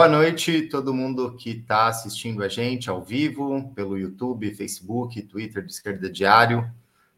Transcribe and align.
Boa 0.00 0.08
noite, 0.08 0.62
todo 0.62 0.94
mundo 0.94 1.36
que 1.36 1.50
está 1.50 1.88
assistindo 1.88 2.42
a 2.42 2.48
gente 2.48 2.88
ao 2.88 3.02
vivo, 3.02 3.70
pelo 3.74 3.98
YouTube, 3.98 4.54
Facebook, 4.54 5.20
Twitter 5.20 5.62
do 5.62 5.68
Esquerda 5.68 6.10
Diário. 6.10 6.66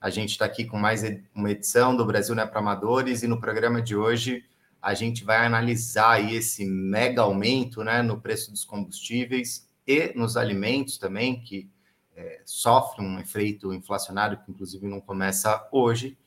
A 0.00 0.10
gente 0.10 0.30
está 0.30 0.46
aqui 0.46 0.64
com 0.64 0.76
mais 0.76 1.04
uma 1.32 1.52
edição 1.52 1.96
do 1.96 2.04
Brasil 2.04 2.34
não 2.34 2.42
é 2.42 2.46
para 2.46 2.58
Amadores 2.58 3.22
e 3.22 3.28
no 3.28 3.40
programa 3.40 3.80
de 3.80 3.94
hoje 3.94 4.44
a 4.82 4.94
gente 4.94 5.22
vai 5.22 5.46
analisar 5.46 6.14
aí 6.14 6.34
esse 6.34 6.64
mega 6.66 7.22
aumento 7.22 7.84
né, 7.84 8.02
no 8.02 8.20
preço 8.20 8.50
dos 8.50 8.64
combustíveis 8.64 9.64
e 9.86 10.12
nos 10.16 10.36
alimentos 10.36 10.98
também, 10.98 11.40
que 11.40 11.70
é, 12.16 12.42
sofre 12.44 13.00
um 13.00 13.20
efeito 13.20 13.72
inflacionário 13.72 14.40
que 14.44 14.50
inclusive 14.50 14.88
não 14.88 15.00
começa 15.00 15.68
hoje. 15.70 16.18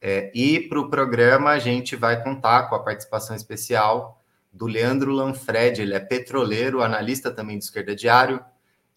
É, 0.00 0.32
e 0.34 0.58
para 0.58 0.80
o 0.80 0.90
programa 0.90 1.50
a 1.50 1.60
gente 1.60 1.94
vai 1.94 2.20
contar 2.20 2.64
com 2.64 2.74
a 2.74 2.82
participação 2.82 3.36
especial 3.36 4.19
do 4.52 4.66
Leandro 4.66 5.12
Lanfred, 5.12 5.80
ele 5.80 5.94
é 5.94 6.00
petroleiro, 6.00 6.82
analista 6.82 7.30
também 7.30 7.56
do 7.58 7.62
Esquerda 7.62 7.94
Diário. 7.94 8.44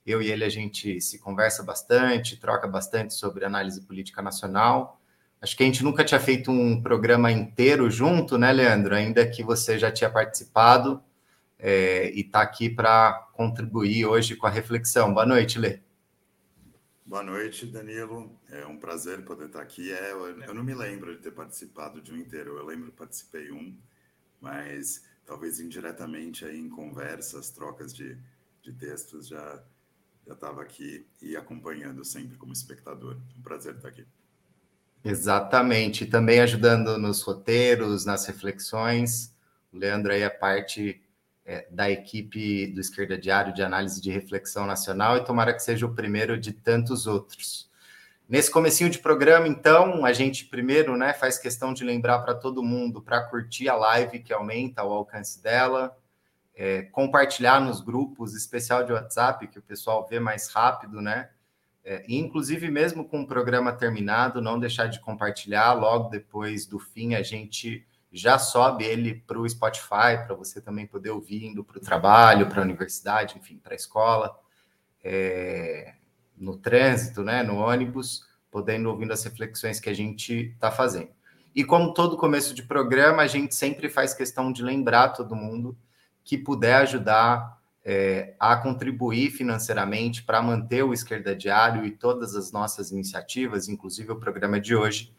Eu 0.05 0.21
e 0.21 0.29
ele 0.29 0.43
a 0.43 0.49
gente 0.49 0.99
se 0.99 1.19
conversa 1.19 1.63
bastante, 1.63 2.39
troca 2.39 2.67
bastante 2.67 3.13
sobre 3.13 3.45
análise 3.45 3.81
política 3.81 4.21
nacional. 4.21 4.99
Acho 5.41 5.55
que 5.55 5.63
a 5.63 5.65
gente 5.65 5.83
nunca 5.83 6.03
tinha 6.03 6.19
feito 6.19 6.51
um 6.51 6.81
programa 6.81 7.31
inteiro 7.31 7.89
junto, 7.89 8.37
né, 8.37 8.51
Leandro? 8.51 8.95
Ainda 8.95 9.27
que 9.27 9.43
você 9.43 9.77
já 9.77 9.91
tinha 9.91 10.09
participado 10.09 11.03
é, 11.59 12.11
e 12.11 12.21
está 12.21 12.41
aqui 12.41 12.69
para 12.69 13.13
contribuir 13.33 14.05
hoje 14.05 14.35
com 14.35 14.47
a 14.47 14.49
reflexão. 14.49 15.13
Boa 15.13 15.25
noite, 15.25 15.59
Lê. 15.59 15.79
Boa 17.05 17.23
noite, 17.23 17.65
Danilo. 17.65 18.37
É 18.49 18.65
um 18.65 18.77
prazer 18.77 19.23
poder 19.23 19.47
estar 19.47 19.61
aqui. 19.61 19.91
É, 19.91 20.11
eu 20.47 20.53
não 20.53 20.63
me 20.63 20.73
lembro 20.73 21.15
de 21.15 21.21
ter 21.21 21.31
participado 21.31 22.01
de 22.01 22.11
um 22.13 22.17
inteiro. 22.17 22.57
Eu 22.57 22.65
lembro 22.65 22.91
que 22.91 22.97
participei 22.97 23.51
um, 23.51 23.77
mas 24.39 25.03
talvez 25.25 25.59
indiretamente 25.59 26.45
aí 26.45 26.59
em 26.59 26.69
conversas, 26.69 27.49
trocas 27.49 27.93
de, 27.93 28.17
de 28.61 28.73
textos, 28.73 29.27
já 29.27 29.63
já 30.25 30.33
estava 30.33 30.61
aqui 30.61 31.05
e 31.21 31.35
acompanhando 31.35 32.03
sempre 32.05 32.37
como 32.37 32.53
espectador. 32.53 33.17
Um 33.37 33.41
prazer 33.41 33.75
estar 33.75 33.89
aqui. 33.89 34.05
Exatamente, 35.03 36.05
também 36.05 36.39
ajudando 36.39 36.97
nos 36.97 37.21
roteiros, 37.21 38.05
nas 38.05 38.25
reflexões. 38.25 39.35
O 39.71 39.77
Leandro 39.77 40.13
aí 40.13 40.21
é 40.21 40.29
parte 40.29 41.01
é, 41.45 41.67
da 41.69 41.91
equipe 41.91 42.67
do 42.67 42.79
Esquerda 42.79 43.17
Diário 43.17 43.53
de 43.53 43.61
Análise 43.61 43.99
de 43.99 44.09
Reflexão 44.11 44.65
Nacional 44.65 45.17
e 45.17 45.25
tomara 45.25 45.53
que 45.53 45.61
seja 45.61 45.85
o 45.85 45.93
primeiro 45.93 46.39
de 46.39 46.53
tantos 46.53 47.05
outros. 47.05 47.69
Nesse 48.33 48.49
comecinho 48.49 48.89
de 48.89 48.97
programa, 48.97 49.47
então, 49.47 50.03
a 50.03 50.11
gente 50.11 50.45
primeiro 50.45 50.97
né, 50.97 51.13
faz 51.13 51.37
questão 51.37 51.71
de 51.71 51.83
lembrar 51.83 52.17
para 52.21 52.33
todo 52.33 52.63
mundo 52.63 52.99
para 52.99 53.21
curtir 53.21 53.69
a 53.69 53.75
live, 53.75 54.23
que 54.23 54.33
aumenta 54.33 54.83
o 54.83 54.91
alcance 54.91 55.39
dela, 55.39 55.95
é, 56.55 56.81
compartilhar 56.81 57.61
nos 57.61 57.79
grupos, 57.79 58.33
especial 58.33 58.83
de 58.83 58.91
WhatsApp, 58.91 59.47
que 59.49 59.59
o 59.59 59.61
pessoal 59.61 60.07
vê 60.09 60.19
mais 60.19 60.47
rápido, 60.47 60.99
né? 60.99 61.29
É, 61.85 62.03
inclusive, 62.09 62.71
mesmo 62.71 63.05
com 63.05 63.21
o 63.21 63.27
programa 63.27 63.71
terminado, 63.71 64.41
não 64.41 64.59
deixar 64.59 64.87
de 64.87 64.99
compartilhar. 64.99 65.73
Logo 65.73 66.09
depois 66.09 66.65
do 66.65 66.79
fim, 66.79 67.13
a 67.13 67.21
gente 67.21 67.85
já 68.11 68.39
sobe 68.39 68.83
ele 68.83 69.13
para 69.13 69.37
o 69.37 69.47
Spotify, 69.47 70.25
para 70.25 70.33
você 70.33 70.59
também 70.59 70.87
poder 70.87 71.11
ouvir 71.11 71.45
indo 71.45 71.63
para 71.63 71.77
o 71.77 71.81
trabalho, 71.81 72.49
para 72.49 72.61
a 72.61 72.65
universidade, 72.65 73.37
enfim, 73.37 73.59
para 73.59 73.73
a 73.73 73.75
escola. 73.75 74.35
É, 75.03 75.93
no 76.43 76.57
trânsito, 76.57 77.23
né, 77.23 77.41
no 77.41 77.55
ônibus, 77.55 78.27
podendo 78.51 78.89
ouvindo 78.89 79.13
as 79.13 79.23
reflexões 79.23 79.79
que 79.79 79.89
a 79.89 79.93
gente 79.93 80.51
está 80.53 80.69
fazendo. 80.69 81.09
E 81.55 81.63
como 81.63 81.93
todo 81.93 82.17
começo 82.17 82.53
de 82.53 82.63
programa, 82.63 83.23
a 83.23 83.27
gente 83.27 83.55
sempre 83.55 83.89
faz 83.89 84.13
questão 84.13 84.51
de 84.51 84.63
lembrar 84.63 85.09
todo 85.09 85.35
mundo 85.35 85.77
que 86.23 86.37
puder 86.37 86.75
ajudar 86.75 87.59
é, 87.85 88.33
a 88.39 88.55
contribuir 88.55 89.31
financeiramente 89.31 90.23
para 90.23 90.41
manter 90.41 90.83
o 90.83 90.93
Esquerda 90.93 91.35
Diário 91.35 91.85
e 91.85 91.91
todas 91.91 92.35
as 92.35 92.51
nossas 92.51 92.91
iniciativas, 92.91 93.67
inclusive 93.67 94.11
o 94.11 94.19
programa 94.19 94.59
de 94.59 94.75
hoje, 94.75 95.13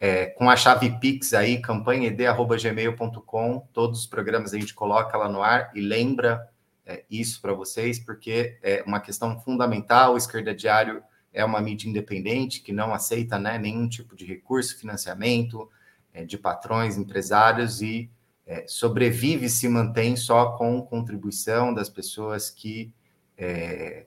é, 0.00 0.26
com 0.26 0.48
a 0.48 0.56
chave 0.56 0.98
Pix 0.98 1.34
aí, 1.34 1.60
campanhaed.gmail.com, 1.60 3.68
todos 3.72 4.00
os 4.00 4.06
programas 4.06 4.54
a 4.54 4.58
gente 4.58 4.74
coloca 4.74 5.16
lá 5.16 5.28
no 5.28 5.42
ar 5.42 5.70
e 5.74 5.80
lembra 5.80 6.48
é, 6.86 7.04
isso 7.10 7.40
para 7.40 7.52
vocês, 7.52 7.98
porque 7.98 8.58
é 8.62 8.82
uma 8.86 9.00
questão 9.00 9.40
fundamental. 9.40 10.14
O 10.14 10.16
Esquerda 10.16 10.54
Diário 10.54 11.02
é 11.32 11.44
uma 11.44 11.60
mídia 11.60 11.88
independente 11.88 12.60
que 12.60 12.72
não 12.72 12.94
aceita 12.94 13.38
né, 13.38 13.58
nenhum 13.58 13.88
tipo 13.88 14.14
de 14.14 14.24
recurso, 14.24 14.78
financiamento 14.78 15.68
é, 16.12 16.24
de 16.24 16.38
patrões, 16.38 16.96
empresários 16.96 17.82
e 17.82 18.10
é, 18.46 18.64
sobrevive 18.68 19.46
e 19.46 19.50
se 19.50 19.68
mantém 19.68 20.16
só 20.16 20.52
com 20.52 20.82
contribuição 20.82 21.72
das 21.72 21.88
pessoas 21.88 22.50
que 22.50 22.92
é, 23.36 24.04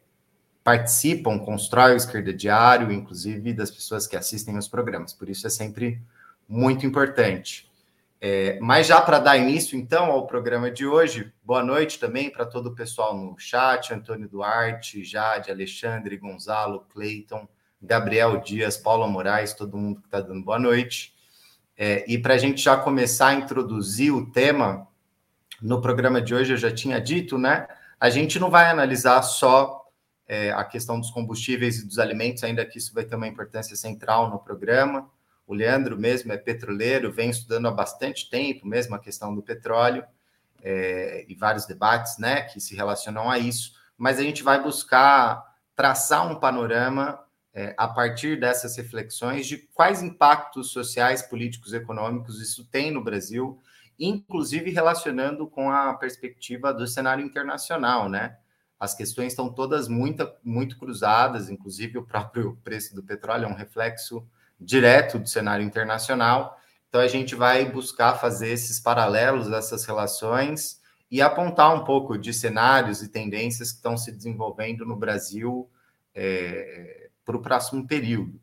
participam, 0.63 1.39
constroem 1.39 1.93
o 1.93 1.97
Esquerda 1.97 2.33
Diário, 2.33 2.91
inclusive 2.91 3.53
das 3.53 3.71
pessoas 3.71 4.05
que 4.05 4.15
assistem 4.15 4.57
os 4.57 4.67
programas. 4.67 5.13
Por 5.13 5.29
isso 5.29 5.47
é 5.47 5.49
sempre 5.49 6.01
muito 6.47 6.85
importante. 6.85 7.69
É, 8.19 8.57
mas 8.59 8.87
já 8.87 8.99
para 8.99 9.19
dar 9.19 9.37
início, 9.37 9.77
então, 9.77 10.05
ao 10.05 10.25
programa 10.25 10.71
de 10.71 10.87
hoje, 10.87 11.31
boa 11.43 11.63
noite 11.63 11.99
também 11.99 12.31
para 12.31 12.45
todo 12.45 12.67
o 12.67 12.75
pessoal 12.75 13.15
no 13.15 13.37
chat: 13.37 13.93
Antônio 13.93 14.27
Duarte, 14.27 15.03
Jade, 15.03 15.51
Alexandre, 15.51 16.17
Gonzalo, 16.17 16.85
Cleiton, 16.91 17.47
Gabriel 17.81 18.39
Dias, 18.39 18.75
Paula 18.75 19.07
Moraes, 19.07 19.53
todo 19.53 19.77
mundo 19.77 20.01
que 20.01 20.07
está 20.07 20.19
dando 20.19 20.43
boa 20.43 20.57
noite. 20.57 21.13
É, 21.77 22.03
e 22.11 22.17
para 22.17 22.33
a 22.33 22.37
gente 22.37 22.59
já 22.61 22.75
começar 22.75 23.27
a 23.27 23.33
introduzir 23.35 24.11
o 24.11 24.31
tema, 24.31 24.87
no 25.61 25.79
programa 25.79 26.19
de 26.19 26.33
hoje 26.33 26.53
eu 26.53 26.57
já 26.57 26.71
tinha 26.71 26.99
dito, 26.99 27.37
né? 27.37 27.67
A 27.99 28.09
gente 28.09 28.39
não 28.39 28.49
vai 28.49 28.69
analisar 28.69 29.21
só 29.21 29.85
é, 30.27 30.51
a 30.51 30.63
questão 30.63 30.99
dos 30.99 31.11
combustíveis 31.11 31.79
e 31.79 31.87
dos 31.87 31.99
alimentos, 31.99 32.43
ainda 32.43 32.65
que 32.65 32.79
isso 32.79 32.93
vai 32.93 33.05
ter 33.05 33.15
uma 33.15 33.27
importância 33.27 33.75
central 33.75 34.29
no 34.29 34.39
programa. 34.39 35.09
O 35.47 35.53
Leandro 35.53 35.97
mesmo 35.97 36.33
é 36.33 36.37
petroleiro, 36.37 37.11
vem 37.11 37.29
estudando 37.29 37.69
há 37.69 37.71
bastante 37.71 38.29
tempo 38.29 38.67
mesmo 38.67 38.93
a 38.93 38.99
questão 38.99 39.33
do 39.33 39.41
petróleo 39.41 40.03
é, 40.61 41.25
e 41.25 41.33
vários 41.33 41.65
debates 41.65 42.17
né, 42.17 42.41
que 42.41 42.59
se 42.59 42.75
relacionam 42.75 43.31
a 43.31 43.39
isso, 43.39 43.71
mas 43.97 44.19
a 44.19 44.23
gente 44.23 44.43
vai 44.43 44.61
buscar 44.61 45.41
traçar 45.73 46.29
um 46.29 46.35
panorama 46.35 47.17
é, 47.53 47.73
a 47.77 47.87
partir 47.87 48.37
dessas 48.39 48.75
reflexões 48.75 49.47
de 49.47 49.57
quais 49.73 50.03
impactos 50.03 50.71
sociais, 50.71 51.21
políticos, 51.21 51.73
econômicos 51.73 52.41
isso 52.41 52.65
tem 52.65 52.91
no 52.91 53.03
Brasil, 53.03 53.57
inclusive 53.97 54.69
relacionando 54.69 55.47
com 55.47 55.71
a 55.71 55.93
perspectiva 55.93 56.73
do 56.73 56.85
cenário 56.85 57.25
internacional, 57.25 58.09
né? 58.09 58.37
As 58.79 58.93
questões 58.93 59.33
estão 59.33 59.51
todas 59.51 59.87
muito, 59.87 60.29
muito 60.43 60.77
cruzadas, 60.77 61.49
inclusive 61.49 61.97
o 61.97 62.05
próprio 62.05 62.55
preço 62.63 62.93
do 62.93 63.01
petróleo 63.01 63.45
é 63.45 63.47
um 63.47 63.55
reflexo 63.55 64.27
direto 64.59 65.19
do 65.19 65.27
cenário 65.27 65.65
internacional. 65.65 66.57
Então, 66.89 67.01
a 67.01 67.07
gente 67.07 67.35
vai 67.35 67.69
buscar 67.69 68.15
fazer 68.15 68.49
esses 68.49 68.79
paralelos, 68.79 69.51
essas 69.51 69.85
relações 69.85 70.81
e 71.09 71.21
apontar 71.21 71.73
um 71.73 71.83
pouco 71.83 72.17
de 72.17 72.33
cenários 72.33 73.01
e 73.01 73.09
tendências 73.09 73.71
que 73.71 73.77
estão 73.77 73.97
se 73.97 74.11
desenvolvendo 74.11 74.85
no 74.85 74.95
Brasil 74.95 75.69
é, 76.13 77.09
para 77.23 77.37
o 77.37 77.41
próximo 77.41 77.87
período. 77.87 78.39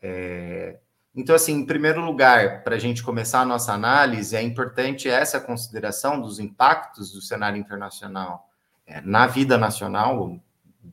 É, 0.00 0.78
então, 1.14 1.34
assim, 1.34 1.52
em 1.52 1.66
primeiro 1.66 2.00
lugar, 2.00 2.64
para 2.64 2.76
a 2.76 2.78
gente 2.78 3.02
começar 3.02 3.40
a 3.40 3.46
nossa 3.46 3.72
análise, 3.72 4.34
é 4.34 4.42
importante 4.42 5.08
essa 5.08 5.38
consideração 5.38 6.20
dos 6.20 6.38
impactos 6.38 7.12
do 7.12 7.20
cenário 7.20 7.58
internacional 7.58 8.48
é, 8.86 9.00
na 9.02 9.26
vida 9.26 9.58
nacional 9.58 10.38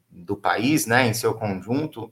do 0.10 0.36
país, 0.36 0.86
né, 0.86 1.08
em 1.08 1.14
seu 1.14 1.34
conjunto, 1.34 2.12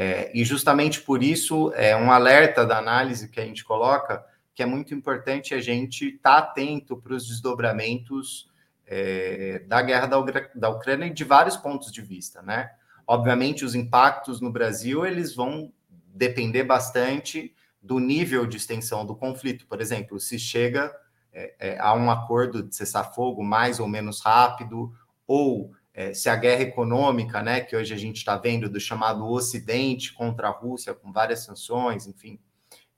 é, 0.00 0.30
e 0.32 0.44
justamente 0.44 1.00
por 1.00 1.24
isso, 1.24 1.72
é 1.74 1.96
um 1.96 2.12
alerta 2.12 2.64
da 2.64 2.78
análise 2.78 3.28
que 3.28 3.40
a 3.40 3.44
gente 3.44 3.64
coloca, 3.64 4.24
que 4.54 4.62
é 4.62 4.66
muito 4.66 4.94
importante 4.94 5.54
a 5.54 5.60
gente 5.60 6.14
estar 6.14 6.34
tá 6.34 6.38
atento 6.38 6.96
para 6.96 7.14
os 7.14 7.26
desdobramentos 7.26 8.48
é, 8.86 9.64
da 9.66 9.82
guerra 9.82 10.06
da, 10.06 10.20
da 10.54 10.68
Ucrânia 10.68 11.12
de 11.12 11.24
vários 11.24 11.56
pontos 11.56 11.90
de 11.90 12.00
vista, 12.00 12.40
né? 12.42 12.70
Obviamente, 13.04 13.64
os 13.64 13.74
impactos 13.74 14.40
no 14.40 14.52
Brasil, 14.52 15.04
eles 15.04 15.34
vão 15.34 15.72
depender 16.14 16.62
bastante 16.62 17.52
do 17.82 17.98
nível 17.98 18.46
de 18.46 18.56
extensão 18.56 19.04
do 19.04 19.16
conflito. 19.16 19.66
Por 19.66 19.80
exemplo, 19.80 20.20
se 20.20 20.38
chega 20.38 20.94
é, 21.32 21.54
é, 21.58 21.78
a 21.80 21.92
um 21.92 22.08
acordo 22.08 22.62
de 22.62 22.72
cessar-fogo 22.72 23.42
mais 23.42 23.80
ou 23.80 23.88
menos 23.88 24.20
rápido, 24.20 24.94
ou 25.26 25.72
é, 25.98 26.14
se 26.14 26.28
a 26.28 26.36
guerra 26.36 26.62
econômica, 26.62 27.42
né, 27.42 27.60
que 27.60 27.74
hoje 27.74 27.92
a 27.92 27.96
gente 27.96 28.18
está 28.18 28.36
vendo 28.36 28.68
do 28.68 28.78
chamado 28.78 29.26
Ocidente 29.26 30.12
contra 30.12 30.46
a 30.46 30.52
Rússia, 30.52 30.94
com 30.94 31.10
várias 31.10 31.40
sanções, 31.40 32.06
enfim, 32.06 32.38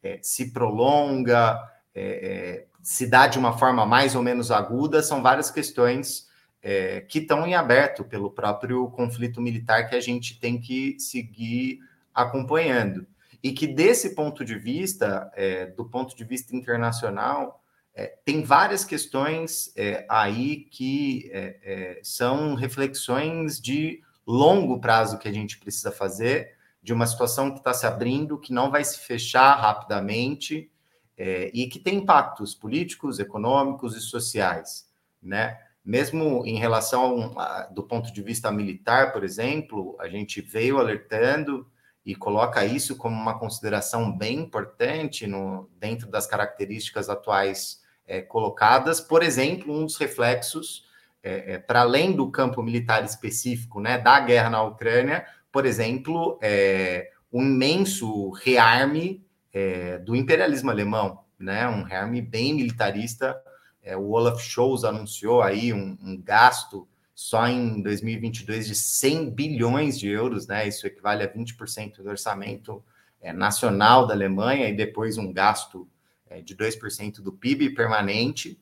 é, 0.02 0.19
se 0.20 0.52
prolonga, 0.52 1.58
é, 1.94 2.02
é 2.05 2.67
se 2.82 3.06
dá 3.06 3.26
de 3.26 3.38
uma 3.38 3.56
forma 3.56 3.87
mais 3.87 4.14
ou 4.14 4.23
menos 4.23 4.50
aguda, 4.50 5.02
são 5.02 5.23
várias 5.23 5.50
questões 5.50 6.29
é, 6.62 7.00
que 7.00 7.20
estão 7.20 7.47
em 7.47 7.55
aberto 7.55 8.05
pelo 8.05 8.31
próprio 8.31 8.91
conflito 8.91 9.41
militar 9.41 9.88
que 9.88 9.96
a 9.96 10.00
gente 10.00 10.38
tem 10.38 10.61
que 10.61 11.00
seguir 11.00 11.79
acompanhando. 12.14 13.06
E 13.43 13.53
que, 13.53 13.67
desse 13.67 14.14
ponto 14.14 14.44
de 14.44 14.58
vista, 14.58 15.32
é, 15.35 15.64
do 15.64 15.87
ponto 15.87 16.14
de 16.14 16.23
vista 16.23 16.55
internacional, 16.55 17.59
é, 17.94 18.14
tem 18.25 18.42
várias 18.42 18.84
questões 18.84 19.72
é, 19.76 20.06
aí 20.08 20.64
que 20.70 21.28
é, 21.32 21.58
é, 21.62 22.00
são 22.02 22.54
reflexões 22.54 23.60
de 23.60 24.02
longo 24.26 24.81
prazo 24.81 25.19
que 25.19 25.28
a 25.28 25.32
gente 25.32 25.58
precisa 25.58 25.90
fazer, 25.90 26.54
de 26.82 26.92
uma 26.92 27.06
situação 27.06 27.50
que 27.50 27.58
está 27.58 27.75
se 27.75 27.87
abrindo, 27.87 28.38
que 28.38 28.52
não 28.52 28.70
vai 28.70 28.84
se 28.84 29.00
fechar 29.00 29.54
rapidamente 29.54 30.70
é, 31.16 31.50
e 31.52 31.66
que 31.66 31.78
tem 31.78 31.96
impactos 31.96 32.54
políticos, 32.54 33.19
econômicos 33.19 33.96
e 33.96 34.00
sociais, 34.00 34.88
né? 35.22 35.58
Mesmo 35.84 36.44
em 36.46 36.58
relação 36.58 37.38
a, 37.38 37.62
do 37.64 37.82
ponto 37.82 38.12
de 38.12 38.22
vista 38.22 38.50
militar, 38.50 39.12
por 39.12 39.25
exemplo, 39.25 39.96
a 39.98 40.08
gente 40.08 40.40
veio 40.40 40.78
alertando 40.78 41.66
e 42.05 42.14
coloca 42.14 42.64
isso 42.64 42.97
como 42.97 43.14
uma 43.14 43.38
consideração 43.38 44.17
bem 44.17 44.38
importante 44.38 45.26
no, 45.26 45.69
dentro 45.79 46.08
das 46.08 46.26
características 46.26 47.08
atuais 47.08 47.81
é, 48.06 48.20
colocadas. 48.23 49.00
Por 49.00 49.23
exemplo, 49.23 49.75
um 49.75 49.85
dos 49.85 49.97
reflexos, 49.97 50.87
é, 51.23 51.55
é, 51.55 51.58
para 51.58 51.82
além 51.82 52.12
do 52.12 52.31
campo 52.31 52.62
militar 52.62 53.05
específico 53.05 53.81
né, 53.81 53.99
da 53.99 54.19
guerra 54.20 54.50
na 54.50 54.62
Ucrânia, 54.62 55.26
por 55.52 55.67
exemplo, 55.67 56.38
é, 56.41 57.11
um 57.32 57.43
imenso 57.43 58.31
rearme 58.31 59.25
é, 59.53 59.99
do 59.99 60.17
imperialismo 60.17 60.70
alemão, 60.70 61.20
né, 61.38 61.69
um 61.69 61.82
rearme 61.82 62.23
bem 62.23 62.55
militarista. 62.55 63.41
É, 63.82 63.96
o 63.96 64.11
Olaf 64.11 64.41
Scholz 64.41 64.85
anunciou 64.85 65.43
aí 65.43 65.73
um, 65.73 65.99
um 66.03 66.20
gasto 66.20 66.88
só 67.20 67.46
em 67.46 67.82
2022 67.82 68.67
de 68.67 68.75
100 68.75 69.31
bilhões 69.32 69.99
de 69.99 70.08
euros, 70.08 70.46
né? 70.46 70.67
Isso 70.67 70.87
equivale 70.87 71.22
a 71.22 71.28
20% 71.31 71.96
do 71.99 72.08
orçamento 72.08 72.82
é, 73.20 73.31
nacional 73.31 74.06
da 74.06 74.14
Alemanha 74.14 74.70
e 74.70 74.75
depois 74.75 75.19
um 75.19 75.31
gasto 75.31 75.87
é, 76.31 76.40
de 76.40 76.56
2% 76.56 77.20
do 77.20 77.31
PIB 77.31 77.75
permanente, 77.75 78.58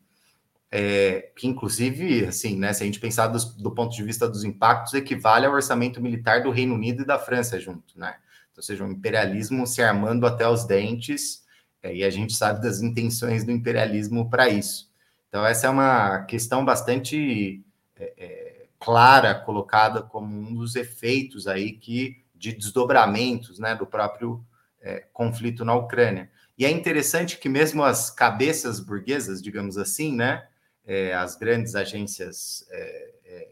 é, 0.72 1.30
que 1.36 1.46
inclusive, 1.46 2.26
assim, 2.26 2.58
né, 2.58 2.72
se 2.72 2.82
a 2.82 2.86
gente 2.86 2.98
pensar 2.98 3.28
do, 3.28 3.38
do, 3.62 3.70
ponto 3.70 3.94
de 3.94 4.02
vista 4.02 4.28
dos 4.28 4.42
impactos, 4.42 4.92
equivale 4.92 5.46
ao 5.46 5.52
orçamento 5.52 6.02
militar 6.02 6.42
do 6.42 6.50
Reino 6.50 6.74
Unido 6.74 7.02
e 7.02 7.06
da 7.06 7.16
França 7.16 7.60
junto, 7.60 7.96
né? 7.96 8.16
Então, 8.50 8.56
ou 8.56 8.62
seja, 8.64 8.84
um 8.84 8.90
imperialismo 8.90 9.68
se 9.68 9.80
armando 9.80 10.26
até 10.26 10.48
os 10.48 10.64
dentes, 10.64 11.44
é, 11.80 11.94
e 11.94 12.02
a 12.02 12.10
gente 12.10 12.34
sabe 12.34 12.60
das 12.60 12.82
intenções 12.82 13.44
do 13.44 13.52
imperialismo 13.52 14.28
para 14.28 14.48
isso. 14.48 14.90
Então, 15.28 15.46
essa 15.46 15.68
é 15.68 15.70
uma 15.70 16.24
questão 16.24 16.64
bastante 16.64 17.62
é, 17.94 18.14
é 18.16 18.47
clara 18.78 19.34
colocada 19.34 20.02
como 20.02 20.34
um 20.34 20.54
dos 20.54 20.76
efeitos 20.76 21.46
aí 21.46 21.72
que 21.72 22.22
de 22.34 22.52
desdobramentos 22.52 23.58
né, 23.58 23.74
do 23.74 23.86
próprio 23.86 24.44
é, 24.80 25.04
conflito 25.12 25.64
na 25.64 25.74
Ucrânia. 25.74 26.30
E 26.56 26.64
é 26.64 26.70
interessante 26.70 27.38
que 27.38 27.48
mesmo 27.48 27.82
as 27.82 28.10
cabeças 28.10 28.80
burguesas, 28.80 29.42
digamos 29.42 29.76
assim, 29.76 30.14
né, 30.14 30.46
é, 30.86 31.12
as 31.14 31.36
grandes 31.36 31.74
agências 31.74 32.66
é, 32.70 33.10
é 33.24 33.48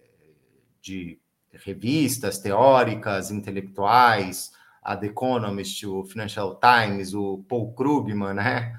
de 0.80 1.18
revistas 1.52 2.38
teóricas, 2.38 3.30
intelectuais, 3.30 4.52
a 4.82 4.96
The 4.96 5.06
Economist, 5.06 5.84
o 5.84 6.04
Financial 6.04 6.60
Times, 6.60 7.12
o 7.12 7.44
Paul 7.48 7.72
Krugman, 7.74 8.34
né, 8.34 8.72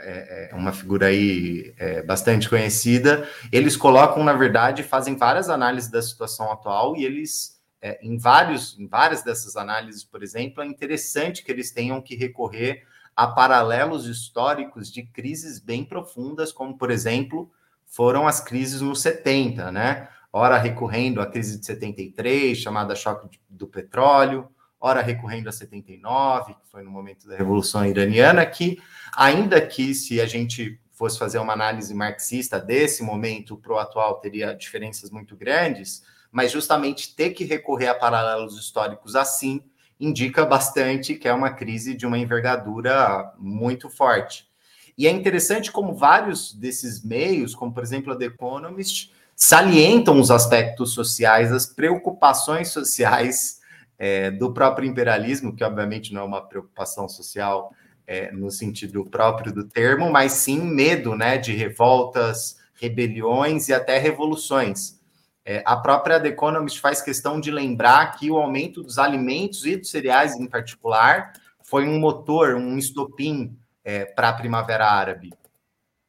é, 0.00 0.48
é 0.50 0.54
uma 0.54 0.72
figura 0.72 1.06
aí 1.06 1.74
é, 1.78 2.02
bastante 2.02 2.48
conhecida, 2.48 3.28
eles 3.50 3.76
colocam, 3.76 4.22
na 4.24 4.32
verdade, 4.32 4.82
fazem 4.82 5.16
várias 5.16 5.48
análises 5.48 5.90
da 5.90 6.02
situação 6.02 6.50
atual 6.50 6.96
e 6.96 7.04
eles, 7.04 7.60
é, 7.80 7.98
em, 8.02 8.16
vários, 8.16 8.78
em 8.78 8.86
várias 8.86 9.22
dessas 9.22 9.56
análises, 9.56 10.04
por 10.04 10.22
exemplo, 10.22 10.62
é 10.62 10.66
interessante 10.66 11.44
que 11.44 11.52
eles 11.52 11.70
tenham 11.70 12.00
que 12.00 12.14
recorrer 12.14 12.84
a 13.14 13.26
paralelos 13.26 14.06
históricos 14.06 14.90
de 14.90 15.02
crises 15.02 15.58
bem 15.58 15.84
profundas, 15.84 16.50
como, 16.50 16.76
por 16.76 16.90
exemplo, 16.90 17.50
foram 17.86 18.26
as 18.26 18.40
crises 18.40 18.80
nos 18.80 19.02
70, 19.02 19.70
né? 19.70 20.08
Ora 20.32 20.56
recorrendo 20.56 21.20
à 21.20 21.26
crise 21.26 21.58
de 21.58 21.66
73, 21.66 22.56
chamada 22.56 22.94
choque 22.94 23.38
do 23.50 23.66
petróleo, 23.66 24.48
ora 24.80 25.02
recorrendo 25.02 25.48
a 25.48 25.52
79, 25.52 26.54
que 26.54 26.70
foi 26.70 26.82
no 26.82 26.90
momento 26.90 27.28
da 27.28 27.36
Revolução 27.36 27.84
Iraniana, 27.84 28.44
que, 28.46 28.80
ainda 29.16 29.60
que 29.60 29.94
se 29.94 30.20
a 30.20 30.26
gente 30.26 30.80
fosse 30.92 31.18
fazer 31.18 31.38
uma 31.38 31.52
análise 31.52 31.92
marxista 31.94 32.60
desse 32.60 33.02
momento 33.02 33.56
para 33.56 33.72
o 33.72 33.78
atual, 33.78 34.20
teria 34.20 34.54
diferenças 34.54 35.10
muito 35.10 35.36
grandes, 35.36 36.02
mas 36.30 36.50
justamente 36.50 37.14
ter 37.14 37.30
que 37.30 37.44
recorrer 37.44 37.88
a 37.88 37.94
paralelos 37.94 38.58
históricos 38.58 39.16
assim 39.16 39.62
indica 39.98 40.44
bastante 40.44 41.14
que 41.14 41.28
é 41.28 41.32
uma 41.32 41.50
crise 41.50 41.94
de 41.94 42.06
uma 42.06 42.18
envergadura 42.18 43.32
muito 43.38 43.88
forte. 43.88 44.48
E 44.96 45.06
é 45.06 45.10
interessante 45.10 45.70
como 45.70 45.94
vários 45.94 46.52
desses 46.52 47.04
meios, 47.04 47.54
como 47.54 47.72
por 47.72 47.82
exemplo 47.82 48.12
a 48.12 48.16
The 48.16 48.26
Economist, 48.26 49.12
salientam 49.34 50.20
os 50.20 50.30
aspectos 50.30 50.92
sociais, 50.92 51.52
as 51.52 51.66
preocupações 51.66 52.68
sociais 52.68 53.60
é, 53.98 54.30
do 54.30 54.52
próprio 54.52 54.88
imperialismo, 54.88 55.54
que 55.54 55.64
obviamente 55.64 56.12
não 56.12 56.22
é 56.22 56.24
uma 56.24 56.42
preocupação 56.42 57.08
social 57.08 57.72
é, 58.06 58.30
no 58.32 58.50
sentido 58.50 59.04
próprio 59.04 59.52
do 59.52 59.64
termo, 59.64 60.10
mas 60.10 60.32
sim 60.32 60.60
medo 60.60 61.14
né, 61.14 61.38
de 61.38 61.52
revoltas, 61.52 62.58
rebeliões 62.74 63.68
e 63.68 63.74
até 63.74 63.98
revoluções. 63.98 65.00
É, 65.44 65.62
a 65.66 65.76
própria 65.76 66.20
The 66.20 66.28
Economist 66.28 66.80
faz 66.80 67.02
questão 67.02 67.40
de 67.40 67.50
lembrar 67.50 68.16
que 68.16 68.30
o 68.30 68.36
aumento 68.36 68.82
dos 68.82 68.98
alimentos 68.98 69.66
e 69.66 69.76
dos 69.76 69.90
cereais, 69.90 70.36
em 70.36 70.46
particular, 70.46 71.32
foi 71.62 71.86
um 71.86 71.98
motor, 71.98 72.54
um 72.54 72.78
estopim 72.78 73.56
é, 73.84 74.04
para 74.04 74.28
a 74.28 74.32
Primavera 74.32 74.86
Árabe. 74.86 75.32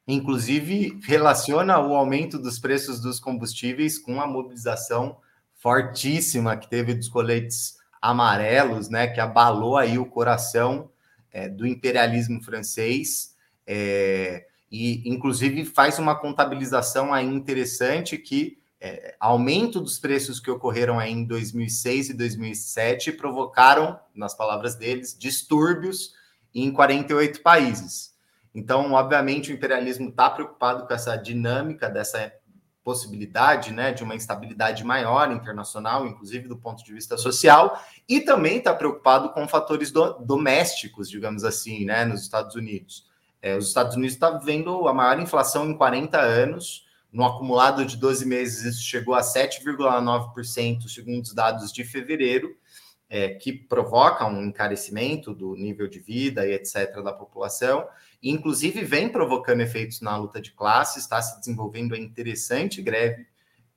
Inclusive, 0.07 0.99
relaciona 1.03 1.79
o 1.79 1.95
aumento 1.95 2.37
dos 2.37 2.59
preços 2.59 2.99
dos 2.99 3.19
combustíveis 3.19 3.97
com 3.97 4.21
a 4.21 4.27
mobilização 4.27 5.17
fortíssima 5.53 6.57
que 6.57 6.69
teve 6.69 6.93
dos 6.93 7.07
coletes 7.07 7.77
amarelos, 8.01 8.89
né, 8.89 9.07
que 9.07 9.21
abalou 9.21 9.77
aí 9.77 9.97
o 9.97 10.05
coração 10.05 10.89
é, 11.33 11.49
do 11.49 11.67
imperialismo 11.67 12.41
francês, 12.41 13.35
é, 13.67 14.45
e 14.71 15.01
inclusive 15.09 15.65
faz 15.65 15.99
uma 15.99 16.15
contabilização 16.15 17.13
aí 17.13 17.25
interessante 17.25 18.17
que 18.17 18.61
é, 18.79 19.15
aumento 19.19 19.79
dos 19.79 19.97
preços 19.97 20.39
que 20.39 20.51
ocorreram 20.51 20.99
aí 20.99 21.11
em 21.11 21.23
2006 21.23 22.09
e 22.09 22.13
2007 22.13 23.13
provocaram, 23.13 23.97
nas 24.13 24.35
palavras 24.35 24.75
deles, 24.75 25.17
distúrbios 25.17 26.13
em 26.53 26.71
48 26.71 27.41
países. 27.41 28.13
Então, 28.53 28.91
obviamente, 28.91 29.51
o 29.51 29.55
imperialismo 29.55 30.09
está 30.09 30.29
preocupado 30.29 30.85
com 30.85 30.93
essa 30.93 31.15
dinâmica 31.15 31.89
dessa 31.89 32.31
possibilidade 32.83 33.71
né, 33.71 33.93
de 33.93 34.03
uma 34.03 34.15
instabilidade 34.15 34.83
maior 34.83 35.31
internacional, 35.31 36.05
inclusive 36.05 36.47
do 36.47 36.57
ponto 36.57 36.83
de 36.83 36.93
vista 36.93 37.17
social, 37.17 37.81
e 38.07 38.19
também 38.19 38.57
está 38.57 38.73
preocupado 38.73 39.29
com 39.29 39.47
fatores 39.47 39.89
do, 39.91 40.19
domésticos, 40.19 41.09
digamos 41.09 41.43
assim, 41.43 41.85
né, 41.85 42.03
nos 42.03 42.21
Estados 42.21 42.55
Unidos. 42.55 43.07
É, 43.41 43.57
os 43.57 43.67
Estados 43.67 43.95
Unidos 43.95 44.15
está 44.15 44.29
vivendo 44.31 44.87
a 44.87 44.93
maior 44.93 45.19
inflação 45.19 45.69
em 45.69 45.77
40 45.77 46.19
anos, 46.19 46.85
no 47.11 47.23
acumulado 47.23 47.85
de 47.85 47.95
12 47.95 48.25
meses 48.25 48.63
isso 48.65 48.83
chegou 48.83 49.13
a 49.13 49.21
7,9%, 49.21 50.87
segundo 50.87 51.23
os 51.23 51.33
dados 51.33 51.71
de 51.71 51.83
fevereiro, 51.83 52.55
é, 53.09 53.29
que 53.35 53.53
provoca 53.53 54.25
um 54.25 54.43
encarecimento 54.43 55.33
do 55.33 55.55
nível 55.55 55.87
de 55.87 55.99
vida 55.99 56.47
e 56.47 56.53
etc. 56.53 57.03
da 57.03 57.13
população, 57.13 57.87
inclusive 58.31 58.83
vem 58.83 59.09
provocando 59.09 59.61
efeitos 59.61 60.01
na 60.01 60.15
luta 60.15 60.39
de 60.39 60.51
classe, 60.51 60.99
está 60.99 61.21
se 61.21 61.37
desenvolvendo 61.39 61.93
a 61.93 61.97
interessante 61.97 62.81
greve 62.81 63.27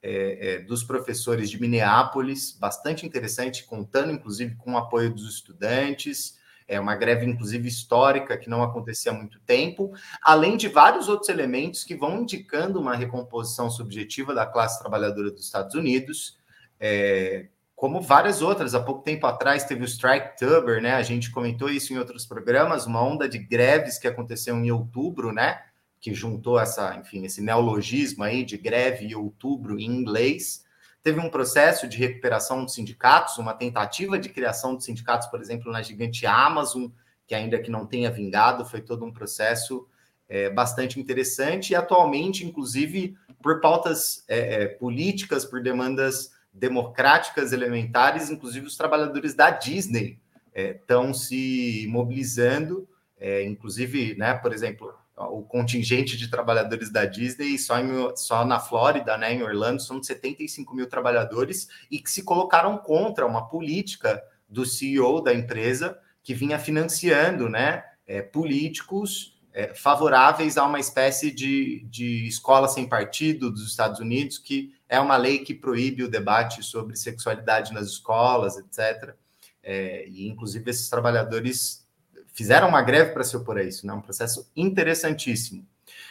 é, 0.03 0.55
é, 0.55 0.59
dos 0.61 0.85
professores 0.85 1.51
de 1.51 1.61
Minneapolis, 1.61 2.53
bastante 2.53 3.05
interessante, 3.05 3.65
contando 3.65 4.13
inclusive 4.13 4.55
com 4.55 4.75
o 4.75 4.77
apoio 4.79 5.13
dos 5.13 5.29
estudantes, 5.29 6.39
é 6.69 6.79
uma 6.81 6.97
greve 6.97 7.25
inclusive 7.25 7.67
histórica 7.69 8.37
que 8.37 8.51
não 8.51 8.63
acontecia 8.63 9.13
há 9.13 9.15
muito 9.15 9.41
tempo, 9.41 9.93
além 10.23 10.57
de 10.57 10.69
vários 10.69 11.09
outros 11.09 11.29
elementos 11.29 11.85
que 11.85 11.95
vão 11.95 12.23
indicando 12.23 12.81
uma 12.81 12.95
recomposição 12.95 13.71
subjetiva 13.71 14.35
da 14.35 14.47
classe 14.47 14.79
trabalhadora 14.79 15.31
dos 15.31 15.45
Estados 15.45 15.75
Unidos, 15.75 16.39
é, 16.79 17.49
como 17.77 18.01
várias 18.01 18.41
outras. 18.41 18.75
Há 18.75 18.83
pouco 18.83 19.03
tempo 19.03 19.27
atrás 19.27 19.65
teve 19.65 19.83
o 19.83 19.85
Strike 19.85 20.39
Tuber, 20.39 20.81
né? 20.81 20.95
A 20.95 21.03
gente 21.03 21.31
comentou 21.31 21.69
isso 21.69 21.93
em 21.93 21.99
outros 21.99 22.25
programas, 22.25 22.87
uma 22.87 23.03
onda 23.03 23.29
de 23.29 23.39
greves 23.39 23.99
que 23.99 24.09
aconteceu 24.09 24.57
em 24.57 24.71
outubro, 24.73 25.31
né? 25.31 25.63
Que 26.01 26.15
juntou 26.15 26.59
essa, 26.59 26.97
enfim, 26.97 27.27
esse 27.27 27.43
neologismo 27.43 28.25
aí 28.25 28.43
de 28.45 28.57
greve 28.57 29.05
em 29.05 29.15
outubro 29.15 29.79
em 29.79 29.85
inglês. 29.85 30.65
Teve 31.03 31.21
um 31.21 31.29
processo 31.29 31.87
de 31.87 31.99
recuperação 31.99 32.65
dos 32.65 32.75
sindicatos, 32.75 33.37
uma 33.37 33.53
tentativa 33.53 34.19
de 34.19 34.31
criação 34.31 34.75
de 34.75 34.83
sindicatos, 34.83 35.29
por 35.29 35.41
exemplo, 35.41 35.71
na 35.71 35.83
gigante 35.83 36.27
Amazon, 36.27 36.87
que 37.27 37.35
ainda 37.35 37.61
que 37.61 37.71
não 37.71 37.87
tenha 37.87 38.11
vingado, 38.11 38.65
foi 38.65 38.81
todo 38.81 39.05
um 39.05 39.13
processo 39.13 39.87
é, 40.29 40.49
bastante 40.49 40.99
interessante 40.99 41.71
e 41.71 41.77
atualmente, 41.77 42.45
inclusive, 42.45 43.17
por 43.43 43.61
pautas 43.61 44.25
é, 44.27 44.63
é, 44.63 44.67
políticas, 44.67 45.45
por 45.45 45.63
demandas 45.63 46.33
democráticas 46.59 47.53
elementares, 47.53 48.31
inclusive 48.31 48.67
os 48.67 48.77
trabalhadores 48.77 49.35
da 49.35 49.51
Disney 49.51 50.19
estão 50.55 51.11
é, 51.11 51.13
se 51.13 51.87
mobilizando, 51.89 52.89
é, 53.19 53.45
inclusive, 53.45 54.15
né, 54.17 54.35
por 54.35 54.53
exemplo, 54.53 54.95
o 55.17 55.43
contingente 55.43 56.17
de 56.17 56.29
trabalhadores 56.29 56.91
da 56.91 57.05
Disney 57.05 57.59
só, 57.59 57.79
em, 57.79 58.17
só 58.17 58.45
na 58.45 58.59
Flórida, 58.59 59.17
né, 59.17 59.33
em 59.33 59.43
Orlando, 59.43 59.83
são 59.83 60.03
75 60.03 60.75
mil 60.75 60.87
trabalhadores 60.89 61.69
e 61.91 61.99
que 61.99 62.11
se 62.11 62.23
colocaram 62.23 62.77
contra 62.79 63.27
uma 63.27 63.49
política 63.49 64.23
do 64.49 64.65
CEO 64.65 65.23
da 65.23 65.35
empresa 65.35 65.99
que 66.23 66.35
vinha 66.35 66.59
financiando 66.59 67.49
né, 67.49 67.85
é, 68.07 68.21
políticos 68.21 69.36
é, 69.57 69.73
favoráveis 69.73 70.59
a 70.59 70.67
uma 70.67 70.79
espécie 70.79 71.31
de, 71.31 71.83
de 71.89 72.29
escola 72.29 72.69
sem 72.69 72.87
partido 72.87 73.51
dos 73.51 73.67
Estados 73.67 73.99
Unidos, 73.99 74.37
que 74.37 74.75
é 74.87 75.01
uma 75.01 75.17
lei 75.17 75.39
que 75.39 75.55
proíbe 75.55 76.05
o 76.05 76.11
debate 76.11 76.63
sobre 76.63 76.95
sexualidade 76.95 77.73
nas 77.73 77.87
escolas, 77.87 78.59
etc. 78.59 79.15
É, 79.63 80.07
e, 80.09 80.29
inclusive, 80.29 80.71
esses 80.71 80.91
trabalhadores 80.91 81.89
fizeram 82.35 82.69
uma 82.69 82.83
greve 82.83 83.13
para 83.13 83.25
se 83.25 83.35
opor 83.35 83.57
a 83.57 83.63
isso, 83.63 83.87
né? 83.87 83.95
um 83.95 84.03
processo 84.03 84.47
interessantíssimo. 84.55 85.67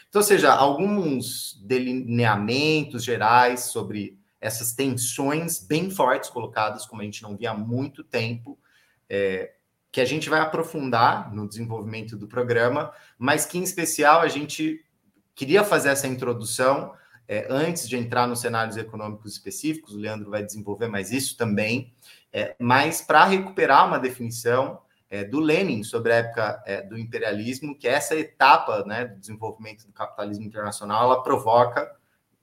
Então, 0.10 0.24
ou 0.24 0.28
seja, 0.28 0.52
alguns 0.52 1.62
delineamentos 1.64 3.04
gerais 3.04 3.66
sobre 3.66 4.18
essas 4.42 4.74
tensões 4.74 5.60
bem 5.60 5.92
fortes 5.92 6.32
colocadas, 6.32 6.88
como 6.88 7.04
a 7.04 7.06
gente 7.06 7.22
não 7.22 7.38
via 7.38 7.52
há 7.52 7.54
muito 7.54 8.04
tempo, 8.04 8.58
é, 9.08 9.54
que 9.96 10.02
a 10.02 10.06
gente 10.06 10.30
vai 10.30 10.42
aprofundar 10.42 11.34
no 11.34 11.48
desenvolvimento 11.48 12.18
do 12.18 12.28
programa, 12.28 12.92
mas 13.18 13.46
que, 13.46 13.58
em 13.58 13.64
especial, 13.64 14.20
a 14.20 14.28
gente 14.28 14.84
queria 15.34 15.64
fazer 15.64 15.88
essa 15.88 16.06
introdução 16.06 16.92
é, 17.25 17.48
antes 17.50 17.88
de 17.88 17.96
entrar 17.96 18.28
nos 18.28 18.42
cenários 18.42 18.75
econômicos 18.75 19.32
específicos, 19.32 19.94
o 19.94 19.98
Leandro 19.98 20.30
vai 20.30 20.44
desenvolver 20.44 20.90
mais 20.90 21.14
isso 21.14 21.38
também, 21.38 21.94
é, 22.34 22.58
mas 22.60 23.00
para 23.00 23.24
recuperar 23.24 23.88
uma 23.88 23.98
definição 23.98 24.82
é, 25.10 25.24
do 25.24 25.40
Lenin 25.40 25.82
sobre 25.82 26.12
a 26.12 26.18
época 26.18 26.62
é, 26.66 26.82
do 26.82 26.98
imperialismo, 26.98 27.74
que 27.74 27.88
essa 27.88 28.18
etapa 28.18 28.84
né, 28.84 29.06
do 29.06 29.18
desenvolvimento 29.18 29.88
do 29.88 29.94
capitalismo 29.94 30.44
internacional 30.44 31.06
ela 31.06 31.24
provoca, 31.24 31.90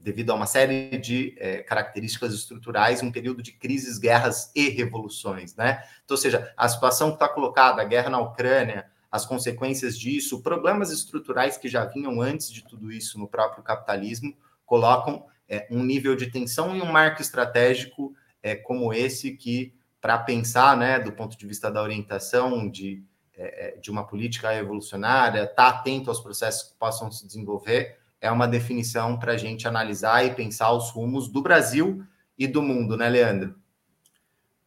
devido 0.03 0.31
a 0.31 0.35
uma 0.35 0.47
série 0.47 0.99
de 0.99 1.35
é, 1.39 1.59
características 1.63 2.35
estruturais, 2.35 3.03
um 3.03 3.13
período 3.13 3.43
de 3.43 3.53
crises, 3.53 3.99
guerras 3.99 4.51
e 4.55 4.69
revoluções. 4.69 5.55
Né? 5.55 5.83
Então, 6.05 6.17
ou 6.17 6.21
seja, 6.21 6.53
a 6.57 6.69
situação 6.69 7.09
que 7.11 7.15
está 7.15 7.29
colocada, 7.29 7.81
a 7.81 7.85
guerra 7.85 8.11
na 8.11 8.19
Ucrânia, 8.19 8.91
as 9.11 9.25
consequências 9.25 9.99
disso, 9.99 10.43
problemas 10.43 10.91
estruturais 10.91 11.57
que 11.57 11.69
já 11.69 11.85
vinham 11.85 12.21
antes 12.21 12.51
de 12.51 12.65
tudo 12.65 12.91
isso 12.91 13.19
no 13.19 13.29
próprio 13.29 13.63
capitalismo, 13.63 14.37
colocam 14.65 15.27
é, 15.49 15.67
um 15.71 15.85
nível 15.85 16.17
de 16.17 16.31
tensão 16.31 16.75
e 16.75 16.81
um 16.81 16.91
marco 16.91 17.21
estratégico 17.21 18.15
é, 18.43 18.57
como 18.57 18.93
esse 18.93 19.33
que 19.33 19.75
para 20.01 20.19
pensar, 20.19 20.77
né, 20.77 20.99
do 20.99 21.13
ponto 21.13 21.39
de 21.39 21.47
vista 21.47 21.71
da 21.71 21.81
orientação 21.81 22.69
de, 22.69 23.05
é, 23.37 23.69
é 23.69 23.77
de 23.77 23.91
uma 23.91 24.05
política 24.05 24.51
revolucionária, 24.51 25.45
estar 25.45 25.55
tá 25.55 25.69
atento 25.69 26.11
aos 26.11 26.21
processos 26.21 26.71
que 26.71 26.79
possam 26.79 27.13
se 27.13 27.25
desenvolver, 27.25 28.02
é 28.23 28.31
uma 28.31 28.47
definição 28.47 29.19
para 29.19 29.33
a 29.33 29.37
gente 29.37 29.67
analisar 29.67 30.25
e 30.25 30.33
pensar 30.33 30.73
os 30.73 30.91
rumos 30.91 31.27
do 31.29 31.43
Brasil 31.43 32.07
e 32.39 32.47
do 32.47 32.63
mundo, 32.63 32.97
né, 32.97 33.09
Leandro? 33.09 33.61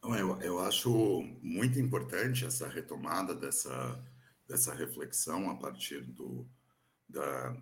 Eu, 0.04 0.40
eu 0.42 0.60
acho 0.60 1.24
muito 1.42 1.80
importante 1.80 2.44
essa 2.44 2.68
retomada 2.68 3.34
dessa, 3.34 3.98
dessa 4.46 4.74
reflexão 4.74 5.50
a 5.50 5.56
partir 5.56 6.02
do, 6.02 6.46
da, 7.08 7.56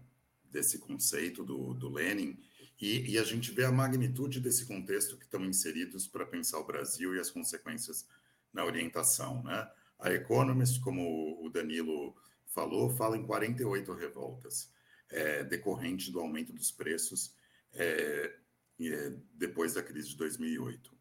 desse 0.51 0.79
conceito 0.81 1.45
do, 1.45 1.73
do 1.75 1.89
Lenin 1.89 2.37
e, 2.81 3.13
e, 3.13 3.19
a 3.19 3.23
gente 3.23 3.53
vê 3.53 3.65
a 3.65 3.71
magnitude 3.71 4.41
desse 4.41 4.67
contexto 4.67 5.17
que 5.17 5.25
estão 5.25 5.45
inseridos 5.45 6.09
para 6.09 6.27
pensar 6.27 6.59
o 6.59 6.67
Brasil 6.67 7.15
e 7.15 7.21
as 7.21 7.31
consequências 7.31 8.05
na 8.53 8.65
orientação. 8.65 9.45
Né? 9.45 9.71
A 10.01 10.11
Economist, 10.11 10.81
como 10.81 11.41
o 11.41 11.49
Danilo 11.49 12.17
falou, 12.49 12.91
fala 12.91 13.17
em 13.17 13.25
48 13.25 13.93
revoltas 13.93 14.74
é, 15.11 15.45
decorrentes 15.45 16.09
do 16.11 16.21
aumento 16.21 16.53
dos 16.53 16.71
preços 16.71 17.35
é, 17.73 18.35
é, 18.81 19.13
depois 19.35 19.75
da 19.75 19.83
crise 19.83 20.09
de 20.11 20.17
2008. 20.17 20.93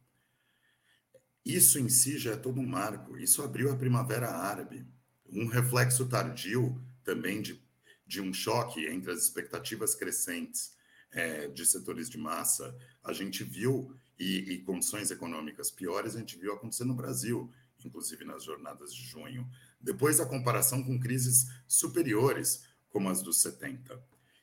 Isso 1.46 1.78
em 1.80 1.90
si 1.90 2.18
já 2.18 2.34
é 2.34 2.38
todo 2.38 2.60
um 2.60 2.66
marco. 2.66 3.18
Isso 3.18 3.42
abriu 3.42 3.72
a 3.72 3.76
Primavera 3.76 4.30
Árabe, 4.30 4.86
um 5.30 5.48
reflexo 5.48 6.08
tardio 6.08 6.82
também 7.04 7.42
de, 7.42 7.62
de 8.06 8.22
um 8.22 8.34
choque 8.34 8.86
entre 8.86 9.12
as 9.12 9.24
expectativas 9.24 9.94
crescentes 9.96 10.74
é, 11.14 11.48
de 11.48 11.66
setores 11.66 12.10
de 12.10 12.18
massa, 12.18 12.76
a 13.04 13.14
gente 13.14 13.44
viu, 13.44 13.96
e, 14.18 14.54
e, 14.54 14.60
condições 14.60 15.12
econômicas 15.12 15.72
piores, 15.72 16.16
a 16.16 16.20
gente 16.20 16.38
viu 16.38 16.54
acontecer 16.54 16.86
no 16.86 16.94
Brasil, 16.94 17.52
inclusive 17.84 18.24
nas 18.24 18.44
jornadas 18.44 18.94
de 18.94 19.04
junho. 19.04 19.50
Depois, 19.82 20.20
a 20.20 20.26
comparação 20.26 20.84
com 20.84 21.00
crises 21.00 21.48
superiores, 21.68 22.64
como 22.94 23.10
as 23.10 23.24
dos 23.24 23.42
70. 23.42 24.00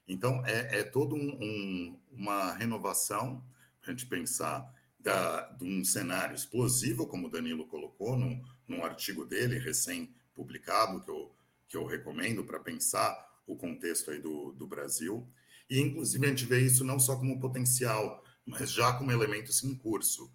Então, 0.09 0.45
é, 0.45 0.80
é 0.80 0.83
todo 0.83 1.14
um, 1.14 1.38
um, 1.40 2.00
uma 2.11 2.52
renovação, 2.52 3.42
para 3.80 3.92
a 3.92 3.97
gente 3.97 4.07
pensar, 4.07 4.69
da, 4.99 5.42
de 5.52 5.64
um 5.64 5.85
cenário 5.85 6.35
explosivo, 6.35 7.07
como 7.07 7.28
o 7.28 7.30
Danilo 7.30 7.66
colocou 7.69 8.19
num, 8.19 8.42
num 8.66 8.85
artigo 8.85 9.25
dele, 9.25 9.57
recém-publicado, 9.59 11.00
que 11.02 11.11
eu, 11.11 11.35
que 11.69 11.76
eu 11.76 11.87
recomendo 11.87 12.45
para 12.45 12.59
pensar 12.59 13.16
o 13.47 13.57
contexto 13.57 14.11
aí 14.11 14.21
do, 14.21 14.52
do 14.52 14.66
Brasil. 14.66 15.26
E, 15.71 15.80
inclusive, 15.80 16.26
a 16.26 16.28
gente 16.28 16.45
vê 16.45 16.61
isso 16.61 16.85
não 16.85 16.99
só 16.99 17.16
como 17.16 17.40
potencial, 17.40 18.23
mas 18.45 18.73
já 18.73 18.92
como 18.95 19.12
elementos 19.12 19.62
em 19.62 19.76
curso. 19.76 20.30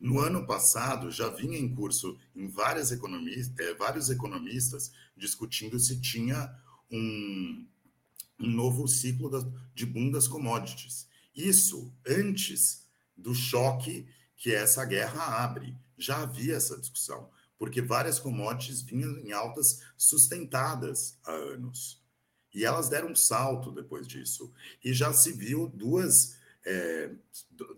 No 0.00 0.18
ano 0.18 0.46
passado, 0.46 1.10
já 1.10 1.28
vinha 1.28 1.58
em 1.58 1.74
curso 1.74 2.18
em 2.34 2.48
várias 2.48 2.90
é, 2.90 3.74
vários 3.74 4.08
economistas 4.08 4.90
discutindo 5.14 5.78
se 5.78 6.00
tinha 6.00 6.50
um, 6.90 7.66
um 8.38 8.50
novo 8.50 8.88
ciclo 8.88 9.30
de 9.74 9.86
boom 9.86 10.10
das 10.10 10.26
commodities. 10.26 11.08
Isso 11.34 11.94
antes 12.06 12.86
do 13.16 13.34
choque 13.34 14.06
que 14.36 14.54
essa 14.54 14.84
guerra 14.84 15.42
abre. 15.42 15.76
Já 15.96 16.22
havia 16.22 16.56
essa 16.56 16.78
discussão, 16.78 17.30
porque 17.58 17.82
várias 17.82 18.18
commodities 18.18 18.80
vinham 18.80 19.18
em 19.18 19.32
altas 19.32 19.82
sustentadas 19.96 21.18
há 21.24 21.32
anos. 21.32 22.02
E 22.52 22.64
elas 22.64 22.88
deram 22.88 23.10
um 23.10 23.14
salto 23.14 23.70
depois 23.70 24.08
disso. 24.08 24.52
E 24.82 24.92
já 24.92 25.12
se 25.12 25.32
viu 25.32 25.68
duas, 25.68 26.36
é, 26.64 27.12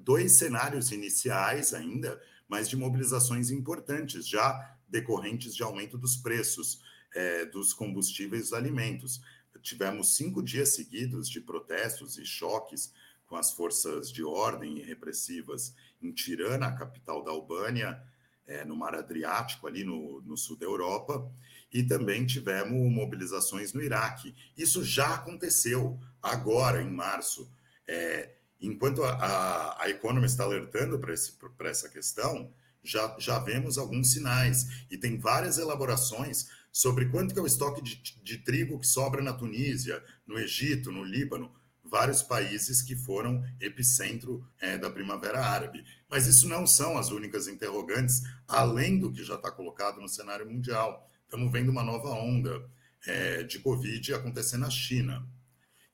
dois 0.00 0.32
cenários 0.32 0.92
iniciais 0.92 1.74
ainda, 1.74 2.20
mas 2.48 2.68
de 2.68 2.76
mobilizações 2.76 3.50
importantes, 3.50 4.26
já 4.26 4.78
decorrentes 4.88 5.54
de 5.54 5.62
aumento 5.62 5.98
dos 5.98 6.16
preços 6.16 6.80
é, 7.14 7.44
dos 7.46 7.72
combustíveis 7.72 8.44
dos 8.44 8.52
alimentos. 8.52 9.20
Tivemos 9.62 10.16
cinco 10.16 10.42
dias 10.42 10.74
seguidos 10.74 11.28
de 11.28 11.40
protestos 11.40 12.18
e 12.18 12.24
choques 12.24 12.92
com 13.26 13.36
as 13.36 13.52
forças 13.52 14.10
de 14.10 14.22
ordem 14.22 14.78
e 14.78 14.82
repressivas 14.82 15.74
em 16.02 16.12
Tirana, 16.12 16.66
a 16.66 16.72
capital 16.72 17.22
da 17.24 17.30
Albânia, 17.30 18.02
é, 18.46 18.64
no 18.64 18.76
Mar 18.76 18.94
Adriático, 18.94 19.66
ali 19.66 19.84
no, 19.84 20.20
no 20.22 20.36
sul 20.36 20.56
da 20.56 20.66
Europa, 20.66 21.30
e 21.72 21.82
também 21.82 22.26
tivemos 22.26 22.92
mobilizações 22.92 23.72
no 23.72 23.82
Iraque. 23.82 24.34
Isso 24.56 24.84
já 24.84 25.14
aconteceu 25.14 25.98
agora, 26.20 26.82
em 26.82 26.90
março. 26.90 27.50
É, 27.88 28.34
enquanto 28.60 29.02
a, 29.02 29.12
a, 29.14 29.84
a 29.84 29.88
Economist 29.88 30.34
está 30.34 30.44
alertando 30.44 30.98
para 30.98 31.70
essa 31.70 31.88
questão, 31.88 32.52
já, 32.82 33.16
já 33.18 33.38
vemos 33.38 33.78
alguns 33.78 34.12
sinais. 34.12 34.86
E 34.90 34.98
tem 34.98 35.18
várias 35.18 35.56
elaborações 35.56 36.48
sobre 36.72 37.10
quanto 37.10 37.38
é 37.38 37.42
o 37.42 37.46
estoque 37.46 37.82
de, 37.82 37.96
de 38.22 38.38
trigo 38.38 38.80
que 38.80 38.86
sobra 38.86 39.22
na 39.22 39.32
Tunísia, 39.32 40.02
no 40.26 40.38
Egito, 40.38 40.90
no 40.90 41.04
Líbano, 41.04 41.54
vários 41.84 42.22
países 42.22 42.80
que 42.80 42.96
foram 42.96 43.44
epicentro 43.60 44.44
é, 44.58 44.78
da 44.78 44.90
Primavera 44.90 45.44
Árabe. 45.44 45.84
Mas 46.08 46.26
isso 46.26 46.48
não 46.48 46.66
são 46.66 46.96
as 46.96 47.10
únicas 47.10 47.46
interrogantes, 47.46 48.22
além 48.48 48.98
do 48.98 49.12
que 49.12 49.22
já 49.22 49.34
está 49.34 49.50
colocado 49.50 50.00
no 50.00 50.08
cenário 50.08 50.50
mundial 50.50 51.06
estamos 51.32 51.50
vendo 51.50 51.70
uma 51.70 51.82
nova 51.82 52.10
onda 52.10 52.62
é, 53.06 53.42
de 53.42 53.58
Covid 53.58 54.12
acontecer 54.12 54.58
na 54.58 54.68
China, 54.68 55.26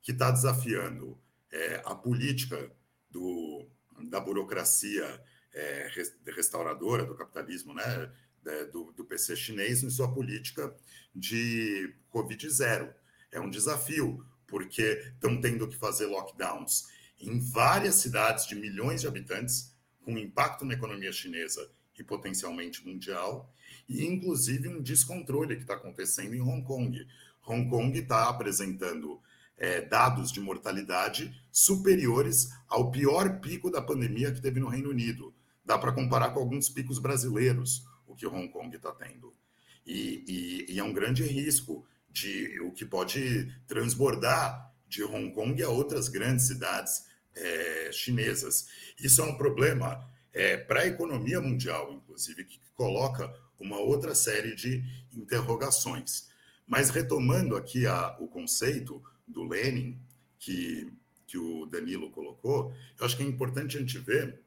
que 0.02 0.10
está 0.10 0.32
desafiando 0.32 1.16
é, 1.52 1.80
a 1.84 1.94
política 1.94 2.72
do, 3.08 3.64
da 4.10 4.18
burocracia 4.18 5.22
é, 5.54 5.88
restauradora 6.34 7.04
do 7.04 7.14
capitalismo, 7.14 7.72
né, 7.72 8.12
do, 8.66 8.92
do 8.92 9.04
PC 9.04 9.36
chinês, 9.36 9.82
em 9.82 9.90
sua 9.90 10.12
política 10.12 10.74
de 11.14 11.94
Covid 12.10 12.48
zero. 12.50 12.92
É 13.30 13.40
um 13.40 13.50
desafio, 13.50 14.24
porque 14.46 15.12
estão 15.14 15.40
tendo 15.40 15.68
que 15.68 15.76
fazer 15.76 16.06
lockdowns 16.06 16.86
em 17.20 17.38
várias 17.38 17.96
cidades 17.96 18.46
de 18.46 18.54
milhões 18.54 19.00
de 19.00 19.08
habitantes, 19.08 19.74
com 20.04 20.16
impacto 20.16 20.64
na 20.64 20.74
economia 20.74 21.12
chinesa 21.12 21.68
e 21.98 22.02
potencialmente 22.02 22.86
mundial, 22.86 23.52
e 23.88 24.04
inclusive 24.06 24.68
um 24.68 24.80
descontrole 24.80 25.56
que 25.56 25.62
está 25.62 25.74
acontecendo 25.74 26.34
em 26.34 26.40
Hong 26.40 26.62
Kong. 26.62 27.06
Hong 27.42 27.68
Kong 27.68 27.98
está 27.98 28.28
apresentando 28.28 29.20
é, 29.56 29.80
dados 29.80 30.30
de 30.30 30.40
mortalidade 30.40 31.34
superiores 31.50 32.50
ao 32.68 32.90
pior 32.90 33.40
pico 33.40 33.70
da 33.70 33.82
pandemia 33.82 34.32
que 34.32 34.40
teve 34.40 34.60
no 34.60 34.68
Reino 34.68 34.90
Unido. 34.90 35.34
Dá 35.64 35.76
para 35.76 35.92
comparar 35.92 36.30
com 36.30 36.40
alguns 36.40 36.68
picos 36.68 36.98
brasileiros, 36.98 37.84
que 38.18 38.26
Hong 38.26 38.48
Kong 38.48 38.74
está 38.76 38.92
tendo. 38.92 39.32
E, 39.86 40.66
e, 40.68 40.74
e, 40.74 40.78
é 40.78 40.84
um 40.84 40.92
grande 40.92 41.22
risco 41.22 41.86
de 42.10 42.60
o 42.60 42.72
que 42.72 42.84
pode 42.84 43.50
transbordar 43.66 44.74
de 44.86 45.02
Hong 45.04 45.32
Kong 45.32 45.62
a 45.62 45.70
outras 45.70 46.08
grandes 46.08 46.46
cidades 46.46 47.06
é, 47.34 47.90
chinesas. 47.92 48.68
Isso 49.00 49.22
é 49.22 49.24
um 49.24 49.36
problema 49.36 50.06
é, 50.32 50.56
para 50.56 50.80
a 50.80 50.86
economia 50.86 51.40
mundial, 51.40 51.92
inclusive, 51.92 52.44
que 52.44 52.60
coloca 52.74 53.32
uma 53.58 53.78
outra 53.78 54.14
série 54.14 54.54
de 54.54 54.84
interrogações. 55.12 56.28
Mas 56.66 56.90
retomando 56.90 57.56
aqui 57.56 57.86
a, 57.86 58.16
o 58.20 58.28
conceito 58.28 59.02
do 59.26 59.44
Lenin, 59.44 59.98
que, 60.38 60.92
que 61.26 61.38
o 61.38 61.66
Danilo 61.66 62.10
colocou, 62.10 62.74
eu 62.98 63.06
acho 63.06 63.16
que 63.16 63.22
é 63.22 63.26
importante 63.26 63.76
a 63.76 63.80
gente 63.80 63.98
ver 63.98 64.40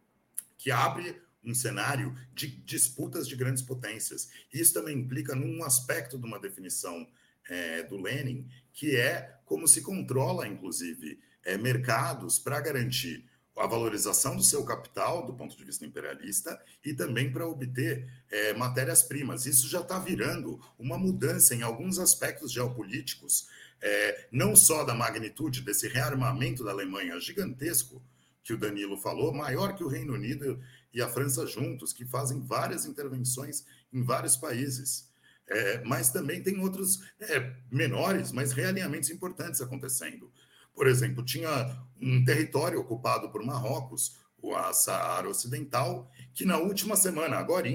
que 0.58 0.70
abre 0.70 1.20
um 1.44 1.54
cenário 1.54 2.16
de 2.34 2.48
disputas 2.48 3.28
de 3.28 3.36
grandes 3.36 3.62
potências. 3.62 4.30
Isso 4.54 4.74
também 4.74 4.98
implica 4.98 5.36
num 5.36 5.64
aspecto 5.64 6.18
de 6.18 6.26
uma 6.26 6.40
definição 6.40 7.08
é, 7.50 7.84
do 7.84 7.98
Lenin, 7.98 8.48
que 8.74 8.96
é 8.96 9.38
como 9.46 9.68
se 9.68 9.82
controla, 9.82 10.48
inclusive, 10.48 11.20
é, 11.44 11.58
mercados 11.58 12.40
para 12.40 12.62
garantir 12.62 13.30
a 13.58 13.68
valorização 13.68 14.36
do 14.36 14.44
seu 14.44 14.64
capital 14.64 15.26
do 15.26 15.34
ponto 15.34 15.56
de 15.56 15.64
vista 15.64 15.86
imperialista 15.86 16.60
e 16.84 16.94
também 16.94 17.32
para 17.32 17.48
obter 17.48 18.10
é, 18.30 18.54
matérias-primas. 18.54 19.46
Isso 19.46 19.68
já 19.68 19.82
está 19.82 20.00
virando 20.00 20.60
uma 20.80 20.98
mudança 20.98 21.54
em 21.54 21.62
alguns 21.62 22.00
aspectos 22.00 22.52
geopolíticos, 22.52 23.48
é, 23.82 24.28
não 24.32 24.56
só 24.56 24.84
da 24.84 24.96
magnitude 24.96 25.62
desse 25.62 25.88
rearmamento 25.88 26.64
da 26.64 26.72
Alemanha 26.72 27.20
gigantesco 27.20 28.02
que 28.44 28.54
o 28.54 28.58
Danilo 28.58 28.98
falou, 28.98 29.34
maior 29.34 29.76
que 29.76 29.84
o 29.84 29.88
Reino 29.88 30.14
Unido 30.14 30.60
e 30.94 31.02
a 31.02 31.08
França 31.08 31.46
juntos, 31.46 31.94
que 31.94 32.06
fazem 32.06 32.42
várias 32.42 32.86
intervenções 32.86 33.66
em 33.92 34.04
vários 34.04 34.38
países. 34.38 35.10
É, 35.48 35.84
mas 35.84 36.12
também 36.12 36.42
tem 36.42 36.60
outros 36.60 37.02
é, 37.20 37.56
menores, 37.70 38.32
mas 38.32 38.54
realinhamentos 38.54 39.10
importantes 39.10 39.62
acontecendo. 39.62 40.32
Por 40.74 40.88
exemplo, 40.88 41.24
tinha 41.24 41.78
um 42.02 42.24
território 42.24 42.80
ocupado 42.80 43.30
por 43.30 43.44
Marrocos, 43.44 44.18
o 44.42 44.56
Saara 44.74 45.30
Ocidental, 45.30 46.10
que 46.34 46.46
na 46.46 46.58
última 46.58 46.96
semana, 46.96 47.38
agora, 47.38 47.68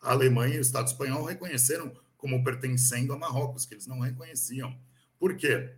a 0.00 0.12
Alemanha 0.12 0.54
e 0.54 0.58
o 0.58 0.60
Estado 0.60 0.86
espanhol 0.86 1.24
reconheceram 1.24 1.92
como 2.16 2.44
pertencendo 2.44 3.12
a 3.12 3.18
Marrocos, 3.18 3.64
que 3.64 3.74
eles 3.74 3.86
não 3.86 4.00
reconheciam. 4.00 4.78
Por 5.18 5.36
quê? 5.36 5.74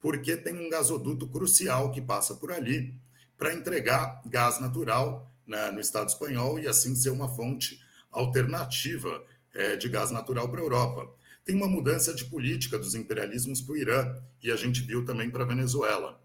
Porque 0.00 0.36
tem 0.36 0.54
um 0.54 0.70
gasoduto 0.70 1.28
crucial 1.28 1.90
que 1.92 2.00
passa 2.00 2.34
por 2.34 2.52
ali 2.52 2.98
para 3.36 3.54
entregar 3.54 4.20
gás 4.26 4.60
natural 4.60 5.32
na, 5.48 5.72
no 5.72 5.80
Estado 5.80 6.08
espanhol 6.08 6.60
e 6.60 6.68
assim 6.68 6.94
ser 6.94 7.10
uma 7.10 7.28
fonte 7.28 7.80
alternativa 8.12 9.24
é, 9.54 9.74
de 9.76 9.88
gás 9.88 10.10
natural 10.10 10.48
para 10.48 10.60
a 10.60 10.62
Europa. 10.62 11.10
Tem 11.44 11.56
uma 11.56 11.66
mudança 11.66 12.14
de 12.14 12.26
política 12.26 12.78
dos 12.78 12.94
imperialismos 12.94 13.62
para 13.62 13.72
o 13.72 13.76
Irã 13.76 14.22
e 14.42 14.52
a 14.52 14.56
gente 14.56 14.82
viu 14.82 15.04
também 15.04 15.30
para 15.30 15.44
a 15.44 15.46
Venezuela. 15.46 16.20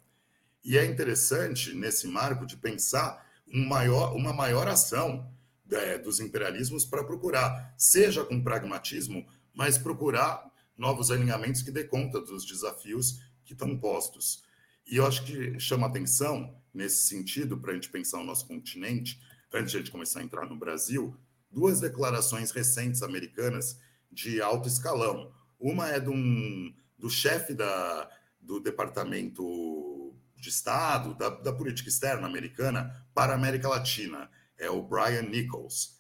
E 0.64 0.78
é 0.78 0.86
interessante, 0.86 1.74
nesse 1.74 2.08
marco, 2.08 2.46
de 2.46 2.58
pensar 2.58 3.26
um 3.48 3.66
maior, 3.66 4.14
uma 4.16 4.34
maior 4.34 4.68
ação 4.68 5.32
é, 5.72 5.98
dos 5.98 6.20
imperialismos 6.20 6.86
para 6.86 7.04
procurar, 7.04 7.74
seja 7.78 8.24
com 8.24 8.44
pragmatismo, 8.44 9.26
mas 9.54 9.78
procurar 9.78 10.52
novos 10.78 11.12
alinhamentos 11.12 11.62
que 11.62 11.72
dê 11.72 11.84
conta 11.84 12.20
dos 12.20 12.46
desafios 12.46 13.22
que 13.46 13.54
estão 13.54 13.78
postos. 13.78 14.44
E 14.86 14.98
eu 14.98 15.06
acho 15.06 15.24
que 15.24 15.60
chama 15.60 15.88
atenção, 15.88 16.56
nesse 16.74 17.08
sentido, 17.08 17.58
para 17.58 17.72
a 17.72 17.74
gente 17.76 17.90
pensar 17.90 18.20
o 18.20 18.24
nosso 18.24 18.48
continente, 18.48 19.20
antes 19.54 19.72
de 19.72 19.78
a 19.78 19.80
gente 19.80 19.92
começar 19.92 20.20
a 20.20 20.24
entrar 20.24 20.48
no 20.48 20.56
Brasil, 20.56 21.16
duas 21.52 21.80
declarações 21.80 22.52
recentes 22.52 23.04
americanas 23.04 23.80
de 24.12 24.42
alto 24.42 24.68
escalão. 24.68 25.32
Uma 25.60 25.90
é 25.90 26.02
um, 26.10 26.74
do 26.98 27.10
chefe 27.10 27.54
da, 27.54 28.10
do 28.42 28.60
Departamento 28.60 30.16
de 30.36 30.50
Estado, 30.50 31.14
da, 31.14 31.30
da 31.30 31.54
Política 31.54 31.90
Externa 31.90 32.28
Americana 32.28 33.06
para 33.14 33.34
a 33.34 33.36
América 33.36 33.70
Latina, 33.70 34.30
é 34.58 34.70
o 34.70 34.82
Brian 34.82 35.24
Nichols. 35.24 35.98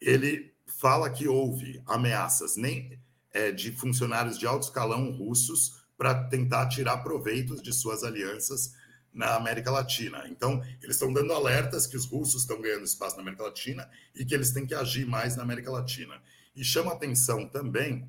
Ele 0.00 0.54
fala 0.66 1.10
que 1.10 1.28
houve 1.28 1.82
ameaças 1.86 2.56
nem 2.56 2.98
é, 3.32 3.52
de 3.52 3.72
funcionários 3.72 4.38
de 4.38 4.46
alto 4.46 4.64
escalão 4.64 5.10
russos 5.12 5.84
para 5.96 6.24
tentar 6.28 6.68
tirar 6.68 6.98
proveitos 6.98 7.62
de 7.62 7.72
suas 7.72 8.02
alianças 8.02 8.72
na 9.12 9.34
América 9.34 9.70
Latina. 9.70 10.26
Então, 10.28 10.62
eles 10.82 10.96
estão 10.96 11.12
dando 11.12 11.32
alertas 11.32 11.86
que 11.86 11.96
os 11.96 12.06
russos 12.06 12.42
estão 12.42 12.60
ganhando 12.60 12.84
espaço 12.84 13.16
na 13.16 13.22
América 13.22 13.44
Latina 13.44 13.90
e 14.14 14.24
que 14.24 14.34
eles 14.34 14.52
têm 14.52 14.66
que 14.66 14.74
agir 14.74 15.06
mais 15.06 15.36
na 15.36 15.42
América 15.42 15.70
Latina. 15.70 16.20
E 16.54 16.64
chama 16.64 16.92
atenção 16.92 17.48
também 17.48 18.08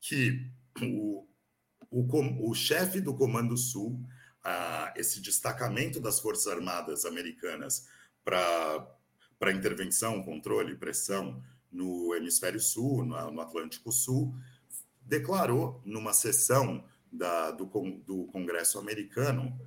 que 0.00 0.46
o, 0.82 1.26
o, 1.90 2.50
o 2.50 2.54
chefe 2.54 3.00
do 3.00 3.14
Comando 3.14 3.56
Sul, 3.56 3.98
ah, 4.42 4.92
esse 4.96 5.20
destacamento 5.20 5.98
das 6.00 6.20
Forças 6.20 6.46
Armadas 6.46 7.04
americanas 7.04 7.88
para 8.22 9.52
intervenção, 9.52 10.22
controle 10.22 10.76
pressão 10.76 11.42
no 11.72 12.14
Hemisfério 12.14 12.60
Sul, 12.60 13.04
no, 13.04 13.30
no 13.30 13.40
Atlântico 13.40 13.90
Sul, 13.90 14.34
declarou 15.00 15.80
numa 15.84 16.12
sessão 16.12 16.84
da, 17.10 17.50
do, 17.50 17.64
do 18.04 18.24
Congresso 18.26 18.78
americano 18.78 19.58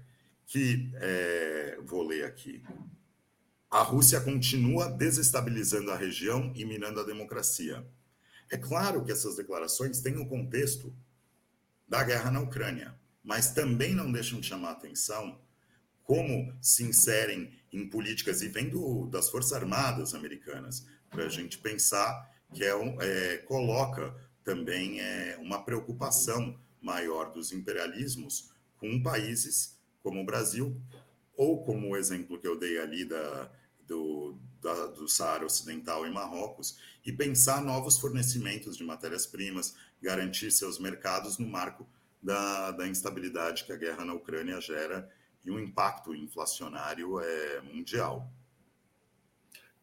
que, 0.48 0.90
é, 0.96 1.78
vou 1.84 2.08
ler 2.08 2.26
aqui, 2.26 2.64
a 3.70 3.82
Rússia 3.84 4.22
continua 4.22 4.90
desestabilizando 4.90 5.92
a 5.92 5.98
região 5.98 6.54
e 6.56 6.66
minando 6.66 7.02
a 7.02 7.04
democracia. 7.04 7.86
É 8.50 8.58
claro 8.58 9.04
que 9.04 9.12
essas 9.12 9.36
declarações 9.36 10.00
têm 10.00 10.16
o 10.16 10.22
um 10.22 10.28
contexto 10.28 10.96
da 11.88 12.02
guerra 12.02 12.32
na 12.32 12.40
Ucrânia, 12.40 12.98
mas 13.22 13.52
também 13.52 13.94
não 13.94 14.10
deixam 14.10 14.40
de 14.40 14.48
chamar 14.48 14.70
a 14.70 14.72
atenção 14.72 15.40
como 16.02 16.58
se 16.62 16.84
inserem 16.84 17.52
em 17.74 17.90
políticas, 17.90 18.42
e 18.42 18.48
vem 18.48 18.70
do, 18.70 19.08
das 19.08 19.30
Forças 19.30 19.52
Armadas 19.52 20.16
americanas, 20.16 20.88
para 21.10 21.26
a 21.26 21.30
gente 21.30 21.58
pensar 21.58 22.34
que 22.54 22.64
é, 22.64 22.72
é 23.02 23.38
coloca 23.40 24.16
também 24.46 25.02
é, 25.02 25.38
uma 25.42 25.62
preocupação 25.64 26.58
maior 26.82 27.34
dos 27.34 27.52
imperialismos 27.52 28.50
com 28.78 29.04
países 29.04 29.77
como 30.08 30.22
o 30.22 30.26
Brasil, 30.26 30.82
ou 31.36 31.66
como 31.66 31.90
o 31.90 31.98
exemplo 31.98 32.40
que 32.40 32.48
eu 32.48 32.58
dei 32.58 32.80
ali 32.80 33.04
da, 33.04 33.52
do, 33.86 34.40
da, 34.62 34.88
do 34.88 35.06
Saara 35.06 35.46
Ocidental 35.46 36.08
e 36.08 36.10
Marrocos, 36.10 36.78
e 37.06 37.12
pensar 37.12 37.62
novos 37.62 37.98
fornecimentos 38.00 38.78
de 38.78 38.86
matérias-primas, 38.86 39.76
garantir 40.02 40.50
seus 40.50 40.80
mercados 40.80 41.38
no 41.38 41.46
marco 41.46 41.86
da, 42.24 42.72
da 42.72 42.88
instabilidade 42.88 43.66
que 43.66 43.74
a 43.74 43.76
guerra 43.76 44.06
na 44.06 44.14
Ucrânia 44.14 44.62
gera 44.62 45.10
e 45.44 45.52
um 45.52 45.60
impacto 45.60 46.16
inflacionário 46.16 47.20
é, 47.20 47.62
mundial. 47.62 48.32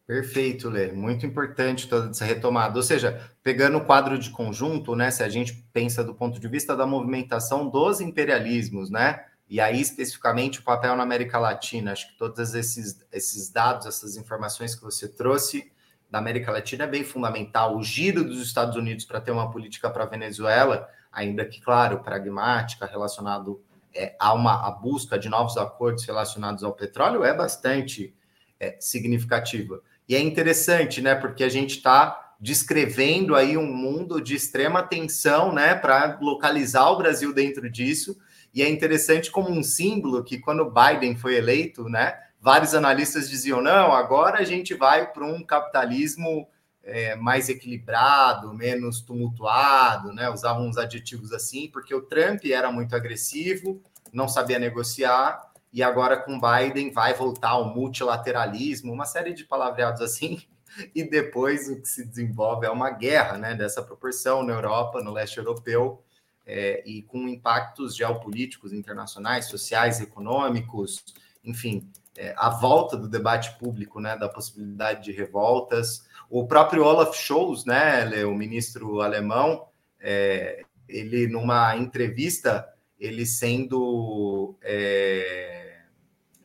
Perfeito, 0.07 0.69
Lê. 0.69 0.91
Muito 0.91 1.23
importante 1.23 1.87
toda 1.87 2.09
essa 2.09 2.25
retomada. 2.25 2.77
Ou 2.77 2.83
seja, 2.83 3.31
pegando 3.43 3.77
o 3.77 3.85
quadro 3.85 4.17
de 4.17 4.31
conjunto, 4.31 4.95
né? 4.95 5.11
Se 5.11 5.23
a 5.23 5.29
gente 5.29 5.53
pensa 5.71 6.03
do 6.03 6.15
ponto 6.15 6.39
de 6.39 6.47
vista 6.47 6.75
da 6.75 6.85
movimentação 6.85 7.69
dos 7.69 8.01
imperialismos, 8.01 8.89
né? 8.89 9.23
E 9.49 9.61
aí 9.61 9.79
especificamente 9.79 10.59
o 10.59 10.63
papel 10.63 10.95
na 10.95 11.03
América 11.03 11.37
Latina. 11.37 11.91
Acho 11.91 12.09
que 12.09 12.17
todos 12.17 12.53
esses, 12.53 13.05
esses 13.11 13.49
dados, 13.49 13.85
essas 13.85 14.17
informações 14.17 14.75
que 14.75 14.83
você 14.83 15.07
trouxe 15.07 15.71
da 16.09 16.17
América 16.17 16.51
Latina 16.51 16.85
é 16.85 16.87
bem 16.87 17.03
fundamental. 17.03 17.75
O 17.75 17.83
giro 17.83 18.23
dos 18.23 18.41
Estados 18.41 18.75
Unidos 18.75 19.05
para 19.05 19.21
ter 19.21 19.31
uma 19.31 19.51
política 19.51 19.89
para 19.89 20.03
a 20.03 20.07
Venezuela, 20.07 20.87
ainda 21.11 21.45
que, 21.45 21.61
claro, 21.61 21.99
pragmática, 21.99 22.85
relacionado 22.85 23.61
é, 23.93 24.15
a 24.19 24.33
uma 24.33 24.67
a 24.67 24.71
busca 24.71 25.17
de 25.17 25.29
novos 25.29 25.57
acordos 25.57 26.05
relacionados 26.05 26.63
ao 26.63 26.73
petróleo, 26.73 27.23
é 27.23 27.33
bastante 27.33 28.13
é, 28.59 28.77
significativa. 28.79 29.81
E 30.07 30.15
é 30.15 30.19
interessante, 30.19 31.01
né, 31.01 31.15
porque 31.15 31.43
a 31.43 31.49
gente 31.49 31.77
está 31.77 32.33
descrevendo 32.39 33.35
aí 33.35 33.57
um 33.57 33.65
mundo 33.65 34.21
de 34.21 34.35
extrema 34.35 34.83
tensão, 34.83 35.53
né, 35.53 35.73
para 35.73 36.19
localizar 36.21 36.89
o 36.89 36.97
Brasil 36.97 37.33
dentro 37.33 37.69
disso 37.69 38.17
e 38.55 38.63
é 38.63 38.69
interessante 38.69 39.29
como 39.29 39.49
um 39.49 39.61
símbolo 39.61 40.23
que 40.23 40.39
quando 40.39 40.71
Biden 40.71 41.17
foi 41.17 41.35
eleito, 41.35 41.89
né, 41.89 42.17
vários 42.39 42.73
analistas 42.73 43.29
diziam: 43.29 43.61
não, 43.61 43.91
agora 43.91 44.39
a 44.39 44.43
gente 44.45 44.73
vai 44.73 45.11
para 45.11 45.25
um 45.25 45.43
capitalismo 45.43 46.47
é, 46.81 47.15
mais 47.15 47.49
equilibrado, 47.49 48.53
menos 48.53 49.01
tumultuado, 49.01 50.13
né? 50.13 50.29
Usavam 50.29 50.67
uns 50.67 50.77
adjetivos 50.77 51.33
assim, 51.33 51.67
porque 51.67 51.93
o 51.93 52.03
Trump 52.03 52.45
era 52.45 52.71
muito 52.71 52.95
agressivo, 52.95 53.81
não 54.13 54.29
sabia 54.29 54.57
negociar, 54.57 55.51
e 55.73 55.83
agora 55.83 56.15
com 56.15 56.39
Biden 56.39 56.91
vai 56.91 57.13
voltar 57.13 57.49
ao 57.49 57.73
multilateralismo, 57.73 58.93
uma 58.93 59.05
série 59.05 59.33
de 59.33 59.43
palavreados 59.43 59.99
assim, 59.99 60.41
e 60.95 61.03
depois 61.03 61.67
o 61.67 61.81
que 61.81 61.87
se 61.87 62.05
desenvolve 62.05 62.67
é 62.67 62.69
uma 62.69 62.91
guerra, 62.91 63.37
né? 63.37 63.55
Dessa 63.55 63.81
proporção 63.81 64.43
na 64.43 64.53
Europa, 64.53 65.01
no 65.01 65.11
leste 65.11 65.39
europeu 65.39 66.04
é, 66.45 66.83
e 66.85 67.01
com 67.01 67.27
impactos 67.27 67.95
geopolíticos 67.95 68.71
internacionais, 68.71 69.45
sociais, 69.45 69.99
econômicos, 69.99 71.03
enfim, 71.43 71.89
é, 72.17 72.33
a 72.37 72.49
volta 72.49 72.95
do 72.95 73.09
debate 73.09 73.57
público, 73.57 73.99
né, 73.99 74.15
da 74.15 74.29
possibilidade 74.29 75.03
de 75.03 75.11
revoltas. 75.11 76.07
O 76.29 76.47
próprio 76.47 76.83
Olaf 76.83 77.15
Scholz, 77.15 77.65
né, 77.65 78.25
o 78.25 78.33
ministro 78.33 79.01
alemão, 79.01 79.67
é, 79.99 80.63
ele 80.87 81.27
numa 81.27 81.75
entrevista, 81.75 82.67
ele 82.99 83.25
sendo 83.25 84.55
é, 84.61 85.79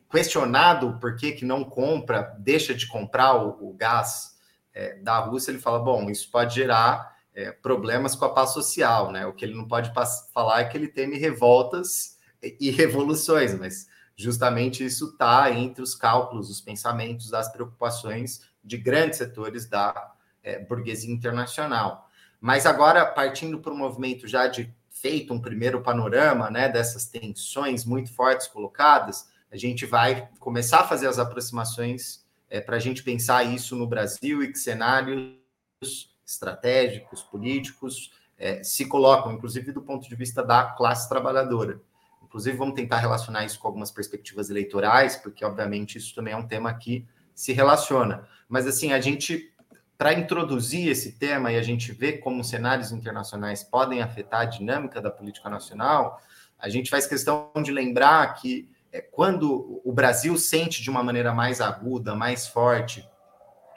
questionado 0.09 0.97
por 0.99 1.15
que, 1.15 1.31
que 1.31 1.45
não 1.45 1.63
compra, 1.63 2.35
deixa 2.39 2.73
de 2.73 2.87
comprar 2.87 3.35
o, 3.35 3.69
o 3.69 3.73
gás 3.73 4.35
é, 4.73 4.95
da 4.95 5.19
Rússia, 5.19 5.51
ele 5.51 5.59
fala: 5.59 5.79
bom, 5.79 6.09
isso 6.09 6.29
pode 6.29 6.55
gerar 6.55 7.10
é, 7.33 7.51
problemas 7.51 8.15
com 8.15 8.25
a 8.25 8.33
paz 8.33 8.51
social, 8.51 9.11
né? 9.11 9.25
O 9.25 9.33
que 9.33 9.45
ele 9.45 9.55
não 9.55 9.67
pode 9.67 9.91
falar 10.33 10.61
é 10.61 10.65
que 10.65 10.77
ele 10.77 10.87
teme 10.87 11.17
revoltas 11.17 12.17
e 12.59 12.69
revoluções, 12.71 13.57
mas 13.57 13.87
justamente 14.15 14.85
isso 14.85 15.09
está 15.09 15.51
entre 15.51 15.81
os 15.81 15.95
cálculos, 15.95 16.49
os 16.49 16.61
pensamentos, 16.61 17.29
das 17.29 17.51
preocupações 17.51 18.41
de 18.63 18.77
grandes 18.77 19.17
setores 19.17 19.67
da 19.67 20.13
é, 20.43 20.59
burguesia 20.59 21.11
internacional. 21.11 22.09
Mas 22.39 22.65
agora, 22.65 23.05
partindo 23.05 23.59
para 23.59 23.71
o 23.71 23.77
movimento 23.77 24.27
já 24.27 24.47
de 24.47 24.73
feito 24.89 25.33
um 25.33 25.39
primeiro 25.39 25.81
panorama 25.81 26.49
né, 26.51 26.67
dessas 26.69 27.05
tensões 27.05 27.85
muito 27.85 28.13
fortes 28.13 28.47
colocadas, 28.47 29.29
a 29.51 29.57
gente 29.57 29.85
vai 29.85 30.29
começar 30.39 30.81
a 30.81 30.87
fazer 30.87 31.07
as 31.07 31.19
aproximações 31.19 32.23
é, 32.49 32.59
para 32.59 32.77
a 32.77 32.79
gente 32.79 33.03
pensar 33.03 33.43
isso 33.43 33.75
no 33.75 33.87
Brasil 33.87 34.43
e 34.43 34.51
que 34.51 34.59
cenários 34.59 36.10
estratégicos, 36.31 37.21
políticos 37.23 38.11
é, 38.37 38.63
se 38.63 38.85
colocam, 38.85 39.31
inclusive 39.31 39.71
do 39.71 39.81
ponto 39.81 40.09
de 40.09 40.15
vista 40.15 40.43
da 40.43 40.63
classe 40.63 41.07
trabalhadora. 41.07 41.79
Inclusive, 42.23 42.57
vamos 42.57 42.75
tentar 42.75 42.97
relacionar 42.97 43.45
isso 43.45 43.59
com 43.59 43.67
algumas 43.67 43.91
perspectivas 43.91 44.49
eleitorais, 44.49 45.15
porque, 45.17 45.43
obviamente, 45.43 45.97
isso 45.97 46.15
também 46.15 46.33
é 46.33 46.37
um 46.37 46.47
tema 46.47 46.73
que 46.73 47.05
se 47.35 47.51
relaciona. 47.51 48.25
Mas, 48.47 48.65
assim, 48.65 48.93
a 48.93 49.01
gente, 49.01 49.53
para 49.97 50.13
introduzir 50.13 50.87
esse 50.87 51.11
tema 51.11 51.51
e 51.51 51.57
a 51.57 51.61
gente 51.61 51.91
ver 51.91 52.19
como 52.19 52.43
cenários 52.43 52.91
internacionais 52.91 53.63
podem 53.63 54.01
afetar 54.01 54.41
a 54.41 54.45
dinâmica 54.45 55.01
da 55.01 55.11
política 55.11 55.49
nacional, 55.49 56.21
a 56.57 56.69
gente 56.69 56.89
faz 56.89 57.05
questão 57.05 57.51
de 57.61 57.71
lembrar 57.71 58.33
que 58.35 58.69
é, 58.93 59.01
quando 59.01 59.81
o 59.83 59.91
Brasil 59.91 60.37
sente 60.37 60.81
de 60.81 60.89
uma 60.89 61.03
maneira 61.03 61.33
mais 61.33 61.59
aguda, 61.59 62.15
mais 62.15 62.47
forte, 62.47 63.07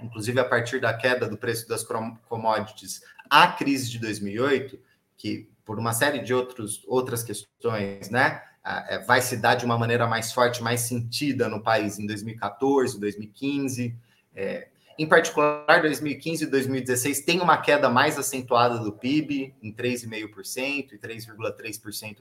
inclusive 0.00 0.38
a 0.40 0.44
partir 0.44 0.80
da 0.80 0.92
queda 0.94 1.28
do 1.28 1.36
preço 1.36 1.68
das 1.68 1.84
commodities, 2.28 3.02
a 3.28 3.48
crise 3.48 3.90
de 3.90 3.98
2008, 3.98 4.78
que 5.16 5.48
por 5.64 5.78
uma 5.78 5.92
série 5.92 6.20
de 6.20 6.34
outros, 6.34 6.84
outras 6.86 7.22
questões, 7.22 8.10
né? 8.10 8.42
É, 8.66 8.98
vai 9.00 9.20
se 9.20 9.36
dar 9.36 9.56
de 9.56 9.64
uma 9.64 9.78
maneira 9.78 10.06
mais 10.06 10.32
forte, 10.32 10.62
mais 10.62 10.80
sentida 10.80 11.48
no 11.48 11.62
país 11.62 11.98
em 11.98 12.06
2014, 12.06 12.98
2015. 12.98 13.94
É, 14.34 14.68
em 14.98 15.06
particular, 15.06 15.82
2015 15.82 16.44
e 16.44 16.46
2016 16.46 17.20
tem 17.24 17.40
uma 17.40 17.58
queda 17.58 17.90
mais 17.90 18.18
acentuada 18.18 18.78
do 18.78 18.92
PIB, 18.92 19.54
em 19.62 19.72
3,5% 19.72 20.92
e 20.92 20.98
3,3%, 20.98 22.18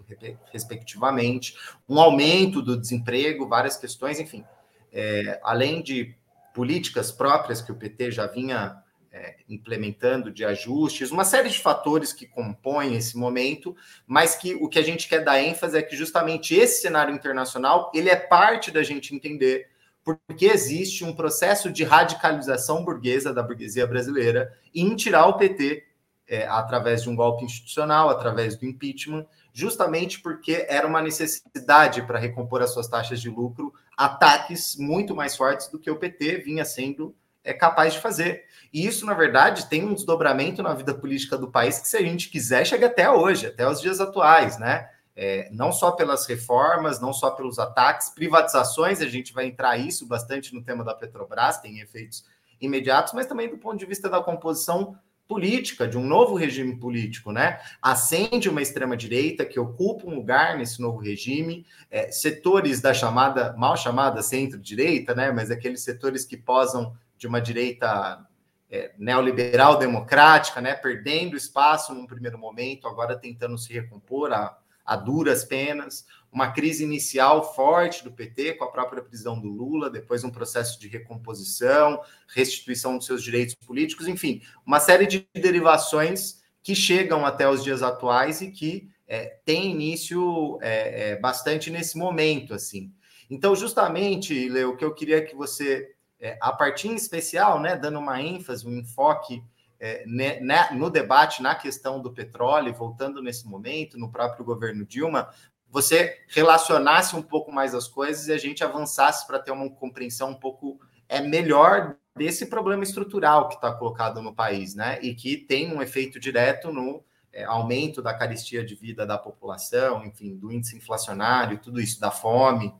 respectivamente, 0.51 1.55
um 1.87 1.99
aumento 1.99 2.61
do 2.61 2.75
desemprego, 2.75 3.47
várias 3.47 3.77
questões, 3.77 4.19
enfim. 4.19 4.43
É, 4.91 5.39
além 5.43 5.81
de 5.81 6.15
políticas 6.53 7.11
próprias 7.11 7.61
que 7.61 7.71
o 7.71 7.75
PT 7.75 8.11
já 8.11 8.27
vinha 8.27 8.77
é, 9.11 9.35
implementando 9.47 10.31
de 10.31 10.43
ajustes, 10.43 11.11
uma 11.11 11.23
série 11.23 11.49
de 11.49 11.59
fatores 11.59 12.11
que 12.11 12.25
compõem 12.25 12.95
esse 12.95 13.15
momento, 13.15 13.75
mas 14.07 14.35
que 14.35 14.55
o 14.55 14.67
que 14.67 14.79
a 14.79 14.83
gente 14.83 15.07
quer 15.07 15.23
dar 15.23 15.41
ênfase 15.41 15.77
é 15.77 15.81
que 15.81 15.95
justamente 15.95 16.55
esse 16.55 16.81
cenário 16.81 17.13
internacional 17.13 17.91
ele 17.93 18.09
é 18.09 18.15
parte 18.15 18.71
da 18.71 18.81
gente 18.81 19.15
entender 19.15 19.71
porque 20.03 20.47
existe 20.47 21.05
um 21.05 21.15
processo 21.15 21.71
de 21.71 21.83
radicalização 21.83 22.83
burguesa 22.83 23.33
da 23.33 23.41
burguesia 23.41 23.87
brasileira 23.87 24.51
em 24.75 24.95
tirar 24.95 25.27
o 25.27 25.37
PT 25.37 25.83
é, 26.27 26.45
através 26.47 27.03
de 27.03 27.09
um 27.09 27.15
golpe 27.15 27.45
institucional, 27.45 28.09
através 28.09 28.57
do 28.57 28.65
impeachment, 28.65 29.25
justamente 29.53 30.19
porque 30.19 30.65
era 30.67 30.87
uma 30.87 31.01
necessidade 31.01 32.01
para 32.01 32.19
recompor 32.19 32.61
as 32.61 32.73
suas 32.73 32.87
taxas 32.87 33.21
de 33.21 33.29
lucro, 33.29 33.73
ataques 33.97 34.75
muito 34.77 35.15
mais 35.15 35.35
fortes 35.35 35.67
do 35.67 35.79
que 35.79 35.89
o 35.89 35.97
PT 35.97 36.37
vinha 36.37 36.65
sendo 36.65 37.15
é 37.43 37.53
capaz 37.53 37.93
de 37.93 37.99
fazer. 37.99 38.45
E 38.71 38.85
isso, 38.85 39.05
na 39.05 39.13
verdade, 39.13 39.67
tem 39.67 39.83
um 39.83 39.93
desdobramento 39.93 40.63
na 40.63 40.73
vida 40.73 40.93
política 40.93 41.37
do 41.37 41.51
país 41.51 41.79
que, 41.79 41.87
se 41.87 41.97
a 41.97 42.01
gente 42.01 42.29
quiser, 42.29 42.65
chega 42.65 42.87
até 42.87 43.09
hoje, 43.09 43.47
até 43.47 43.67
os 43.67 43.81
dias 43.81 43.99
atuais, 43.99 44.57
né? 44.57 44.89
É, 45.15 45.47
não 45.51 45.71
só 45.71 45.91
pelas 45.91 46.25
reformas, 46.25 46.99
não 46.99 47.13
só 47.13 47.31
pelos 47.31 47.59
ataques, 47.59 48.09
privatizações, 48.09 48.99
a 48.99 49.07
gente 49.07 49.31
vai 49.31 49.45
entrar 49.45 49.77
isso 49.77 50.07
bastante 50.07 50.55
no 50.55 50.63
tema 50.63 50.83
da 50.83 50.95
Petrobras, 50.95 51.59
tem 51.59 51.79
efeitos 51.79 52.25
imediatos, 52.59 53.13
mas 53.13 53.27
também 53.27 53.49
do 53.49 53.57
ponto 53.57 53.77
de 53.77 53.85
vista 53.85 54.09
da 54.09 54.21
composição 54.21 54.97
política, 55.27 55.87
de 55.87 55.97
um 55.97 56.05
novo 56.05 56.35
regime 56.35 56.77
político, 56.77 57.31
né? 57.31 57.59
Acende 57.81 58.49
uma 58.49 58.61
extrema-direita 58.61 59.45
que 59.45 59.59
ocupa 59.59 60.07
um 60.07 60.15
lugar 60.15 60.57
nesse 60.57 60.81
novo 60.81 60.99
regime, 60.99 61.65
é, 61.89 62.11
setores 62.11 62.81
da 62.81 62.93
chamada, 62.93 63.53
mal 63.57 63.75
chamada 63.75 64.21
centro-direita, 64.21 65.15
né? 65.15 65.31
Mas 65.31 65.49
aqueles 65.49 65.81
setores 65.81 66.25
que 66.25 66.37
posam 66.37 66.95
de 67.17 67.27
uma 67.27 67.39
direita 67.39 68.25
é, 68.69 68.91
neoliberal 68.97 69.77
democrática, 69.77 70.59
né, 70.59 70.73
perdendo 70.73 71.37
espaço 71.37 71.93
num 71.93 72.07
primeiro 72.07 72.39
momento, 72.39 72.87
agora 72.87 73.15
tentando 73.15 73.55
se 73.55 73.71
recompor 73.71 74.33
a, 74.33 74.57
a 74.85 74.95
duras 74.95 75.43
penas, 75.43 76.05
uma 76.31 76.51
crise 76.51 76.83
inicial 76.83 77.53
forte 77.53 78.03
do 78.03 78.11
PT 78.11 78.53
com 78.53 78.65
a 78.65 78.71
própria 78.71 79.03
prisão 79.03 79.39
do 79.39 79.47
Lula, 79.47 79.89
depois 79.89 80.23
um 80.23 80.31
processo 80.31 80.79
de 80.79 80.87
recomposição, 80.87 82.01
restituição 82.27 82.97
dos 82.97 83.05
seus 83.05 83.23
direitos 83.23 83.55
políticos, 83.55 84.07
enfim, 84.07 84.41
uma 84.65 84.79
série 84.79 85.05
de 85.05 85.27
derivações 85.33 86.41
que 86.61 86.73
chegam 86.73 87.25
até 87.25 87.47
os 87.47 87.63
dias 87.63 87.83
atuais 87.83 88.41
e 88.41 88.49
que 88.49 88.89
é, 89.07 89.37
tem 89.45 89.71
início 89.71 90.57
é, 90.61 91.11
é, 91.11 91.15
bastante 91.17 91.69
nesse 91.69 91.97
momento, 91.97 92.53
assim. 92.53 92.91
Então, 93.29 93.55
justamente, 93.55 94.49
Leo, 94.49 94.71
o 94.71 94.77
que 94.77 94.85
eu 94.85 94.93
queria 94.93 95.23
que 95.23 95.35
você 95.35 95.93
é, 96.23 96.37
a 96.39 96.53
partir 96.53 96.87
em 96.87 96.95
especial, 96.95 97.59
né, 97.59 97.75
dando 97.75 97.99
uma 97.99 98.21
ênfase, 98.21 98.65
um 98.65 98.77
enfoque 98.77 99.43
é, 99.83 100.05
né, 100.07 100.39
né, 100.39 100.69
no 100.71 100.89
debate 100.89 101.41
na 101.41 101.53
questão 101.53 102.01
do 102.01 102.09
petróleo, 102.09 102.73
voltando 102.73 103.21
nesse 103.21 103.45
momento, 103.45 103.99
no 103.99 104.09
próprio 104.09 104.45
governo 104.45 104.85
Dilma, 104.85 105.29
você 105.69 106.21
relacionasse 106.29 107.17
um 107.17 107.21
pouco 107.21 107.51
mais 107.51 107.75
as 107.75 107.85
coisas 107.85 108.29
e 108.29 108.31
a 108.31 108.37
gente 108.37 108.63
avançasse 108.63 109.27
para 109.27 109.39
ter 109.39 109.51
uma 109.51 109.69
compreensão 109.69 110.29
um 110.29 110.39
pouco 110.39 110.79
é, 111.09 111.19
melhor 111.19 111.97
desse 112.15 112.45
problema 112.45 112.81
estrutural 112.81 113.49
que 113.49 113.55
está 113.55 113.73
colocado 113.73 114.21
no 114.21 114.33
país, 114.33 114.73
né? 114.73 114.99
E 115.01 115.13
que 115.13 115.35
tem 115.35 115.75
um 115.75 115.81
efeito 115.81 116.17
direto 116.17 116.71
no 116.71 117.03
é, 117.33 117.43
aumento 117.43 118.01
da 118.01 118.13
carestia 118.13 118.63
de 118.63 118.75
vida 118.75 119.05
da 119.05 119.17
população, 119.17 120.05
enfim, 120.05 120.33
do 120.33 120.49
índice 120.49 120.77
inflacionário, 120.77 121.59
tudo 121.59 121.81
isso, 121.81 121.99
da 121.99 122.09
fome. 122.09 122.73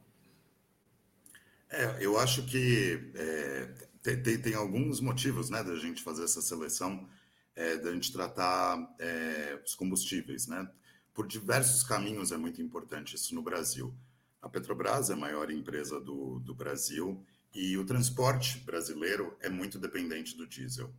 É, 1.69 1.97
eu 1.99 2.17
acho 2.17 2.45
que 2.45 3.11
é, 3.13 3.69
tem, 4.03 4.21
tem, 4.21 4.37
tem, 4.37 4.53
alguns 4.53 4.99
motivos 4.99 5.49
né, 5.49 5.63
da 5.63 5.75
gente 5.77 6.03
fazer 6.03 6.25
essa 6.25 6.41
seleção, 6.41 7.09
é, 7.55 7.77
da 7.77 7.93
gente 7.93 8.11
tratar 8.11 8.93
é, 8.99 9.59
os 9.65 9.73
combustíveis. 9.73 10.45
Né? 10.45 10.69
Por 11.13 11.25
diversos 11.25 11.83
caminhos 11.83 12.31
é 12.31 12.37
muito 12.37 12.61
importante 12.61 13.15
isso 13.15 13.33
no 13.33 13.41
Brasil. 13.41 13.95
A 14.41 14.49
Petrobras 14.49 15.09
é 15.09 15.13
a 15.13 15.17
maior 15.17 15.49
empresa 15.49 16.01
do, 16.01 16.39
do 16.39 16.53
Brasil 16.53 17.25
e 17.55 17.77
o 17.77 17.85
transporte 17.85 18.57
brasileiro 18.59 19.37
é 19.39 19.47
muito 19.47 19.79
dependente 19.79 20.35
do 20.35 20.45
diesel. 20.45 20.93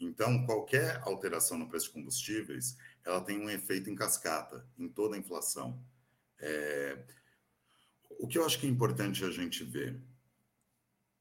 Então, 0.00 0.44
qualquer 0.44 1.00
alteração 1.04 1.58
no 1.58 1.68
preço 1.68 1.86
de 1.86 1.92
combustíveis, 1.92 2.76
ela 3.04 3.20
tem 3.20 3.38
um 3.38 3.50
efeito 3.50 3.88
em 3.88 3.94
cascata, 3.94 4.66
em 4.76 4.88
toda 4.88 5.14
a 5.14 5.18
inflação. 5.18 5.80
É... 6.40 6.98
O 8.18 8.26
que 8.26 8.38
eu 8.38 8.44
acho 8.44 8.58
que 8.58 8.66
é 8.66 8.70
importante 8.70 9.24
a 9.24 9.30
gente 9.30 9.62
ver 9.62 10.00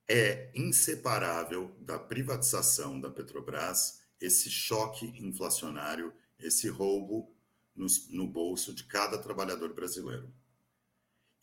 é 0.07 0.51
inseparável 0.55 1.75
da 1.81 1.99
privatização 1.99 2.99
da 2.99 3.09
Petrobras 3.09 4.01
esse 4.19 4.49
choque 4.49 5.05
inflacionário, 5.19 6.13
esse 6.39 6.67
roubo 6.69 7.35
no, 7.75 7.85
no, 8.09 8.27
bolso 8.27 8.73
de 8.73 8.83
cada 8.83 9.17
trabalhador 9.17 9.73
brasileiro. 9.73 10.33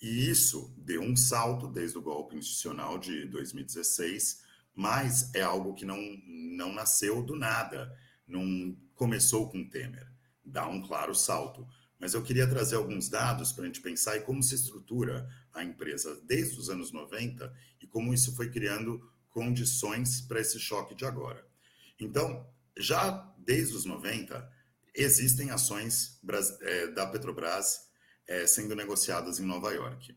E 0.01 0.29
isso 0.29 0.75
deu 0.77 1.03
um 1.03 1.17
salto 1.17 1.69
desde 1.69 1.97
o 1.97 2.03
golpe 2.03 2.37
institucional 2.37 2.99
de 2.99 3.27
2016, 3.27 4.43
mas 4.75 5.33
é 5.35 5.43
algo 5.43 5.75
que 5.75 5.85
não, 5.85 5.99
não 6.27 6.73
nasceu 6.73 7.23
do 7.23 7.37
nada, 7.37 7.97
não 8.27 8.77
começou 8.95 9.49
com 9.49 9.69
Temer. 9.69 10.11
Dá 10.45 10.67
um 10.67 10.83
claro 10.83 11.15
salto. 11.15 11.67
Mas 12.05 12.13
eu 12.13 12.23
queria 12.23 12.47
trazer 12.47 12.77
alguns 12.77 13.09
dados 13.09 13.51
para 13.51 13.65
a 13.65 13.67
gente 13.67 13.81
pensar 13.81 14.19
em 14.19 14.21
como 14.21 14.43
se 14.43 14.55
estrutura 14.55 15.27
a 15.55 15.65
empresa 15.65 16.21
desde 16.27 16.61
os 16.61 16.69
anos 16.69 16.93
90 16.93 17.51
e 17.81 17.87
como 17.87 18.13
isso 18.13 18.37
foi 18.37 18.51
criando 18.51 19.11
condições 19.31 20.21
para 20.21 20.39
esse 20.39 20.61
choque 20.61 20.95
de 20.95 21.07
agora. 21.07 21.49
Então, 21.99 22.47
já 22.77 23.11
desde 23.39 23.75
os 23.75 23.87
90, 23.87 24.47
existem 24.95 25.51
ações 25.51 26.21
é, 26.61 26.89
da 26.89 27.07
Petrobras 27.07 27.89
é, 28.27 28.47
sendo 28.47 28.77
negociadas 28.77 29.41
em 29.41 29.47
Nova 29.47 29.73
York. 29.73 30.15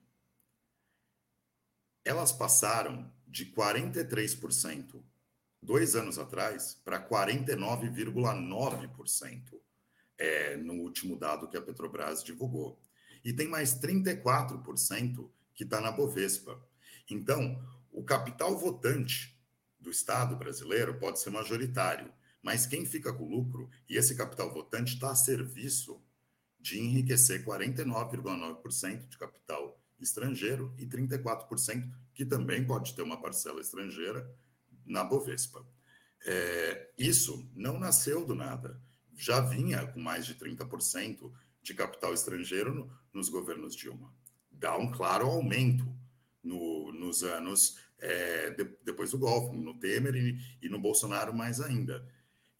Elas 2.03 2.33
passaram 2.33 3.09
de 3.25 3.45
43% 3.45 5.01
dois 5.63 5.95
anos 5.95 6.19
atrás 6.19 6.73
para 6.83 6.99
49,9% 6.99 9.66
é, 10.17 10.57
no 10.57 10.73
último 10.73 11.17
dado 11.17 11.47
que 11.47 11.57
a 11.57 11.61
Petrobras 11.61 12.23
divulgou. 12.23 12.81
E 13.23 13.33
tem 13.33 13.47
mais 13.47 13.79
34% 13.79 15.29
que 15.53 15.63
está 15.63 15.81
na 15.81 15.91
Bovespa. 15.91 16.59
Então, 17.09 17.61
o 17.91 18.03
capital 18.03 18.57
votante 18.57 19.37
do 19.79 19.89
Estado 19.89 20.35
brasileiro 20.35 20.99
pode 20.99 21.19
ser 21.19 21.29
majoritário, 21.29 22.11
mas 22.41 22.65
quem 22.65 22.85
fica 22.85 23.13
com 23.13 23.27
lucro 23.27 23.69
e 23.89 23.97
esse 23.97 24.15
capital 24.15 24.53
votante 24.53 24.93
está 24.93 25.11
a 25.11 25.15
serviço 25.15 26.01
de 26.59 26.79
enriquecer 26.79 27.45
49,9% 27.45 29.07
de 29.07 29.17
capital 29.17 29.81
estrangeiro 29.99 30.73
e 30.77 30.85
34% 30.85 31.91
que 32.13 32.25
também 32.25 32.65
pode 32.65 32.95
ter 32.95 33.01
uma 33.01 33.21
parcela 33.21 33.61
estrangeira 33.61 34.29
na 34.85 35.03
Bovespa. 35.03 35.65
É, 36.25 36.91
isso 36.97 37.49
não 37.55 37.79
nasceu 37.79 38.25
do 38.25 38.35
nada, 38.35 38.81
já 39.17 39.41
vinha 39.41 39.85
com 39.87 39.99
mais 39.99 40.25
de 40.25 40.35
30% 40.35 41.31
de 41.61 41.73
capital 41.73 42.13
estrangeiro 42.13 42.73
no, 42.73 42.91
nos 43.11 43.27
governos 43.27 43.75
Dilma. 43.75 44.13
Dá 44.51 44.77
um 44.77 44.91
claro 44.91 45.25
aumento 45.25 45.85
no, 46.43 46.93
nos 46.93 47.23
anos 47.23 47.77
é, 47.99 48.51
de, 48.51 48.63
depois 48.83 49.11
do 49.11 49.17
golpe, 49.17 49.57
no 49.57 49.77
Temer 49.77 50.15
e, 50.15 50.39
e, 50.61 50.69
no 50.69 50.79
Bolsonaro 50.79 51.33
mais 51.33 51.59
ainda. 51.59 52.07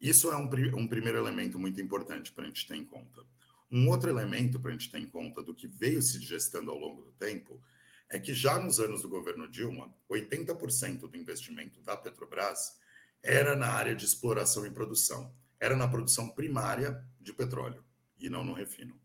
Isso 0.02 0.32
é 0.32 0.38
um, 0.38 0.50
um 0.76 0.88
primeiro 0.88 1.18
elemento 1.18 1.58
muito 1.58 1.80
importante 1.80 2.32
para 2.32 2.44
a 2.44 2.48
gente 2.48 2.68
ter 2.68 2.76
em 2.76 2.86
conta. 2.86 3.24
Um 3.72 3.90
outro 3.90 4.10
elemento 4.10 4.60
para 4.60 4.72
a 4.72 4.74
gente 4.74 4.92
ter 4.92 5.00
em 5.00 5.08
conta 5.08 5.44
do 5.44 5.54
que 5.54 5.68
veio 5.68 6.02
se 6.02 6.20
gestando 6.20 6.72
ao 6.72 6.78
longo 6.78 7.04
do 7.04 7.12
tempo 7.14 7.62
é 8.10 8.18
que 8.18 8.34
já 8.34 8.58
nos 8.58 8.80
anos 8.80 9.02
do 9.02 9.10
governo 9.10 9.48
Dilma, 9.50 9.94
80% 10.10 11.02
do 11.02 11.18
investimento 11.18 11.82
da 11.82 11.96
Petrobras 11.98 12.78
era 13.22 13.56
na 13.56 13.68
área 13.68 13.96
de 13.96 14.06
exploração 14.06 14.66
e 14.66 14.72
produção, 14.72 15.34
era 15.60 15.76
na 15.76 15.88
produção 15.88 16.30
primária 16.30 17.04
de 17.20 17.34
petróleo 17.34 17.84
e 18.20 18.30
não 18.30 18.44
no 18.44 18.54
refino. 18.54 19.00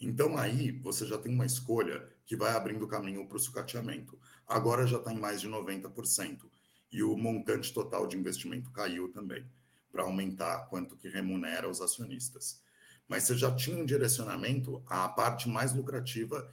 Então 0.00 0.36
aí 0.38 0.70
você 0.70 1.06
já 1.06 1.18
tem 1.18 1.32
uma 1.32 1.46
escolha 1.46 2.08
que 2.24 2.36
vai 2.36 2.52
abrindo 2.52 2.86
caminho 2.86 3.26
para 3.26 3.36
o 3.36 3.40
sucateamento. 3.40 4.18
Agora 4.46 4.86
já 4.86 4.98
está 4.98 5.12
em 5.12 5.18
mais 5.18 5.40
de 5.40 5.48
90%. 5.48 6.48
E 6.90 7.02
o 7.02 7.16
montante 7.16 7.72
total 7.72 8.06
de 8.06 8.16
investimento 8.16 8.70
caiu 8.70 9.12
também, 9.12 9.44
para 9.92 10.02
aumentar 10.04 10.66
quanto 10.68 10.96
que 10.96 11.08
remunera 11.08 11.68
os 11.68 11.80
acionistas. 11.80 12.62
Mas 13.06 13.24
você 13.24 13.36
já 13.36 13.54
tinha 13.54 13.76
um 13.76 13.84
direcionamento 13.84 14.82
à 14.86 15.08
parte 15.08 15.48
mais 15.48 15.74
lucrativa 15.74 16.50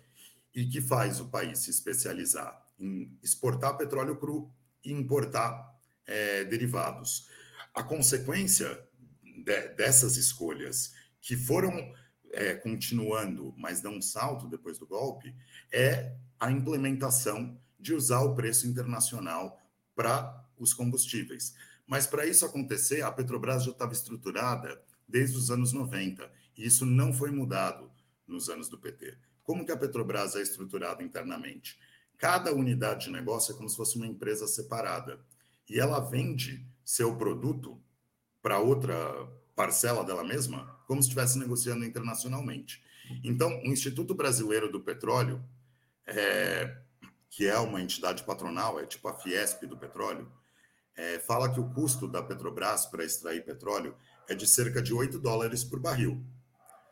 e 0.54 0.66
que 0.66 0.82
faz 0.82 1.20
o 1.20 1.30
país 1.30 1.60
se 1.60 1.70
especializar 1.70 2.66
em 2.80 3.18
exportar 3.22 3.78
petróleo 3.78 4.18
cru 4.18 4.52
e 4.84 4.92
importar 4.92 5.74
é, 6.06 6.44
derivados. 6.46 7.30
A 7.74 7.84
consequência 7.84 8.82
de, 9.46 9.70
dessas 9.70 10.18
escolhas, 10.18 10.94
que 11.22 11.38
foram 11.38 11.94
é, 12.32 12.56
continuando, 12.56 13.54
mas 13.56 13.80
dão 13.80 13.94
um 13.94 14.02
salto 14.02 14.48
depois 14.48 14.80
do 14.80 14.88
golpe, 14.88 15.34
é 15.72 16.16
a 16.40 16.52
implementação 16.52 17.58
de 17.80 17.94
usar 17.94 18.22
o 18.22 18.36
preço 18.36 18.68
internacional 18.68 19.62
para 19.96 20.44
os 20.58 20.74
combustíveis. 20.74 21.54
Mas 21.86 22.08
para 22.08 22.26
isso 22.26 22.46
acontecer, 22.46 23.04
a 23.04 23.12
Petrobras 23.12 23.64
já 23.64 23.72
estava 23.72 23.94
estruturada 23.94 24.82
desde 25.08 25.38
os 25.38 25.52
anos 25.52 25.72
90, 25.72 26.30
e 26.58 26.66
isso 26.66 26.86
não 26.86 27.14
foi 27.14 27.30
mudado 27.30 27.92
nos 28.28 28.50
anos 28.50 28.68
do 28.68 28.80
PT. 28.80 29.16
Como 29.44 29.64
que 29.64 29.72
a 29.72 29.78
Petrobras 29.78 30.36
é 30.36 30.42
estruturada 30.42 31.04
internamente? 31.04 31.78
Cada 32.18 32.52
unidade 32.54 33.06
de 33.06 33.12
negócio 33.12 33.54
é 33.54 33.58
como 33.58 33.70
se 33.70 33.76
fosse 33.76 33.98
uma 33.98 34.08
empresa 34.08 34.48
separada, 34.48 35.24
e 35.70 35.80
ela 35.80 36.00
vende 36.00 36.66
seu 36.84 37.16
produto 37.16 37.80
para 38.46 38.60
outra 38.60 38.96
parcela 39.56 40.04
dela 40.04 40.24
mesma, 40.24 40.80
como 40.86 41.02
se 41.02 41.08
estivesse 41.08 41.40
negociando 41.40 41.84
internacionalmente. 41.84 42.80
Então, 43.24 43.50
o 43.64 43.70
Instituto 43.70 44.14
Brasileiro 44.14 44.72
do 44.72 44.80
Petróleo, 44.80 45.44
é, 46.06 46.78
que 47.28 47.48
é 47.48 47.58
uma 47.58 47.82
entidade 47.82 48.22
patronal, 48.24 48.80
é 48.80 48.86
tipo 48.86 49.08
a 49.08 49.16
Fiesp 49.16 49.66
do 49.66 49.76
petróleo, 49.76 50.32
é, 50.96 51.18
fala 51.18 51.52
que 51.52 51.60
o 51.60 51.72
custo 51.72 52.08
da 52.08 52.22
Petrobras 52.22 52.86
para 52.86 53.04
extrair 53.04 53.44
petróleo 53.44 53.96
é 54.30 54.36
de 54.36 54.46
cerca 54.46 54.80
de 54.80 54.94
8 54.94 55.18
dólares 55.18 55.64
por 55.64 55.80
barril. 55.80 56.24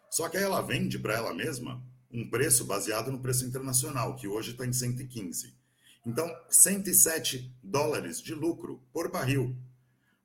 Só 0.09 0.27
que 0.29 0.37
aí 0.37 0.43
ela 0.43 0.59
vende 0.59 0.97
para 0.97 1.13
ela 1.13 1.35
mesma 1.35 1.83
um 2.11 2.27
preço 2.27 2.65
baseado 2.65 3.11
no 3.11 3.19
preço 3.19 3.45
internacional, 3.45 4.15
que 4.15 4.27
hoje 4.27 4.53
está 4.53 4.65
em 4.65 4.73
115. 4.73 5.55
Então, 6.03 6.35
107 6.49 7.55
dólares 7.61 8.19
de 8.19 8.33
lucro 8.33 8.81
por 8.91 9.11
barril. 9.11 9.55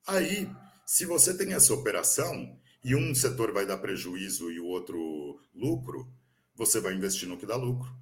Aí, 0.06 0.50
se 0.88 1.04
você 1.04 1.36
tem 1.36 1.52
essa 1.52 1.74
operação 1.74 2.58
e 2.82 2.96
um 2.96 3.14
setor 3.14 3.52
vai 3.52 3.66
dar 3.66 3.76
prejuízo 3.76 4.50
e 4.50 4.58
o 4.58 4.64
outro 4.64 5.38
lucro, 5.54 6.10
você 6.54 6.80
vai 6.80 6.94
investir 6.94 7.28
no 7.28 7.36
que 7.36 7.44
dá 7.44 7.56
lucro. 7.56 7.94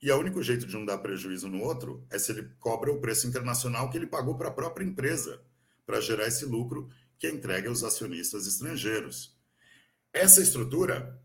E 0.00 0.10
o 0.10 0.18
único 0.18 0.42
jeito 0.42 0.66
de 0.66 0.72
não 0.72 0.86
dar 0.86 0.96
prejuízo 0.96 1.46
no 1.50 1.60
outro 1.60 2.06
é 2.10 2.18
se 2.18 2.32
ele 2.32 2.48
cobra 2.58 2.90
o 2.90 3.02
preço 3.02 3.26
internacional 3.26 3.90
que 3.90 3.98
ele 3.98 4.06
pagou 4.06 4.38
para 4.38 4.48
a 4.48 4.52
própria 4.52 4.82
empresa, 4.82 5.44
para 5.84 6.00
gerar 6.00 6.26
esse 6.26 6.46
lucro 6.46 6.88
que 7.18 7.28
entrega 7.28 7.68
aos 7.68 7.84
acionistas 7.84 8.46
estrangeiros. 8.46 9.38
Essa 10.10 10.40
estrutura 10.40 11.22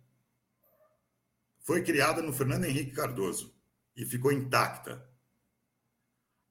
foi 1.61 1.83
criada 1.83 2.21
no 2.21 2.33
Fernando 2.33 2.65
Henrique 2.65 2.91
Cardoso 2.91 3.55
e 3.95 4.05
ficou 4.05 4.29
intacta. 4.29 5.09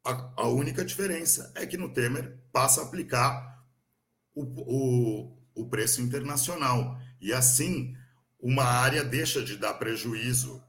A, 0.03 0.45
a 0.45 0.49
única 0.49 0.83
diferença 0.83 1.53
é 1.55 1.67
que 1.67 1.77
no 1.77 1.93
Temer 1.93 2.39
passa 2.51 2.81
a 2.81 2.85
aplicar 2.85 3.56
o, 4.37 4.43
o, 4.45 5.37
o 5.55 5.69
preço 5.69 6.01
internacional. 6.01 7.01
E 7.21 7.33
assim, 7.33 7.97
uma 8.39 8.65
área 8.65 9.03
deixa 9.03 9.43
de 9.43 9.57
dar 9.57 9.75
prejuízo 9.75 10.63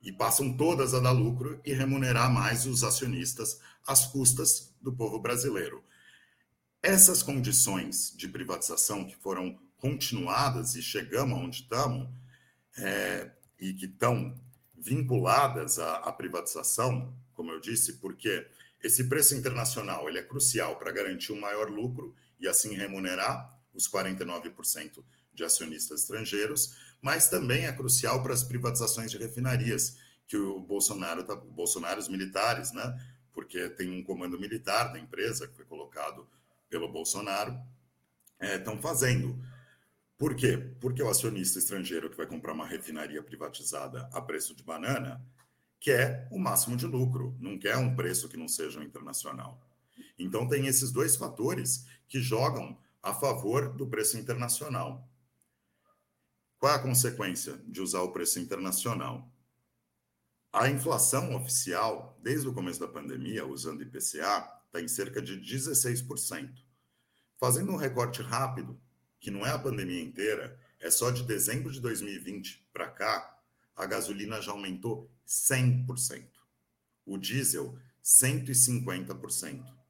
e 0.00 0.10
passam 0.10 0.56
todas 0.56 0.94
a 0.94 0.98
dar 0.98 1.12
lucro 1.12 1.60
e 1.64 1.72
remunerar 1.72 2.32
mais 2.32 2.66
os 2.66 2.82
acionistas 2.82 3.60
às 3.86 4.06
custas 4.06 4.74
do 4.80 4.92
povo 4.92 5.20
brasileiro. 5.20 5.84
Essas 6.82 7.22
condições 7.22 8.12
de 8.16 8.26
privatização 8.26 9.04
que 9.04 9.14
foram 9.14 9.56
continuadas 9.76 10.74
e 10.74 10.82
chegamos 10.82 11.38
onde 11.38 11.62
estamos, 11.62 12.08
é, 12.76 13.30
e 13.60 13.72
que 13.74 13.86
estão 13.86 14.34
vinculadas 14.76 15.78
à, 15.78 15.96
à, 15.98 16.12
privatização, 16.12 17.14
como 17.34 17.52
eu 17.52 17.60
disse, 17.60 17.94
porque 17.94 18.48
esse 18.82 19.08
preço 19.08 19.34
internacional 19.36 20.08
ele 20.08 20.18
é 20.18 20.22
crucial 20.22 20.76
para 20.76 20.90
garantir 20.90 21.32
um 21.32 21.40
maior 21.40 21.70
lucro 21.70 22.14
e 22.42 22.48
assim 22.48 22.74
remunerar 22.74 23.58
os 23.72 23.88
49% 23.88 25.02
de 25.32 25.44
acionistas 25.44 26.02
estrangeiros, 26.02 26.76
mas 27.00 27.28
também 27.28 27.66
é 27.66 27.72
crucial 27.72 28.22
para 28.22 28.34
as 28.34 28.42
privatizações 28.42 29.10
de 29.10 29.16
refinarias, 29.16 29.96
que 30.26 30.36
o 30.36 30.60
Bolsonaro, 30.60 31.24
tá, 31.24 31.34
Bolsonaro 31.34 31.98
os 31.98 32.08
militares, 32.08 32.72
né? 32.72 33.00
Porque 33.32 33.68
tem 33.70 33.90
um 33.90 34.02
comando 34.02 34.38
militar 34.38 34.92
da 34.92 34.98
empresa 34.98 35.46
que 35.46 35.54
foi 35.54 35.64
colocado 35.64 36.28
pelo 36.68 36.90
Bolsonaro, 36.90 37.58
estão 38.40 38.74
é, 38.74 38.82
fazendo. 38.82 39.38
Por 40.18 40.34
quê? 40.34 40.58
Porque 40.80 41.02
o 41.02 41.08
acionista 41.08 41.58
estrangeiro 41.58 42.10
que 42.10 42.16
vai 42.16 42.26
comprar 42.26 42.52
uma 42.52 42.66
refinaria 42.66 43.22
privatizada 43.22 44.08
a 44.12 44.20
preço 44.20 44.54
de 44.54 44.62
banana 44.62 45.24
quer 45.80 46.28
o 46.30 46.38
máximo 46.38 46.76
de 46.76 46.86
lucro, 46.86 47.36
não 47.40 47.58
quer 47.58 47.76
um 47.76 47.94
preço 47.94 48.28
que 48.28 48.36
não 48.36 48.46
seja 48.46 48.82
internacional. 48.84 49.60
Então, 50.18 50.48
tem 50.48 50.66
esses 50.66 50.90
dois 50.90 51.16
fatores 51.16 51.86
que 52.08 52.20
jogam 52.20 52.78
a 53.02 53.12
favor 53.12 53.72
do 53.74 53.86
preço 53.86 54.16
internacional. 54.16 55.08
Qual 56.58 56.72
é 56.72 56.76
a 56.76 56.82
consequência 56.82 57.58
de 57.66 57.80
usar 57.80 58.02
o 58.02 58.12
preço 58.12 58.38
internacional? 58.38 59.28
A 60.52 60.68
inflação 60.68 61.34
oficial, 61.34 62.18
desde 62.22 62.46
o 62.46 62.52
começo 62.52 62.78
da 62.78 62.86
pandemia, 62.86 63.46
usando 63.46 63.82
IPCA, 63.82 64.48
está 64.66 64.80
em 64.80 64.86
cerca 64.86 65.20
de 65.20 65.40
16%. 65.40 66.52
Fazendo 67.38 67.72
um 67.72 67.76
recorte 67.76 68.22
rápido, 68.22 68.80
que 69.18 69.30
não 69.30 69.44
é 69.44 69.50
a 69.50 69.58
pandemia 69.58 70.00
inteira, 70.00 70.58
é 70.78 70.90
só 70.90 71.10
de 71.10 71.24
dezembro 71.24 71.72
de 71.72 71.80
2020 71.80 72.68
para 72.72 72.88
cá, 72.88 73.38
a 73.74 73.86
gasolina 73.86 74.40
já 74.40 74.52
aumentou 74.52 75.10
100%. 75.26 76.28
O 77.04 77.16
diesel, 77.16 77.76
150%. 78.04 79.81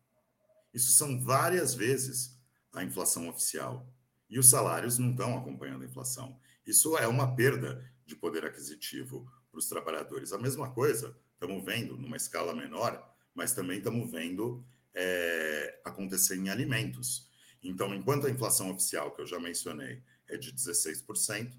Isso 0.73 0.93
são 0.93 1.21
várias 1.23 1.75
vezes 1.75 2.39
a 2.73 2.83
inflação 2.83 3.29
oficial. 3.29 3.87
E 4.29 4.39
os 4.39 4.49
salários 4.49 4.99
não 4.99 5.11
estão 5.11 5.37
acompanhando 5.37 5.83
a 5.83 5.87
inflação. 5.87 6.41
Isso 6.67 6.97
é 6.97 7.07
uma 7.07 7.35
perda 7.35 7.85
de 8.07 8.17
poder 8.17 8.45
aquisitivo 8.45 9.31
para 9.51 9.59
os 9.59 9.69
trabalhadores. 9.69 10.33
A 10.33 10.39
mesma 10.39 10.71
coisa 10.71 11.17
estamos 11.35 11.65
vendo 11.65 11.97
numa 11.97 12.17
escala 12.17 12.55
menor, 12.55 13.15
mas 13.35 13.53
também 13.53 13.79
estamos 13.79 14.11
vendo 14.11 14.65
é, 14.95 15.81
acontecer 15.85 16.37
em 16.37 16.49
alimentos. 16.49 17.29
Então, 17.63 17.95
enquanto 17.95 18.27
a 18.27 18.31
inflação 18.31 18.71
oficial, 18.71 19.15
que 19.15 19.23
eu 19.23 19.27
já 19.27 19.39
mencionei, 19.39 20.03
é 20.29 20.37
de 20.37 20.53
16%, 20.53 21.53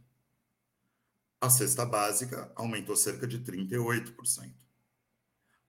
a 1.39 1.49
cesta 1.49 1.85
básica 1.85 2.51
aumentou 2.55 2.95
cerca 2.95 3.27
de 3.27 3.39
38%. 3.39 4.53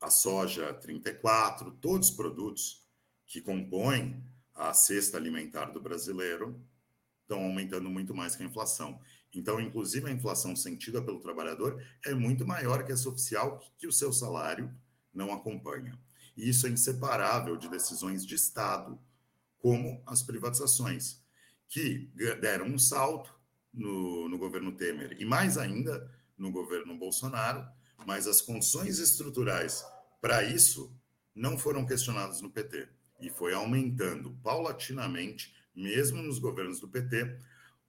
A 0.01 0.11
soja, 0.11 0.73
34%, 0.81 1.79
todos 1.81 2.11
os 2.11 2.15
produtos 2.15 2.84
que 3.27 3.41
compõem 3.41 4.23
a 4.55 4.73
cesta 4.73 5.17
alimentar 5.17 5.67
do 5.67 5.81
brasileiro 5.81 6.61
estão 7.23 7.43
aumentando 7.43 7.91
muito 7.91 8.15
mais 8.15 8.37
que 8.37 8.43
a 8.43 8.47
inflação. 8.47 9.01
Então, 9.33 9.61
inclusive, 9.61 10.09
a 10.09 10.13
inflação 10.13 10.55
sentida 10.55 11.03
pelo 11.03 11.21
trabalhador 11.21 11.83
é 12.05 12.15
muito 12.15 12.47
maior 12.47 12.85
que 12.85 12.93
essa 12.93 13.09
oficial 13.09 13.61
que 13.77 13.87
o 13.87 13.93
seu 13.93 14.13
salário 14.13 14.73
não 15.13 15.33
acompanha. 15.33 15.99
E 16.37 16.49
isso 16.49 16.67
é 16.67 16.71
inseparável 16.71 17.57
de 17.57 17.69
decisões 17.69 18.25
de 18.25 18.35
Estado, 18.35 18.99
como 19.59 20.03
as 20.07 20.23
privatizações, 20.23 21.21
que 21.69 22.11
deram 22.41 22.67
um 22.67 22.79
salto 22.79 23.35
no, 23.73 24.29
no 24.29 24.39
governo 24.39 24.73
Temer 24.73 25.17
e 25.19 25.25
mais 25.25 25.59
ainda 25.59 26.09
no 26.37 26.53
governo 26.53 26.97
Bolsonaro, 26.97 27.67
mas 28.07 28.27
as 28.27 28.41
condições 28.41 28.99
estruturais 28.99 29.85
para 30.21 30.45
isso 30.45 30.95
não 31.35 31.59
foram 31.59 31.87
questionadas 31.87 32.41
no 32.41 32.51
PT 32.51 32.89
e 33.25 33.31
foi 33.31 33.55
aumentando 33.55 34.37
paulatinamente, 34.43 35.55
mesmo 35.75 36.23
nos 36.23 36.39
governos 36.39 36.79
do 36.79 36.87
PT, 36.87 37.39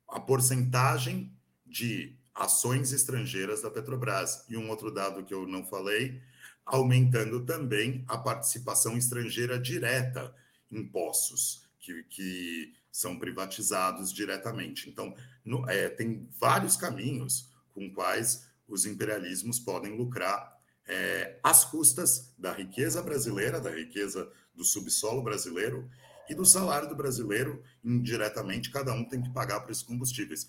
a 0.08 0.20
porcentagem 0.20 1.32
de 1.66 2.16
ações 2.34 2.94
estrangeiras 2.94 3.62
da 3.62 3.70
Petrobras. 3.70 4.46
E 4.50 4.56
um 4.56 4.70
outro 4.70 4.90
dado 4.90 5.26
que 5.26 5.34
eu 5.34 5.46
não 5.46 5.66
falei, 5.66 6.22
aumentando 6.66 7.46
também 7.46 8.04
a 8.08 8.18
participação 8.18 8.98
estrangeira 8.98 9.60
direta 9.60 10.34
em 10.72 10.86
poços, 10.88 11.68
que, 11.80 12.04
que 12.04 12.74
são 12.90 13.20
privatizados 13.20 14.14
diretamente. 14.14 14.90
Então, 14.90 15.14
no, 15.44 15.70
é, 15.70 15.90
tem 15.90 16.30
vários 16.40 16.78
caminhos 16.78 17.52
com 17.74 17.94
quais 17.94 18.48
os 18.68 18.86
imperialismos 18.86 19.60
podem 19.60 19.98
lucrar 19.98 20.56
é, 20.88 21.38
às 21.44 21.66
custas 21.66 22.34
da 22.38 22.54
riqueza 22.54 23.02
brasileira, 23.02 23.60
da 23.60 23.70
riqueza 23.70 24.32
do 24.56 24.64
subsolo 24.64 25.22
brasileiro 25.22 25.90
e 26.30 26.34
do 26.34 26.46
salário 26.46 26.90
do 26.90 26.96
brasileiro, 26.96 27.62
indiretamente, 27.84 28.72
cada 28.72 28.94
um 28.94 29.06
tem 29.06 29.22
que 29.22 29.30
pagar 29.30 29.62
por 29.62 29.72
esses 29.72 29.84
combustíveis. 29.84 30.48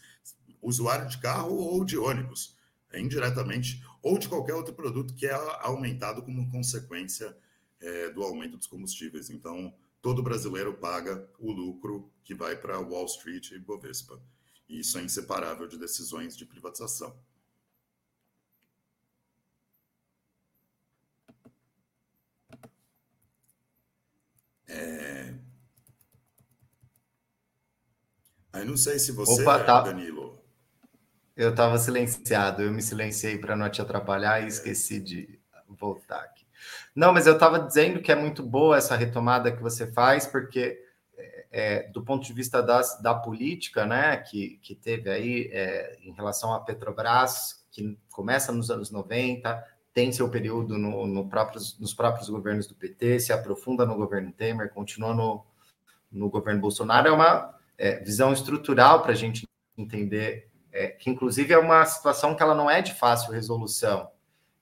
Usuário 0.63 1.09
de 1.09 1.19
carro 1.19 1.55
ou 1.55 1.85
de 1.85 1.99
ônibus, 1.99 2.57
indiretamente, 2.95 3.85
ou 4.03 4.19
de 4.19 4.29
qualquer 4.29 4.55
outro 4.55 4.75
produto 4.75 5.15
que 5.15 5.27
é 5.27 5.35
aumentado 5.61 6.23
como 6.23 6.51
consequência 6.51 7.37
é, 7.81 8.11
do 8.11 8.23
aumento 8.23 8.57
dos 8.57 8.67
combustíveis. 8.67 9.29
Então, 9.29 9.75
todo 10.01 10.23
brasileiro 10.23 10.75
paga 10.75 11.29
o 11.39 11.53
lucro 11.53 12.11
que 12.25 12.35
vai 12.35 12.57
para 12.57 12.81
Wall 12.81 13.07
Street 13.07 13.51
e 13.51 13.59
Bovespa. 13.59 14.21
E 14.69 14.81
isso 14.81 14.99
é 14.99 15.03
inseparável 15.03 15.69
de 15.69 15.79
decisões 15.79 16.37
de 16.37 16.47
privatização. 16.47 17.17
É... 24.69 25.35
Aí 28.53 28.65
não 28.65 28.77
sei 28.77 28.99
se 28.99 29.13
você, 29.13 29.43
Opa, 29.43 29.63
tá... 29.63 29.81
Danilo. 29.83 30.37
Eu 31.37 31.51
estava 31.51 31.77
silenciado, 31.77 32.63
eu 32.63 32.73
me 32.73 32.81
silenciei 32.81 33.37
para 33.37 33.55
não 33.55 33.69
te 33.69 33.83
atrapalhar 33.83 34.43
e 34.43 34.47
esqueci 34.47 34.99
de 34.99 35.39
voltar 35.69 36.21
aqui. 36.21 36.47
Não, 36.95 37.13
mas 37.13 37.27
eu 37.27 37.35
estava 37.35 37.59
dizendo 37.59 38.01
que 38.01 38.11
é 38.11 38.15
muito 38.15 38.43
boa 38.43 38.79
essa 38.79 38.97
retomada 38.97 39.53
que 39.53 39.63
você 39.63 39.87
faz, 39.93 40.27
porque 40.27 40.83
é, 41.17 41.47
é, 41.51 41.83
do 41.89 42.03
ponto 42.03 42.27
de 42.27 42.33
vista 42.33 42.63
das, 42.63 43.01
da 43.03 43.15
política, 43.15 43.85
né, 43.85 44.17
que, 44.17 44.59
que 44.63 44.75
teve 44.75 45.11
aí 45.11 45.51
é, 45.53 45.99
em 46.01 46.13
relação 46.13 46.55
à 46.55 46.61
Petrobras, 46.61 47.67
que 47.71 47.99
começa 48.11 48.51
nos 48.51 48.71
anos 48.71 48.91
90, 48.91 49.63
tem 49.97 50.13
seu 50.13 50.29
período 50.29 50.77
no, 50.77 51.07
no 51.07 51.27
próprios, 51.27 51.79
nos 51.79 51.95
próprios 51.95 52.29
governos 52.29 52.67
do 52.67 52.75
PT, 52.75 53.19
se 53.19 53.33
aprofunda 53.33 53.87
no 53.87 53.97
governo 53.97 54.31
Temer, 54.31 54.69
continua 54.69 55.15
no, 55.15 55.43
no 56.13 56.29
governo 56.29 56.61
Bolsonaro, 56.61 57.09
é 57.09 57.11
uma 57.11 57.55
é, 57.79 57.97
visão 58.01 58.31
estrutural 58.31 59.01
para 59.01 59.13
a 59.13 59.15
gente 59.15 59.49
entender 59.75 60.51
é, 60.71 60.89
que, 60.89 61.09
inclusive, 61.09 61.55
é 61.55 61.57
uma 61.57 61.83
situação 61.87 62.35
que 62.35 62.43
ela 62.43 62.55
não 62.55 62.71
é 62.71 62.83
de 62.83 62.93
fácil 62.93 63.33
resolução. 63.33 64.11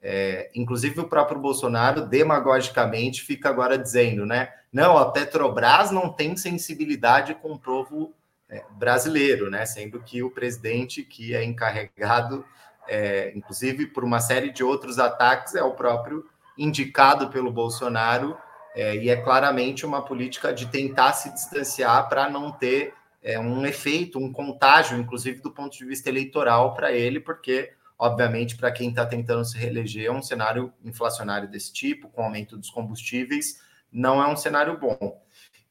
É, 0.00 0.52
inclusive, 0.54 1.00
o 1.00 1.08
próprio 1.08 1.40
Bolsonaro, 1.40 2.06
demagogicamente, 2.06 3.20
fica 3.20 3.48
agora 3.48 3.76
dizendo, 3.76 4.24
né? 4.24 4.52
Não, 4.72 4.96
a 4.96 5.10
Petrobras 5.10 5.90
não 5.90 6.12
tem 6.12 6.36
sensibilidade 6.36 7.34
com 7.34 7.54
o 7.54 7.58
povo 7.58 8.14
é, 8.48 8.62
brasileiro, 8.70 9.50
né? 9.50 9.66
Sendo 9.66 9.98
que 9.98 10.22
o 10.22 10.30
presidente 10.30 11.02
que 11.02 11.34
é 11.34 11.42
encarregado 11.42 12.44
é, 12.88 13.32
inclusive 13.34 13.86
por 13.86 14.04
uma 14.04 14.20
série 14.20 14.50
de 14.50 14.62
outros 14.62 14.98
ataques, 14.98 15.54
é 15.54 15.62
o 15.62 15.72
próprio 15.72 16.26
indicado 16.56 17.28
pelo 17.30 17.52
Bolsonaro, 17.52 18.36
é, 18.74 18.96
e 18.96 19.08
é 19.08 19.16
claramente 19.16 19.86
uma 19.86 20.04
política 20.04 20.52
de 20.52 20.66
tentar 20.66 21.12
se 21.12 21.32
distanciar 21.32 22.08
para 22.08 22.28
não 22.28 22.50
ter 22.50 22.94
é, 23.22 23.38
um 23.38 23.64
efeito, 23.64 24.18
um 24.18 24.32
contágio, 24.32 24.98
inclusive 24.98 25.40
do 25.40 25.50
ponto 25.50 25.76
de 25.76 25.84
vista 25.84 26.08
eleitoral 26.08 26.74
para 26.74 26.92
ele, 26.92 27.20
porque, 27.20 27.72
obviamente, 27.98 28.56
para 28.56 28.72
quem 28.72 28.90
está 28.90 29.06
tentando 29.06 29.44
se 29.44 29.56
reeleger, 29.56 30.12
um 30.12 30.22
cenário 30.22 30.72
inflacionário 30.84 31.48
desse 31.48 31.72
tipo, 31.72 32.08
com 32.08 32.22
aumento 32.22 32.56
dos 32.56 32.68
combustíveis, 32.68 33.60
não 33.90 34.22
é 34.22 34.26
um 34.26 34.36
cenário 34.36 34.78
bom. 34.78 35.22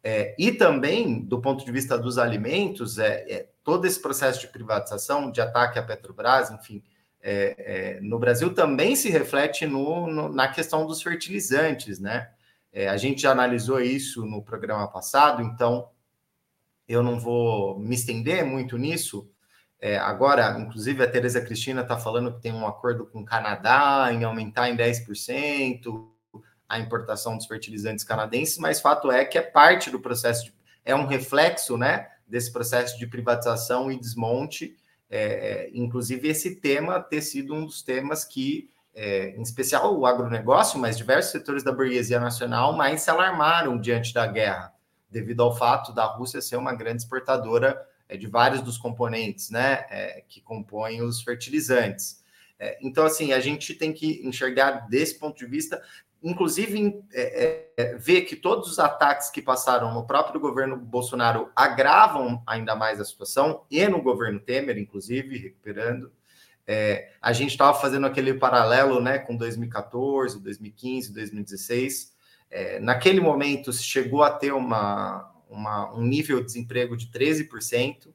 É, 0.02 0.36
e 0.38 0.52
também, 0.52 1.20
do 1.20 1.40
ponto 1.40 1.64
de 1.64 1.72
vista 1.72 1.98
dos 1.98 2.18
alimentos, 2.18 2.98
é, 2.98 3.26
é, 3.32 3.50
todo 3.64 3.86
esse 3.86 4.02
processo 4.02 4.42
de 4.42 4.48
privatização, 4.48 5.32
de 5.32 5.40
ataque 5.40 5.78
à 5.78 5.84
Petrobras, 5.84 6.52
enfim, 6.52 6.84
é, 7.26 7.56
é, 7.58 8.02
no 8.02 8.20
Brasil 8.20 8.54
também 8.54 8.98
se 8.98 9.10
reflete 9.10 9.66
no, 9.66 10.08
no, 10.08 10.28
na 10.28 10.50
questão 10.50 10.86
dos 10.86 11.02
fertilizantes, 11.02 11.98
né? 11.98 12.30
É, 12.72 12.90
a 12.90 12.98
gente 12.98 13.22
já 13.22 13.32
analisou 13.32 13.80
isso 13.80 14.26
no 14.26 14.44
programa 14.44 14.88
passado, 14.90 15.42
então 15.42 15.90
eu 16.86 17.02
não 17.02 17.18
vou 17.18 17.80
me 17.80 17.96
estender 17.96 18.44
muito 18.44 18.78
nisso. 18.78 19.30
É, 19.80 19.98
agora, 19.98 20.60
inclusive, 20.60 21.02
a 21.02 21.10
Tereza 21.10 21.40
Cristina 21.40 21.82
está 21.82 21.98
falando 21.98 22.34
que 22.34 22.42
tem 22.42 22.52
um 22.52 22.68
acordo 22.68 23.06
com 23.06 23.22
o 23.22 23.26
Canadá 23.26 24.10
em 24.12 24.24
aumentar 24.26 24.70
em 24.70 24.76
10% 24.76 26.06
a 26.68 26.80
importação 26.80 27.38
dos 27.38 27.46
fertilizantes 27.46 28.04
canadenses, 28.04 28.58
mas 28.58 28.82
fato 28.82 29.12
é 29.12 29.24
que 29.24 29.38
é 29.38 29.42
parte 29.42 29.90
do 29.90 30.00
processo, 30.00 30.46
de, 30.46 30.54
é 30.84 30.96
um 30.96 31.06
reflexo 31.06 31.78
né, 31.78 32.10
desse 32.28 32.52
processo 32.52 32.98
de 32.98 33.08
privatização 33.08 33.92
e 33.92 34.00
desmonte 34.00 34.76
é, 35.16 35.70
inclusive 35.76 36.28
esse 36.28 36.56
tema 36.56 37.00
ter 37.00 37.22
sido 37.22 37.54
um 37.54 37.66
dos 37.68 37.84
temas 37.84 38.26
que, 38.26 38.68
é, 38.96 39.36
em 39.38 39.44
especial 39.44 39.96
o 39.96 40.08
agronegócio, 40.08 40.80
mas 40.80 40.98
diversos 40.98 41.32
setores 41.32 41.62
da 41.64 41.72
burguesia 41.72 42.20
nacional 42.20 42.74
mais 42.74 43.04
se 43.04 43.12
alarmaram 43.12 43.80
diante 43.80 44.12
da 44.12 44.26
guerra, 44.26 44.74
devido 45.12 45.44
ao 45.44 45.56
fato 45.56 45.94
da 45.94 46.04
Rússia 46.06 46.42
ser 46.42 46.56
uma 46.56 46.74
grande 46.74 47.04
exportadora 47.04 47.80
é, 48.10 48.18
de 48.18 48.26
vários 48.26 48.64
dos 48.64 48.76
componentes 48.76 49.52
né, 49.52 49.86
é, 49.92 50.24
que 50.28 50.42
compõem 50.42 51.04
os 51.04 51.22
fertilizantes. 51.22 52.24
É, 52.58 52.80
então, 52.82 53.06
assim, 53.06 53.34
a 53.34 53.40
gente 53.40 53.76
tem 53.76 53.94
que 53.94 54.20
enxergar 54.28 54.88
desse 54.90 55.20
ponto 55.20 55.38
de 55.38 55.46
vista, 55.46 55.80
inclusive 56.24 57.04
é, 57.14 57.66
é, 57.76 57.96
ver 57.96 58.22
que 58.22 58.36
todos 58.36 58.72
os 58.72 58.80
ataques 58.80 59.30
que 59.30 59.42
passaram 59.42 59.94
no 59.94 60.08
próprio 60.08 60.40
governo 60.40 60.78
Bolsonaro 60.78 61.52
agravam 61.54 62.42
ainda 62.48 62.76
mais 62.76 63.02
a 63.02 63.06
situação, 63.06 63.66
e 63.70 63.86
no 63.88 64.02
governo 64.02 64.40
Temer, 64.40 64.78
inclusive, 64.78 65.38
recuperando. 65.38 66.12
É, 66.66 67.10
a 67.22 67.34
gente 67.34 67.52
estava 67.52 67.78
fazendo 67.78 68.08
aquele 68.08 68.34
paralelo 68.36 69.02
né, 69.02 69.20
com 69.20 69.36
2014, 69.36 70.42
2015, 70.42 71.14
2016. 71.14 72.14
É, 72.50 72.80
naquele 72.80 73.20
momento, 73.20 73.74
chegou 73.74 74.24
a 74.24 74.30
ter 74.32 74.54
uma, 74.54 75.30
uma, 75.50 75.94
um 75.94 76.02
nível 76.02 76.40
de 76.40 76.46
desemprego 76.46 76.96
de 76.96 77.08
13%, 77.08 78.14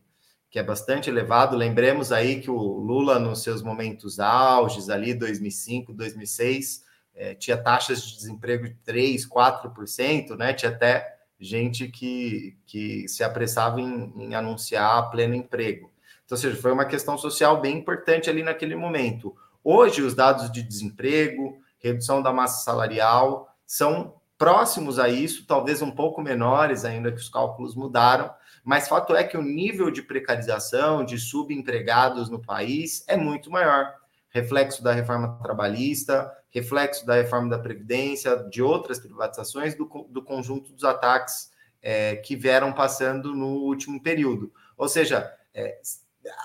que 0.51 0.59
é 0.59 0.63
bastante 0.63 1.11
elevado. 1.11 1.57
Lembremos 1.57 2.11
aí 2.11 2.41
que 2.41 2.51
o 2.51 2.57
Lula, 2.57 3.19
nos 3.19 3.43
seus 3.43 3.63
momentos 3.63 4.19
auges, 4.19 4.89
ali 4.89 5.13
2005, 5.13 5.93
2006, 5.93 6.88
é, 7.19 7.35
tinha 7.35 7.57
taxas 7.57 8.01
de 8.01 8.17
desemprego 8.17 8.69
de 8.69 8.77
3%, 8.87 9.29
4%, 9.29 10.37
né? 10.37 10.55
Tinha 10.55 10.71
até 10.71 11.19
gente 11.39 11.89
que, 11.89 12.57
que 12.65 13.09
se 13.09 13.25
apressava 13.25 13.81
em, 13.81 14.13
em 14.17 14.35
anunciar 14.37 15.11
pleno 15.11 15.35
emprego. 15.35 15.91
Então, 16.25 16.37
ou 16.37 16.41
seja, 16.41 16.61
foi 16.61 16.71
uma 16.73 16.85
questão 16.85 17.19
social 17.19 17.61
bem 17.61 17.79
importante 17.79 18.31
ali 18.31 18.43
naquele 18.43 18.77
momento. 18.77 19.35
Hoje, 19.65 20.01
os 20.01 20.15
dados 20.15 20.51
de 20.51 20.63
desemprego, 20.63 21.59
redução 21.79 22.23
da 22.23 22.33
massa 22.33 22.63
salarial, 22.65 23.53
são 23.67 24.15
próximos 24.37 25.01
a 25.01 25.09
isso, 25.09 25.45
talvez 25.45 25.83
um 25.83 25.91
pouco 25.91 26.23
menores, 26.23 26.85
ainda 26.85 27.11
que 27.11 27.19
os 27.19 27.29
cálculos 27.29 27.75
mudaram, 27.75 28.33
mas 28.63 28.89
fato 28.89 29.17
é 29.17 29.25
que 29.25 29.37
o 29.37 29.43
nível 29.43 29.91
de 29.91 30.03
precarização, 30.03 31.05
de 31.05 31.19
subempregados 31.19 32.31
no 32.31 32.41
país 32.41 33.05
é 33.09 33.17
muito 33.17 33.51
maior 33.51 33.93
reflexo 34.31 34.83
da 34.83 34.93
reforma 34.93 35.39
trabalhista, 35.43 36.31
reflexo 36.51 37.05
da 37.07 37.15
reforma 37.15 37.51
da 37.51 37.59
Previdência, 37.59 38.37
de 38.51 38.63
outras 38.63 38.99
privatizações, 38.99 39.75
do, 39.75 39.85
do 40.09 40.23
conjunto 40.23 40.73
dos 40.73 40.85
ataques 40.85 41.51
é, 41.83 42.17
que 42.17 42.37
vieram 42.37 42.73
passando 42.73 43.35
no 43.35 43.49
último 43.65 44.03
período. 44.03 44.53
Ou 44.77 44.89
seja, 44.89 45.33
é, 45.55 45.79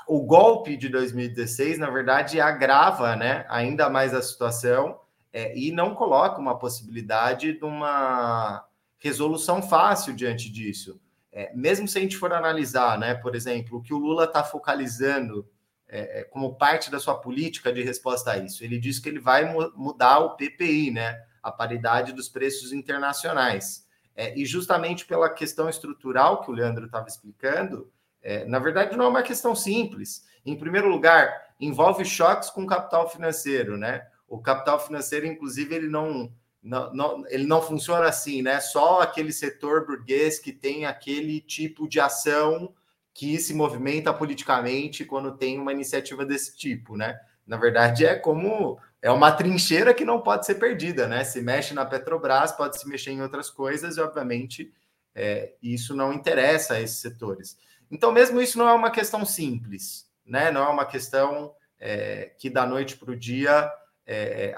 o 0.08 0.22
golpe 0.22 0.78
de 0.78 0.90
2016, 0.90 1.78
na 1.78 1.90
verdade, 1.90 2.40
agrava 2.40 3.16
né, 3.16 3.46
ainda 3.50 3.90
mais 3.90 4.14
a 4.14 4.22
situação 4.22 5.00
é, 5.32 5.58
e 5.58 5.72
não 5.72 5.96
coloca 5.96 6.40
uma 6.40 6.58
possibilidade 6.58 7.54
de 7.54 7.66
uma 7.66 8.66
resolução 9.00 9.62
fácil 9.62 10.14
diante 10.14 10.52
disso. 10.52 11.00
É, 11.32 11.52
mesmo 11.56 11.88
se 11.88 11.98
a 11.98 12.02
gente 12.02 12.16
for 12.16 12.32
analisar, 12.32 12.98
né, 12.98 13.16
por 13.16 13.36
exemplo, 13.36 13.80
o 13.80 13.82
que 13.82 13.94
o 13.94 13.98
Lula 13.98 14.26
está 14.26 14.44
focalizando 14.44 15.50
é, 15.94 16.22
é 16.22 16.24
como 16.24 16.56
parte 16.56 16.90
da 16.90 17.00
sua 17.00 17.16
política 17.16 17.72
de 17.72 17.84
resposta 17.84 18.32
a 18.32 18.38
isso? 18.40 18.64
Ele 18.64 18.80
diz 18.80 18.98
que 18.98 19.08
ele 19.08 19.20
vai 19.20 19.54
mudar 19.76 20.20
o 20.20 20.36
PPI, 20.36 20.90
né? 20.90 21.24
A 21.42 21.52
paridade 21.52 22.12
dos 22.14 22.28
preços 22.28 22.74
internacionais. 22.74 23.88
É, 24.16 24.38
e 24.38 24.44
justamente 24.44 25.06
pela 25.06 25.30
questão 25.30 25.70
estrutural 25.70 26.42
que 26.42 26.50
o 26.50 26.54
Leandro 26.54 26.86
estava 26.86 27.08
explicando, 27.08 27.92
é, 28.22 28.44
na 28.46 28.58
verdade 28.58 28.98
não 28.98 29.06
é 29.06 29.08
uma 29.10 29.22
questão 29.22 29.56
simples. 29.56 30.26
Em 30.44 30.58
primeiro 30.58 30.90
lugar, 30.90 31.54
envolve 31.60 32.04
choques 32.04 32.50
com 32.50 32.66
capital 32.66 33.08
financeiro, 33.10 33.78
né? 33.78 34.08
O 34.28 34.40
capital 34.40 34.80
financeiro, 34.80 35.28
inclusive, 35.28 35.76
ele 35.76 35.88
não, 35.88 36.34
não, 36.62 36.94
não, 36.94 37.28
ele 37.28 37.46
não 37.46 37.62
funciona 37.62 38.08
assim, 38.08 38.42
né? 38.42 38.60
Só 38.60 39.02
aquele 39.02 39.32
setor 39.32 39.86
burguês 39.86 40.40
que 40.40 40.52
tem 40.52 40.86
aquele 40.86 41.40
tipo 41.40 41.88
de 41.88 42.00
ação 42.00 42.74
que 43.14 43.38
se 43.40 43.54
movimenta 43.54 44.14
politicamente 44.14 45.06
quando 45.06 45.38
tem 45.38 45.60
uma 45.60 45.72
iniciativa 45.72 46.26
desse 46.26 46.56
tipo, 46.56 46.98
né? 46.98 47.20
Na 47.46 47.58
verdade, 47.58 48.06
é 48.06 48.16
como 48.16 48.80
é 49.02 49.12
uma 49.12 49.32
trincheira 49.32 49.94
que 49.94 50.06
não 50.06 50.22
pode 50.22 50.46
ser 50.46 50.56
perdida, 50.56 51.08
né? 51.08 51.24
Se 51.24 51.42
mexe 51.42 51.74
na 51.74 51.86
Petrobras, 51.86 52.54
pode 52.54 52.80
se 52.80 52.88
mexer 52.88 53.12
em 53.12 53.22
outras 53.22 53.50
coisas, 53.50 53.98
e 53.98 54.02
obviamente 54.02 54.74
é, 55.14 55.54
isso 55.62 55.96
não 55.96 56.12
interessa 56.12 56.76
a 56.76 56.82
esses 56.82 56.98
setores. 56.98 57.58
Então, 57.92 58.12
mesmo 58.12 58.42
isso 58.42 58.58
não 58.58 58.68
é 58.68 58.74
uma 58.74 58.90
questão 58.90 59.26
simples, 59.26 60.10
né? 60.26 60.52
Não 60.52 60.64
é 60.64 60.70
uma 60.70 60.86
questão 60.86 61.54
é, 61.80 62.32
que 62.40 62.50
da 62.50 62.66
noite 62.66 62.98
para 62.98 63.12
o 63.12 63.16
dia, 63.16 63.70
é, 64.06 64.52
é 64.52 64.56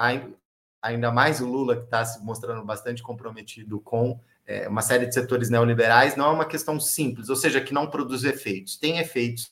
ainda 0.82 1.12
mais 1.12 1.42
o 1.42 1.48
Lula, 1.48 1.76
que 1.76 1.86
está 1.86 2.06
se 2.06 2.24
mostrando 2.24 2.64
bastante 2.64 3.04
comprometido 3.04 3.82
com 3.82 4.20
é, 4.48 4.68
uma 4.68 4.82
série 4.82 5.06
de 5.06 5.14
setores 5.14 5.50
neoliberais, 5.50 6.16
não 6.16 6.28
é 6.28 6.32
uma 6.32 6.46
questão 6.46 6.80
simples, 6.80 7.30
ou 7.30 7.36
seja, 7.36 7.62
que 7.62 7.74
não 7.74 7.90
produz 7.90 8.24
efeitos. 8.24 8.78
Tem 8.78 9.00
efeitos, 9.00 9.52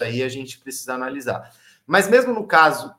aí 0.00 0.22
a 0.22 0.28
gente 0.28 0.58
precisa 0.58 0.94
analisar. 0.94 1.50
Mas 1.86 2.08
mesmo 2.08 2.32
no 2.32 2.46
caso 2.46 2.94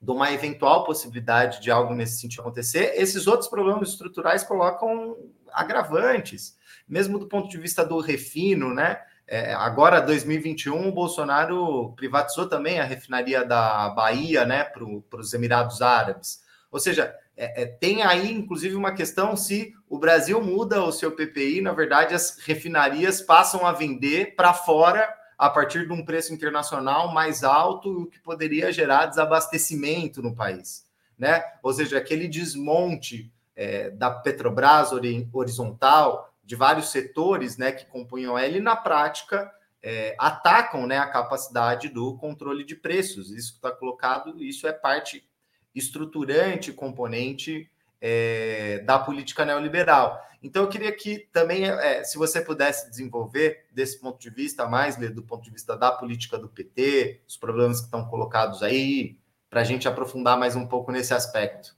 de 0.00 0.10
uma 0.10 0.32
eventual 0.32 0.84
possibilidade 0.84 1.60
de 1.60 1.70
algo 1.70 1.94
nesse 1.94 2.20
sentido 2.20 2.40
acontecer, 2.40 2.92
esses 2.96 3.26
outros 3.26 3.48
problemas 3.48 3.90
estruturais 3.90 4.42
colocam 4.44 5.16
agravantes, 5.52 6.56
mesmo 6.88 7.18
do 7.18 7.26
ponto 7.26 7.48
de 7.48 7.58
vista 7.58 7.84
do 7.84 8.00
refino, 8.00 8.74
né? 8.74 9.00
É, 9.26 9.54
agora, 9.54 10.00
2021, 10.00 10.88
o 10.88 10.92
Bolsonaro 10.92 11.94
privatizou 11.96 12.46
também 12.46 12.78
a 12.78 12.84
refinaria 12.84 13.42
da 13.42 13.88
Bahia, 13.88 14.44
né, 14.44 14.64
para 14.64 14.84
os 15.18 15.32
Emirados 15.32 15.80
Árabes. 15.80 16.42
Ou 16.70 16.78
seja, 16.78 17.14
é, 17.36 17.62
é, 17.62 17.66
tem 17.66 18.02
aí, 18.02 18.32
inclusive, 18.32 18.74
uma 18.74 18.92
questão 18.92 19.36
se 19.36 19.74
o 19.88 19.98
Brasil 19.98 20.40
muda 20.40 20.82
o 20.82 20.92
seu 20.92 21.12
PPI, 21.12 21.60
na 21.60 21.72
verdade, 21.72 22.14
as 22.14 22.38
refinarias 22.38 23.20
passam 23.20 23.66
a 23.66 23.72
vender 23.72 24.34
para 24.36 24.54
fora 24.54 25.12
a 25.36 25.50
partir 25.50 25.86
de 25.86 25.92
um 25.92 26.04
preço 26.04 26.32
internacional 26.32 27.12
mais 27.12 27.42
alto, 27.42 28.02
o 28.02 28.06
que 28.06 28.20
poderia 28.20 28.72
gerar 28.72 29.06
desabastecimento 29.06 30.22
no 30.22 30.34
país. 30.34 30.86
Né? 31.18 31.42
Ou 31.62 31.72
seja, 31.72 31.98
aquele 31.98 32.28
desmonte 32.28 33.32
é, 33.56 33.90
da 33.90 34.10
Petrobras 34.10 34.90
horizontal 35.32 36.32
de 36.44 36.54
vários 36.54 36.90
setores 36.90 37.56
né, 37.56 37.72
que 37.72 37.86
compunham 37.86 38.38
ele, 38.38 38.60
na 38.60 38.76
prática, 38.76 39.50
é, 39.82 40.14
atacam 40.18 40.86
né, 40.86 40.98
a 40.98 41.06
capacidade 41.06 41.88
do 41.88 42.16
controle 42.16 42.64
de 42.64 42.76
preços. 42.76 43.30
Isso 43.30 43.54
está 43.54 43.70
colocado, 43.70 44.42
isso 44.42 44.66
é 44.66 44.72
parte 44.72 45.26
estruturante, 45.74 46.72
componente 46.72 47.70
é, 48.00 48.80
da 48.80 48.98
política 48.98 49.44
neoliberal. 49.44 50.22
Então, 50.42 50.62
eu 50.62 50.68
queria 50.68 50.92
que 50.92 51.28
também, 51.32 51.64
é, 51.64 52.04
se 52.04 52.18
você 52.18 52.40
pudesse 52.40 52.90
desenvolver 52.90 53.66
desse 53.72 53.98
ponto 53.98 54.20
de 54.20 54.28
vista, 54.28 54.68
mais 54.68 54.96
do 54.96 55.22
ponto 55.22 55.42
de 55.42 55.50
vista 55.50 55.74
da 55.76 55.90
política 55.90 56.36
do 56.36 56.48
PT, 56.48 57.22
os 57.26 57.36
problemas 57.36 57.78
que 57.78 57.86
estão 57.86 58.04
colocados 58.04 58.62
aí, 58.62 59.18
para 59.48 59.62
a 59.62 59.64
gente 59.64 59.88
aprofundar 59.88 60.38
mais 60.38 60.54
um 60.54 60.66
pouco 60.66 60.92
nesse 60.92 61.14
aspecto. 61.14 61.74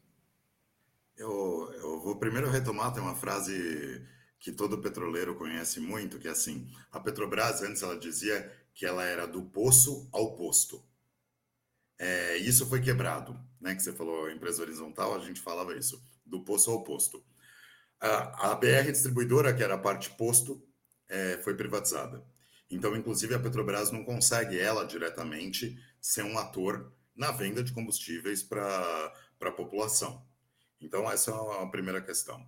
Eu, 1.17 1.73
eu 1.75 2.01
vou 2.01 2.17
primeiro 2.17 2.51
retomar, 2.51 2.93
tem 2.93 3.03
uma 3.03 3.15
frase 3.15 4.05
que 4.39 4.51
todo 4.51 4.81
petroleiro 4.81 5.35
conhece 5.35 5.79
muito, 5.79 6.19
que 6.19 6.27
é 6.27 6.31
assim: 6.31 6.69
a 6.91 6.99
Petrobras 6.99 7.63
antes 7.63 7.83
ela 7.83 7.99
dizia 7.99 8.53
que 8.75 8.85
ela 8.85 9.05
era 9.05 9.27
do 9.27 9.43
poço 9.43 10.09
ao 10.13 10.37
posto. 10.37 10.83
É, 11.99 12.37
isso 12.39 12.67
foi 12.67 12.81
quebrado, 12.81 13.39
né? 13.61 13.75
Que 13.75 13.83
você 13.83 13.93
falou 13.93 14.31
empresa 14.31 14.63
horizontal, 14.63 15.15
a 15.15 15.21
gente 15.21 15.41
falava 15.41 15.77
isso, 15.77 16.03
do 16.25 16.43
poço 16.43 16.71
ao 16.71 16.83
posto. 16.83 17.25
A, 18.01 18.53
a 18.53 18.55
BR 18.55 18.91
distribuidora, 18.91 19.55
que 19.55 19.63
era 19.63 19.75
a 19.75 19.79
parte 19.79 20.11
posto, 20.11 20.63
é, 21.09 21.39
foi 21.39 21.55
privatizada. 21.55 22.25
Então, 22.71 22.97
inclusive, 22.97 23.35
a 23.35 23.39
Petrobras 23.39 23.91
não 23.91 24.05
consegue 24.05 24.59
ela 24.59 24.85
diretamente 24.85 25.79
ser 26.01 26.23
um 26.23 26.39
ator 26.39 26.93
na 27.15 27.31
venda 27.31 27.63
de 27.63 27.73
combustíveis 27.73 28.43
para 28.43 29.13
a 29.41 29.51
população. 29.53 30.27
Então, 30.81 31.11
essa 31.11 31.31
é 31.31 31.63
a 31.63 31.67
primeira 31.67 32.03
questão. 32.03 32.47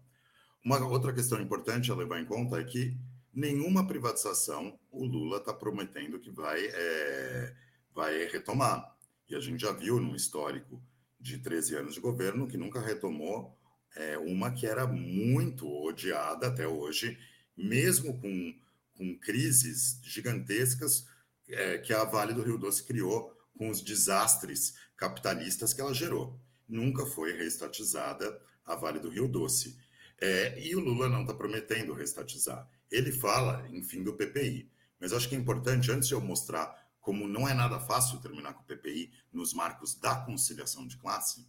Uma 0.65 0.85
outra 0.87 1.13
questão 1.13 1.41
importante 1.41 1.91
a 1.91 1.95
levar 1.95 2.21
em 2.21 2.25
conta 2.25 2.61
é 2.61 2.65
que 2.65 2.97
nenhuma 3.33 3.87
privatização 3.87 4.79
o 4.91 5.05
Lula 5.05 5.39
está 5.39 5.55
prometendo 5.55 6.19
que 6.19 6.31
vai, 6.31 6.61
é, 6.67 7.55
vai 7.95 8.27
retomar. 8.27 8.97
E 9.29 9.35
a 9.35 9.41
gente 9.41 9.61
já 9.61 9.73
viu 9.73 10.01
no 10.01 10.17
histórico 10.17 10.83
de 11.21 11.39
13 11.39 11.77
anos 11.77 11.95
de 11.95 12.01
governo 12.01 12.47
que 12.47 12.57
nunca 12.57 12.81
retomou 12.81 13.57
é, 13.97 14.17
uma 14.19 14.53
que 14.53 14.67
era 14.67 14.87
muito 14.87 15.69
odiada 15.69 16.47
até 16.47 16.67
hoje, 16.67 17.19
mesmo 17.57 18.21
com, 18.21 18.55
com 18.97 19.19
crises 19.19 20.01
gigantescas 20.03 21.07
é, 21.49 21.79
que 21.79 21.93
a 21.93 22.05
Vale 22.05 22.35
do 22.35 22.43
Rio 22.43 22.59
Doce 22.59 22.85
criou 22.85 23.35
com 23.57 23.69
os 23.69 23.83
desastres 23.83 24.75
capitalistas 24.97 25.73
que 25.73 25.81
ela 25.81 25.95
gerou. 25.95 26.39
Nunca 26.69 27.07
foi 27.07 27.33
reestatizada 27.33 28.41
a 28.65 28.77
Vale 28.77 29.01
do 29.01 29.09
Rio 29.09 29.27
Doce. 29.27 29.77
É, 30.21 30.61
e 30.61 30.77
o 30.77 30.81
Lula 30.81 31.09
não 31.09 31.23
está 31.23 31.35
prometendo 31.35 31.93
restatizar. 31.93 32.69
Ele 32.91 33.11
fala 33.11 33.67
em 33.71 33.83
fim 33.83 34.03
do 34.03 34.15
PPI. 34.15 34.71
Mas 35.01 35.13
acho 35.13 35.29
que 35.29 35.35
é 35.37 35.39
importante, 35.39 35.91
antes 35.91 36.09
de 36.09 36.15
eu 36.15 36.21
mostrar 36.21 36.88
como 37.09 37.27
não 37.27 37.49
é 37.49 37.55
nada 37.55 37.81
fácil 37.81 38.21
terminar 38.21 38.53
com 38.53 38.61
o 38.61 38.67
PPI 38.67 39.11
nos 39.33 39.55
marcos 39.55 39.95
da 39.95 40.15
conciliação 40.15 40.87
de 40.87 40.99
classe, 40.99 41.49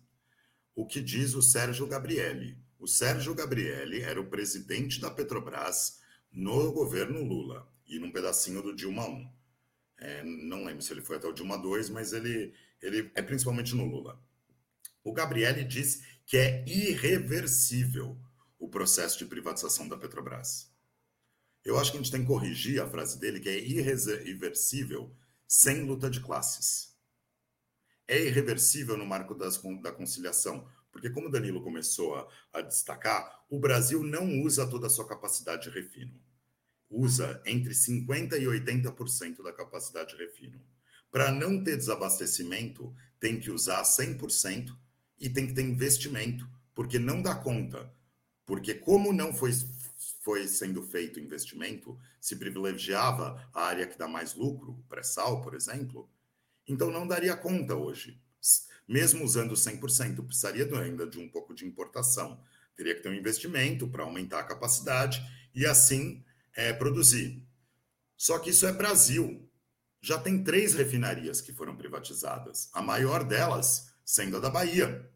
o 0.74 0.86
que 0.86 1.02
diz 1.02 1.34
o 1.36 1.42
Sérgio 1.42 1.86
Gabrielli. 1.86 2.58
O 2.80 2.88
Sérgio 2.88 3.36
Gabrielli 3.36 4.00
era 4.00 4.22
o 4.22 4.30
presidente 4.30 5.02
da 5.02 5.12
Petrobras 5.12 6.00
no 6.32 6.72
governo 6.72 7.22
Lula 7.22 7.70
e 7.86 8.00
num 8.00 8.10
pedacinho 8.10 8.62
do 8.62 8.74
Dilma 8.74 9.06
1. 9.06 9.34
É, 9.98 10.24
não 10.24 10.64
lembro 10.64 10.82
se 10.82 10.94
ele 10.94 11.02
foi 11.02 11.18
até 11.18 11.28
o 11.28 11.34
Dilma 11.34 11.58
2, 11.58 11.90
mas 11.90 12.14
ele, 12.14 12.54
ele 12.82 13.12
é 13.14 13.22
principalmente 13.22 13.76
no 13.76 13.84
Lula. 13.84 14.18
O 15.04 15.12
Gabrielli 15.12 15.66
diz 15.66 16.02
que 16.26 16.38
é 16.38 16.64
irreversível 16.66 18.18
o 18.58 18.70
processo 18.70 19.20
de 19.20 19.26
privatização 19.26 19.90
da 19.90 19.98
Petrobras. 19.98 20.72
Eu 21.66 21.78
acho 21.78 21.92
que 21.92 21.98
a 21.98 22.02
gente 22.02 22.14
tem 22.14 22.22
que 22.22 22.28
corrigir 22.28 22.82
a 22.82 22.90
frase 22.90 23.20
dele, 23.20 23.42
que 23.42 23.50
é 23.50 23.60
irreversível 23.60 25.14
sem 25.50 25.84
luta 25.84 26.12
de 26.12 26.22
classes. 26.22 26.96
É 28.08 28.24
irreversível 28.24 28.96
no 28.96 29.06
marco 29.06 29.34
das, 29.34 29.60
da 29.82 29.92
conciliação, 29.92 30.68
porque, 30.92 31.10
como 31.10 31.32
Danilo 31.32 31.64
começou 31.64 32.16
a, 32.16 32.28
a 32.54 32.62
destacar, 32.62 33.44
o 33.50 33.60
Brasil 33.60 34.04
não 34.04 34.42
usa 34.42 34.68
toda 34.68 34.86
a 34.86 34.90
sua 34.90 35.08
capacidade 35.08 35.64
de 35.64 35.70
refino. 35.72 36.14
Usa 36.90 37.42
entre 37.46 37.74
50% 37.74 38.34
e 38.40 38.46
80% 38.46 39.44
da 39.44 39.52
capacidade 39.52 40.16
de 40.16 40.24
refino. 40.24 40.62
Para 41.12 41.32
não 41.32 41.64
ter 41.64 41.78
desabastecimento, 41.78 42.96
tem 43.20 43.40
que 43.40 43.50
usar 43.50 43.82
100% 43.82 44.76
e 45.20 45.30
tem 45.30 45.48
que 45.48 45.54
ter 45.54 45.64
investimento, 45.64 46.48
porque 46.76 47.00
não 47.00 47.22
dá 47.22 47.34
conta 47.34 47.92
porque 48.50 48.74
como 48.74 49.14
não 49.14 49.32
foi, 49.32 49.52
foi 50.22 50.48
sendo 50.48 50.82
feito 50.82 51.20
investimento, 51.20 52.00
se 52.22 52.36
privilegiava 52.36 53.50
a 53.54 53.64
área 53.64 53.88
que 53.88 53.98
dá 53.98 54.08
mais 54.08 54.34
lucro, 54.34 54.84
pré-sal, 54.88 55.42
por 55.42 55.54
exemplo, 55.54 56.10
então 56.68 56.92
não 56.92 57.08
daria 57.08 57.36
conta 57.36 57.76
hoje. 57.76 58.22
Mesmo 58.88 59.24
usando 59.24 59.54
100%, 59.54 60.26
precisaria 60.26 60.66
ainda 60.80 61.06
de 61.06 61.20
um 61.20 61.30
pouco 61.30 61.54
de 61.54 61.66
importação. 61.66 62.42
Teria 62.76 62.96
que 62.96 63.02
ter 63.02 63.10
um 63.10 63.14
investimento 63.14 63.88
para 63.88 64.04
aumentar 64.04 64.40
a 64.40 64.44
capacidade 64.44 65.22
e 65.54 65.66
assim 65.66 66.24
é, 66.56 66.72
produzir. 66.72 67.46
Só 68.16 68.40
que 68.40 68.52
isso 68.52 68.66
é 68.66 68.72
Brasil. 68.72 69.48
Já 70.02 70.18
tem 70.18 70.44
três 70.44 70.74
refinarias 70.74 71.42
que 71.42 71.52
foram 71.52 71.76
privatizadas, 71.76 72.70
a 72.74 72.82
maior 72.82 73.24
delas 73.24 73.90
sendo 74.06 74.38
a 74.38 74.40
da 74.40 74.50
Bahia, 74.50 75.08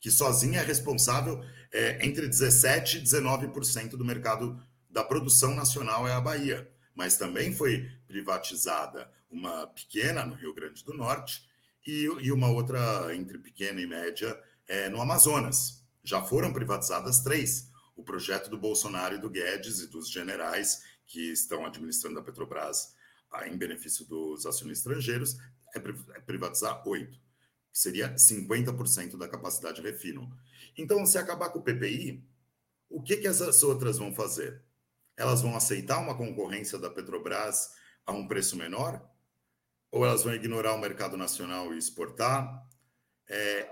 que 0.00 0.10
sozinha 0.10 0.60
é 0.60 0.64
responsável 0.64 1.44
é, 1.72 2.06
entre 2.06 2.28
17% 2.28 2.94
e 2.94 3.02
19% 3.02 3.90
do 3.90 4.04
mercado 4.04 4.60
da 4.90 5.02
produção 5.02 5.54
nacional 5.54 6.06
é 6.06 6.12
a 6.12 6.20
Bahia. 6.20 6.70
Mas 6.94 7.16
também 7.16 7.54
foi 7.54 7.90
privatizada 8.06 9.10
uma 9.30 9.66
pequena 9.68 10.26
no 10.26 10.34
Rio 10.34 10.54
Grande 10.54 10.84
do 10.84 10.92
Norte 10.92 11.42
e, 11.86 12.04
e 12.20 12.30
uma 12.30 12.50
outra 12.50 13.14
entre 13.14 13.38
pequena 13.38 13.80
e 13.80 13.86
média 13.86 14.38
é, 14.68 14.90
no 14.90 15.00
Amazonas. 15.00 15.82
Já 16.04 16.22
foram 16.22 16.52
privatizadas 16.52 17.20
três. 17.20 17.70
O 17.96 18.02
projeto 18.02 18.50
do 18.50 18.58
Bolsonaro 18.58 19.14
e 19.14 19.18
do 19.18 19.30
Guedes 19.30 19.80
e 19.80 19.86
dos 19.86 20.10
generais 20.10 20.82
que 21.06 21.32
estão 21.32 21.64
administrando 21.64 22.18
a 22.18 22.22
Petrobras 22.22 22.94
ah, 23.30 23.48
em 23.48 23.56
benefício 23.56 24.04
dos 24.06 24.44
acionistas 24.44 24.92
estrangeiros 24.92 25.36
é, 25.74 25.78
é 25.78 26.20
privatizar 26.20 26.86
8, 26.86 27.10
que 27.72 27.78
seria 27.78 28.14
50% 28.14 29.16
da 29.16 29.28
capacidade 29.28 29.80
de 29.80 29.88
refino. 29.88 30.30
Então, 30.76 31.04
se 31.04 31.18
acabar 31.18 31.50
com 31.50 31.58
o 31.58 31.62
PPI, 31.62 32.24
o 32.88 33.02
que, 33.02 33.16
que 33.16 33.26
essas 33.26 33.62
outras 33.62 33.98
vão 33.98 34.14
fazer? 34.14 34.62
Elas 35.16 35.42
vão 35.42 35.56
aceitar 35.56 35.98
uma 35.98 36.16
concorrência 36.16 36.78
da 36.78 36.90
Petrobras 36.90 37.70
a 38.06 38.12
um 38.12 38.26
preço 38.26 38.56
menor? 38.56 39.02
Ou 39.90 40.04
elas 40.04 40.24
vão 40.24 40.34
ignorar 40.34 40.74
o 40.74 40.80
mercado 40.80 41.16
nacional 41.16 41.72
e 41.74 41.78
exportar? 41.78 42.66
É, 43.28 43.70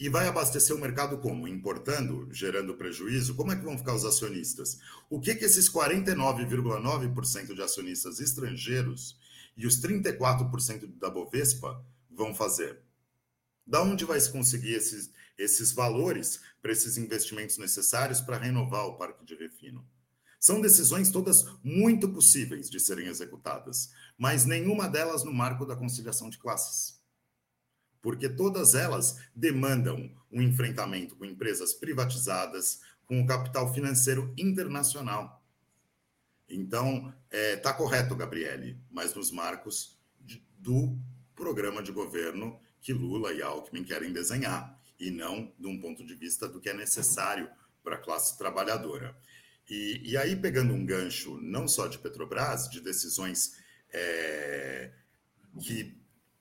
e 0.00 0.08
vai 0.08 0.26
abastecer 0.26 0.74
o 0.74 0.80
mercado 0.80 1.18
como? 1.18 1.46
Importando, 1.46 2.26
gerando 2.32 2.74
prejuízo? 2.74 3.34
Como 3.34 3.52
é 3.52 3.56
que 3.56 3.64
vão 3.64 3.76
ficar 3.76 3.94
os 3.94 4.06
acionistas? 4.06 4.78
O 5.10 5.20
que, 5.20 5.34
que 5.34 5.44
esses 5.44 5.68
49,9% 5.68 7.54
de 7.54 7.60
acionistas 7.60 8.18
estrangeiros 8.18 9.18
e 9.56 9.66
os 9.66 9.78
34% 9.78 10.98
da 10.98 11.10
Bovespa 11.10 11.84
vão 12.10 12.34
fazer? 12.34 12.80
Da 13.66 13.82
onde 13.82 14.06
vai 14.06 14.18
se 14.18 14.32
conseguir 14.32 14.72
esses, 14.72 15.12
esses 15.42 15.72
valores 15.72 16.40
para 16.60 16.72
esses 16.72 16.96
investimentos 16.96 17.58
necessários 17.58 18.20
para 18.20 18.38
renovar 18.38 18.86
o 18.86 18.96
parque 18.96 19.24
de 19.24 19.34
refino? 19.34 19.86
São 20.38 20.60
decisões 20.60 21.10
todas 21.10 21.44
muito 21.62 22.08
possíveis 22.08 22.70
de 22.70 22.80
serem 22.80 23.08
executadas, 23.08 23.90
mas 24.16 24.44
nenhuma 24.44 24.88
delas 24.88 25.24
no 25.24 25.32
marco 25.32 25.66
da 25.66 25.76
conciliação 25.76 26.30
de 26.30 26.38
classes 26.38 27.00
porque 28.02 28.28
todas 28.28 28.74
elas 28.74 29.18
demandam 29.34 30.10
um 30.30 30.40
enfrentamento 30.42 31.16
com 31.16 31.24
empresas 31.24 31.74
privatizadas, 31.74 32.80
com 33.06 33.20
o 33.20 33.26
capital 33.26 33.72
financeiro 33.74 34.32
internacional. 34.38 35.44
Então, 36.48 37.12
está 37.30 37.36
é, 37.36 37.56
tá 37.56 37.72
correto, 37.72 38.16
Gabriele, 38.16 38.80
mas 38.90 39.14
nos 39.14 39.30
marcos 39.30 39.98
de, 40.20 40.44
do 40.58 40.98
programa 41.34 41.82
de 41.82 41.92
governo 41.92 42.58
que 42.80 42.92
Lula 42.92 43.32
e 43.32 43.42
Alckmin 43.42 43.84
querem 43.84 44.12
desenhar, 44.12 44.79
e 45.00 45.10
não 45.10 45.50
de 45.58 45.66
um 45.66 45.80
ponto 45.80 46.04
de 46.04 46.14
vista 46.14 46.46
do 46.46 46.60
que 46.60 46.68
é 46.68 46.74
necessário 46.74 47.50
para 47.82 47.96
a 47.96 47.98
classe 47.98 48.36
trabalhadora. 48.36 49.16
E, 49.68 50.00
e, 50.04 50.16
aí, 50.16 50.36
pegando 50.36 50.74
um 50.74 50.84
gancho 50.84 51.40
não 51.40 51.66
só 51.66 51.86
de 51.86 51.98
Petrobras, 51.98 52.68
de 52.68 52.80
decisões 52.80 53.56
é, 53.92 54.90
que 55.60 55.96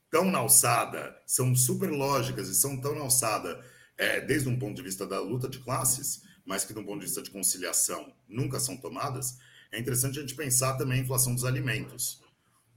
tão 0.10 0.26
na 0.26 0.39
alçada, 0.39 1.16
são 1.26 1.55
super 1.55 1.89
lógicas 1.89 2.49
e 2.49 2.55
são 2.55 2.82
tão 2.82 2.95
na 2.95 3.01
alçada, 3.01 3.64
é, 3.97 4.20
desde 4.20 4.49
um 4.49 4.57
ponto 4.57 4.76
de 4.76 4.82
vista 4.82 5.05
da 5.05 5.20
luta 5.20 5.47
de 5.47 5.60
classes, 5.60 6.24
mas 6.45 6.66
que, 6.66 6.74
de 6.74 6.80
um 6.80 6.84
ponto 6.84 6.99
de 6.99 7.05
vista 7.05 7.22
de 7.22 7.30
conciliação, 7.30 8.12
nunca 8.28 8.60
são 8.60 8.76
tomadas, 8.76 9.38
é 9.72 9.80
interessante 9.80 10.18
a 10.18 10.22
gente 10.22 10.36
pensar 10.36 10.78
também 10.78 10.99
a 10.99 11.03
inflação 11.03 11.36
dos 11.36 11.45
alimentos. 11.45 12.24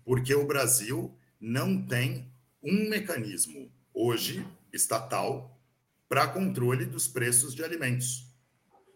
Porque 0.05 0.35
o 0.35 0.47
Brasil 0.47 1.17
não 1.41 1.81
tem 1.87 2.31
um 2.63 2.91
mecanismo 2.91 3.73
hoje 3.95 4.47
estatal 4.73 5.52
para 6.13 6.29
controle 6.29 6.85
dos 6.85 7.09
preços 7.09 7.55
de 7.55 7.65
alimentos. 7.65 8.31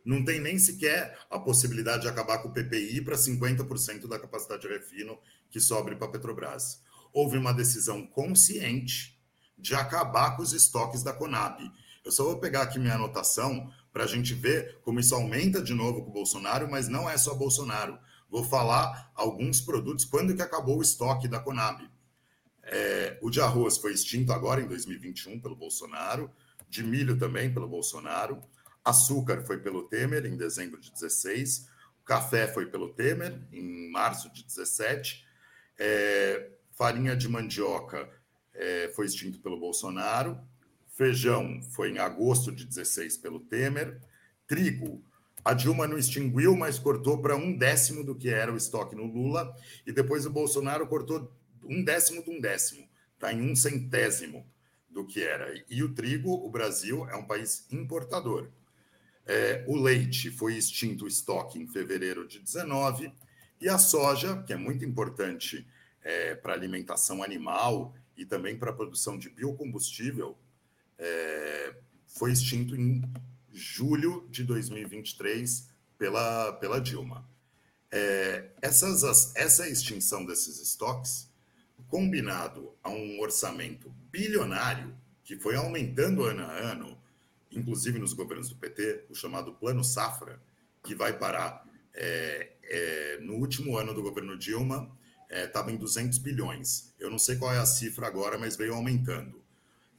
Não 0.05 0.23
tem 0.23 0.39
nem 0.39 0.59
sequer 0.59 1.19
a 1.31 1.39
possibilidade 1.39 2.03
de 2.03 2.09
acabar 2.09 2.43
com 2.43 2.49
o 2.49 2.53
PPI 2.53 3.01
para 3.01 3.17
50% 3.17 4.07
da 4.07 4.19
capacidade 4.19 4.61
de 4.61 4.69
refino 4.69 5.19
que 5.49 5.59
sobre 5.59 5.97
para 5.97 6.09
a 6.09 6.11
Petrobras 6.11 6.83
houve 7.15 7.39
uma 7.39 7.55
decisão 7.55 8.07
consciente 8.07 9.19
de 9.57 9.75
acabar 9.75 10.37
com 10.37 10.43
os 10.43 10.53
estoques 10.53 11.03
da 11.03 11.15
Conab. 11.15 11.59
Eu 12.05 12.13
só 12.13 12.23
vou 12.23 12.39
pegar 12.39 12.61
aqui 12.61 12.79
minha 12.79 12.97
anotação 12.97 13.73
para 13.95 14.05
a 14.05 14.07
gente 14.07 14.35
ver 14.35 14.79
como 14.83 15.01
isso 15.01 15.15
aumenta 15.15 15.63
de 15.63 15.73
novo 15.73 16.03
com 16.03 16.11
o 16.11 16.13
Bolsonaro, 16.13 16.71
mas 16.71 16.87
não 16.87 17.09
é 17.09 17.17
só 17.17 17.35
Bolsonaro. 17.35 17.99
Vou 18.29 18.45
falar 18.45 19.11
alguns 19.15 19.63
produtos, 19.63 20.05
quando 20.05 20.37
que 20.37 20.43
acabou 20.43 20.81
o 20.81 20.83
estoque 20.83 21.29
da 21.29 21.41
Conab. 21.41 21.83
É, 22.63 23.19
o 23.23 23.31
de 23.31 23.41
arroz 23.41 23.79
foi 23.79 23.95
extinto 23.95 24.35
agora 24.35 24.61
em 24.61 24.69
2021 24.69 25.41
pelo 25.41 25.57
Bolsonaro, 25.57 26.31
de 26.69 26.83
milho 26.83 27.19
também 27.19 27.53
pelo 27.53 27.69
Bolsonaro, 27.69 28.43
açúcar 28.85 29.43
foi 29.45 29.59
pelo 29.59 29.85
Temer 29.89 30.27
em 30.27 30.37
dezembro 30.37 30.81
de 30.81 30.93
16, 30.93 31.69
o 32.01 32.05
café 32.05 32.47
foi 32.47 32.67
pelo 32.67 32.93
Temer 32.93 33.41
em 33.53 33.91
março 33.91 34.33
de 34.33 34.45
17, 34.45 35.27
é, 35.79 36.51
farinha 36.73 37.17
de 37.17 37.29
mandioca 37.29 38.09
é, 38.55 38.91
foi 38.95 39.07
extinto 39.07 39.41
pelo 39.41 39.59
Bolsonaro, 39.59 40.39
feijão 40.89 41.61
foi 41.73 41.91
em 41.91 41.99
agosto 41.99 42.53
de 42.53 42.65
16 42.65 43.17
pelo 43.19 43.41
Temer, 43.41 44.01
trigo 44.47 45.05
a 45.47 45.55
Dilma 45.55 45.87
não 45.87 45.97
extinguiu, 45.97 46.57
mas 46.57 46.77
cortou 46.77 47.23
para 47.23 47.37
um 47.37 47.57
décimo 47.57 48.03
do 48.03 48.17
que 48.17 48.29
era 48.29 48.53
o 48.53 48.57
estoque 48.57 48.97
no 48.97 49.05
Lula, 49.05 49.55
e 49.87 49.93
depois 49.93 50.27
o 50.27 50.31
Bolsonaro 50.31 50.89
cortou 50.89 51.33
um 51.63 51.85
décimo 51.85 52.21
de 52.25 52.31
um 52.31 52.41
décimo, 52.41 52.85
está 53.15 53.33
em 53.33 53.49
um 53.49 53.55
centésimo 53.55 54.45
do 54.97 55.05
que 55.05 55.23
era. 55.23 55.63
E 55.69 55.83
o 55.83 55.93
trigo, 55.93 56.33
o 56.33 56.49
Brasil 56.49 57.07
é 57.11 57.15
um 57.15 57.27
país 57.27 57.67
importador. 57.71 58.49
É, 59.27 59.63
o 59.67 59.77
leite 59.77 60.31
foi 60.31 60.57
extinto 60.57 61.05
o 61.05 61.09
estoque 61.09 61.59
em 61.59 61.67
fevereiro 61.67 62.27
de 62.27 62.39
19, 62.39 63.13
e 63.61 63.69
a 63.69 63.77
soja, 63.77 64.43
que 64.45 64.55
é 64.55 64.57
muito 64.57 64.87
importante 64.87 65.67
é, 66.03 66.35
para 66.35 66.55
alimentação 66.55 67.23
animal 67.23 67.95
e 68.17 68.25
também 68.25 68.57
para 68.57 68.71
a 68.71 68.73
produção 68.73 69.19
de 69.19 69.29
biocombustível, 69.29 70.35
é, 70.99 71.75
foi 72.07 72.33
extinto 72.33 72.75
em 72.75 73.03
julho 73.53 74.27
de 74.31 74.45
2023 74.45 75.69
pela, 75.99 76.55
pela 76.55 76.81
Dilma. 76.81 77.29
É, 77.93 78.49
essas, 78.63 79.35
essa 79.37 79.69
extinção 79.69 80.25
desses 80.25 80.59
estoques, 80.59 81.26
combinado 81.89 82.75
a 82.83 82.91
um 82.91 83.21
orçamento 83.21 83.91
bilionário 84.11 84.97
que 85.25 85.37
foi 85.37 85.57
aumentando 85.57 86.25
ano 86.25 86.43
a 86.43 86.53
ano, 86.53 86.99
inclusive 87.51 87.99
nos 87.99 88.13
governos 88.13 88.49
do 88.49 88.57
PT, 88.57 89.07
o 89.11 89.15
chamado 89.15 89.55
Plano 89.55 89.83
Safra, 89.83 90.41
que 90.85 90.95
vai 90.95 91.19
parar 91.19 91.67
é, 91.95 92.53
é, 92.63 93.19
no 93.23 93.35
último 93.35 93.77
ano 93.77 93.95
do 93.95 94.03
governo 94.03 94.37
Dilma 94.37 94.91
estava 95.29 95.71
é, 95.71 95.75
em 95.75 95.77
200 95.77 96.19
bilhões. 96.19 96.95
Eu 96.99 97.11
não 97.11 97.19
sei 97.19 97.37
qual 97.37 97.53
é 97.53 97.59
a 97.59 97.67
cifra 97.67 98.07
agora, 98.07 98.39
mas 98.39 98.57
veio 98.57 98.75
aumentando. 98.75 99.43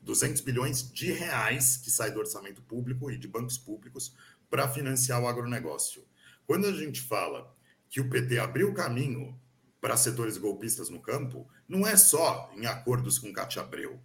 200 0.02 0.42
bilhões 0.42 0.90
de 0.90 1.12
reais 1.12 1.76
que 1.78 1.92
sai 1.92 2.12
do 2.12 2.20
orçamento 2.20 2.62
público 2.62 3.12
e 3.12 3.18
de 3.18 3.28
bancos 3.28 3.58
públicos 3.58 4.16
para 4.50 4.70
financiar 4.70 5.22
o 5.22 5.28
agronegócio. 5.28 6.06
Quando 6.46 6.66
a 6.66 6.72
gente 6.72 7.02
fala 7.02 7.54
que 7.90 8.00
o 8.00 8.10
PT 8.10 8.40
abriu 8.40 8.74
caminho 8.74 9.38
para 9.82 9.98
setores 9.98 10.38
golpistas 10.38 10.90
no 10.90 11.02
campo, 11.02 11.48
não 11.68 11.86
é 11.86 11.98
só 11.98 12.52
em 12.56 12.66
acordos 12.66 13.20
com 13.20 13.34
Cátia 13.34 13.62
Abreu. 13.62 14.00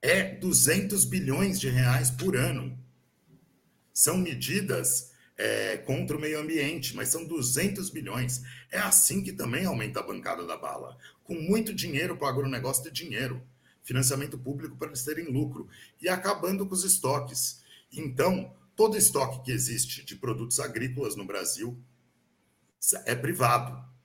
É 0.00 0.22
200 0.36 1.04
bilhões 1.04 1.58
de 1.58 1.68
reais 1.68 2.10
por 2.10 2.36
ano. 2.36 2.78
São 3.92 4.16
medidas 4.16 5.12
é, 5.36 5.78
contra 5.78 6.16
o 6.16 6.20
meio 6.20 6.40
ambiente, 6.40 6.94
mas 6.94 7.08
são 7.08 7.24
200 7.24 7.90
bilhões. 7.90 8.42
É 8.70 8.78
assim 8.78 9.22
que 9.22 9.32
também 9.32 9.64
aumenta 9.64 10.00
a 10.00 10.02
bancada 10.02 10.46
da 10.46 10.56
bala. 10.56 10.96
Com 11.24 11.34
muito 11.34 11.74
dinheiro 11.74 12.16
para 12.16 12.26
o 12.26 12.30
agronegócio 12.30 12.84
ter 12.84 12.92
dinheiro. 12.92 13.42
Financiamento 13.82 14.38
público 14.38 14.76
para 14.76 14.88
eles 14.88 15.02
terem 15.02 15.26
lucro. 15.26 15.68
E 16.00 16.08
acabando 16.08 16.66
com 16.66 16.74
os 16.74 16.84
estoques. 16.84 17.62
Então, 17.92 18.54
todo 18.76 18.96
estoque 18.96 19.44
que 19.44 19.52
existe 19.52 20.04
de 20.04 20.16
produtos 20.16 20.60
agrícolas 20.60 21.16
no 21.16 21.24
Brasil 21.24 21.76
é 23.04 23.14
privado. 23.14 23.95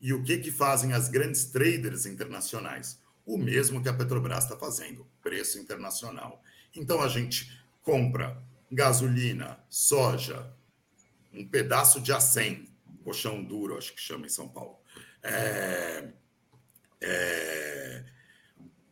E 0.00 0.12
o 0.12 0.22
que, 0.22 0.38
que 0.38 0.50
fazem 0.50 0.92
as 0.92 1.08
grandes 1.08 1.46
traders 1.46 2.06
internacionais? 2.06 3.00
O 3.26 3.36
mesmo 3.36 3.82
que 3.82 3.88
a 3.88 3.94
Petrobras 3.94 4.44
está 4.44 4.56
fazendo, 4.56 5.06
preço 5.22 5.58
internacional. 5.58 6.42
Então 6.74 7.02
a 7.02 7.08
gente 7.08 7.62
compra 7.82 8.40
gasolina, 8.70 9.58
soja, 9.68 10.52
um 11.32 11.46
pedaço 11.46 12.00
de 12.00 12.12
acém, 12.12 12.68
colchão 13.02 13.42
duro, 13.42 13.76
acho 13.76 13.94
que 13.94 14.00
chama 14.00 14.26
em 14.26 14.30
São 14.30 14.48
Paulo, 14.48 14.78
é, 15.22 16.08
é, 17.00 18.04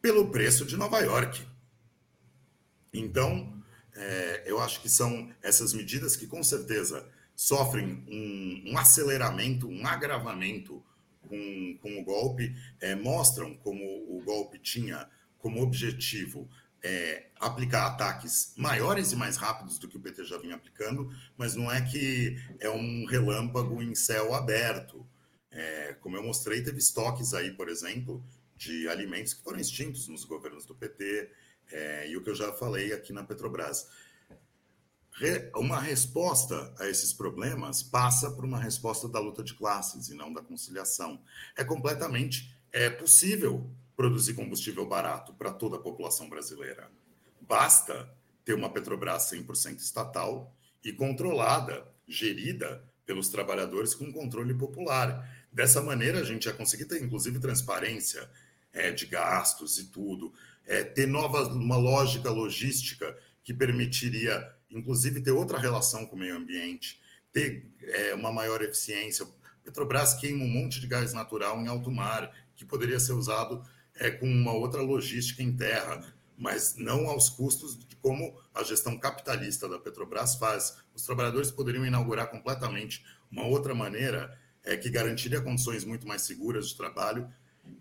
pelo 0.01 0.31
preço 0.31 0.65
de 0.65 0.77
Nova 0.77 1.01
York. 1.01 1.47
Então, 2.93 3.63
é, 3.95 4.45
eu 4.47 4.61
acho 4.61 4.81
que 4.81 4.89
são 4.89 5.31
essas 5.43 5.73
medidas 5.73 6.17
que, 6.17 6.27
com 6.27 6.43
certeza, 6.43 7.09
sofrem 7.35 8.05
um, 8.09 8.73
um 8.73 8.79
aceleramento, 8.79 9.69
um 9.69 9.87
agravamento 9.87 10.83
com, 11.27 11.79
com 11.81 12.01
o 12.01 12.05
golpe, 12.05 12.55
é, 12.81 12.95
mostram 12.95 13.55
como 13.57 13.85
o 13.85 14.23
golpe 14.25 14.59
tinha 14.59 15.09
como 15.39 15.63
objetivo 15.63 16.49
é, 16.83 17.27
aplicar 17.41 17.87
ataques 17.87 18.55
maiores 18.57 19.13
e 19.13 19.17
mais 19.17 19.37
rápidos 19.37 19.79
do 19.79 19.89
que 19.89 19.97
o 19.97 20.01
PT 20.01 20.25
já 20.25 20.39
vinha 20.39 20.55
aplicando, 20.55 21.11
mas 21.37 21.55
não 21.55 21.71
é 21.71 21.83
que 21.83 22.37
é 22.61 22.71
um 22.71 23.05
relâmpago 23.07 23.83
em 23.83 23.95
céu 23.95 24.35
aberto. 24.35 25.07
É, 25.51 25.95
como 26.01 26.17
eu 26.17 26.23
mostrei, 26.23 26.63
teve 26.63 26.79
estoques 26.79 27.35
aí, 27.35 27.51
por 27.51 27.69
exemplo, 27.69 28.25
de 28.57 28.89
alimentos 28.89 29.35
que 29.35 29.43
foram 29.43 29.59
extintos 29.59 30.07
nos 30.09 30.25
governos 30.25 30.65
do 30.65 30.75
PT, 30.75 31.31
é, 31.73 32.09
e 32.09 32.17
o 32.17 32.23
que 32.23 32.31
eu 32.31 32.35
já 32.35 32.53
falei 32.53 32.93
aqui 32.93 33.13
na 33.13 33.25
Petrobras. 33.25 33.89
Uma 35.55 35.81
resposta 35.81 36.75
a 36.79 36.89
esses 36.89 37.13
problemas 37.13 37.83
passa 37.83 38.31
por 38.31 38.45
uma 38.45 38.59
resposta 38.59 39.09
da 39.09 39.19
luta 39.19 39.43
de 39.43 39.55
classes 39.55 40.09
e 40.09 40.15
não 40.15 40.33
da 40.33 40.43
conciliação. 40.43 41.21
É 41.57 41.65
completamente 41.65 42.55
é 42.73 42.91
possível 42.91 43.71
produzir 43.97 44.35
combustível 44.35 44.87
barato 44.87 45.33
para 45.33 45.51
toda 45.51 45.77
a 45.77 45.81
população 45.81 46.29
brasileira. 46.29 46.91
Basta 47.41 48.09
ter 48.45 48.55
uma 48.55 48.69
Petrobras 48.69 49.31
100% 49.31 49.79
estatal 49.79 50.55
e 50.85 50.93
controlada, 50.93 51.87
gerida 52.07 52.85
pelos 53.07 53.29
trabalhadores 53.29 53.95
com 53.95 54.13
controle 54.13 54.53
popular. 54.53 55.27
Dessa 55.51 55.81
maneira, 55.81 56.21
a 56.21 56.25
gente 56.25 56.45
ia 56.45 56.53
conseguir 56.53 56.85
ter, 56.85 57.03
inclusive, 57.03 57.39
transparência 57.39 58.29
é, 58.73 58.91
de 58.91 59.07
gastos 59.07 59.79
e 59.79 59.87
tudo, 59.87 60.33
é, 60.67 60.85
ter 60.85 61.07
nova, 61.07 61.49
uma 61.49 61.77
lógica 61.77 62.31
logística 62.31 63.17
que 63.43 63.55
permitiria, 63.55 64.53
inclusive, 64.79 65.21
ter 65.21 65.33
outra 65.33 65.59
relação 65.59 66.07
com 66.07 66.17
o 66.17 66.19
meio 66.19 66.37
ambiente, 66.37 67.01
ter 67.33 67.71
é, 67.83 68.15
uma 68.15 68.33
maior 68.33 68.63
eficiência. 68.63 69.27
Petrobras 69.65 70.15
queima 70.15 70.45
um 70.45 70.49
monte 70.49 70.81
de 70.81 70.87
gás 70.87 71.13
natural 71.13 71.61
em 71.61 71.69
alto 71.69 71.91
mar, 71.91 72.33
que 72.55 72.65
poderia 72.65 72.99
ser 73.01 73.13
usado 73.13 73.63
é, 73.95 74.11
com 74.11 74.27
uma 74.27 74.53
outra 74.53 74.81
logística 74.81 75.43
em 75.43 75.55
terra, 75.55 76.15
mas 76.39 76.77
não 76.77 77.09
aos 77.09 77.29
custos 77.29 77.79
de 77.79 77.97
como 77.97 78.39
a 78.55 78.63
gestão 78.63 78.97
capitalista 78.99 79.69
da 79.69 79.79
Petrobras 79.79 80.37
faz. 80.37 80.77
Os 80.95 81.03
trabalhadores 81.03 81.51
poderiam 81.51 81.85
inaugurar 81.85 82.31
completamente 82.31 83.05
uma 83.31 83.45
outra 83.45 83.75
maneira 83.75 84.39
é, 84.63 84.77
que 84.77 84.89
garantiria 84.91 85.41
condições 85.41 85.85
muito 85.85 86.07
mais 86.07 86.23
seguras 86.23 86.69
de 86.69 86.77
trabalho 86.77 87.29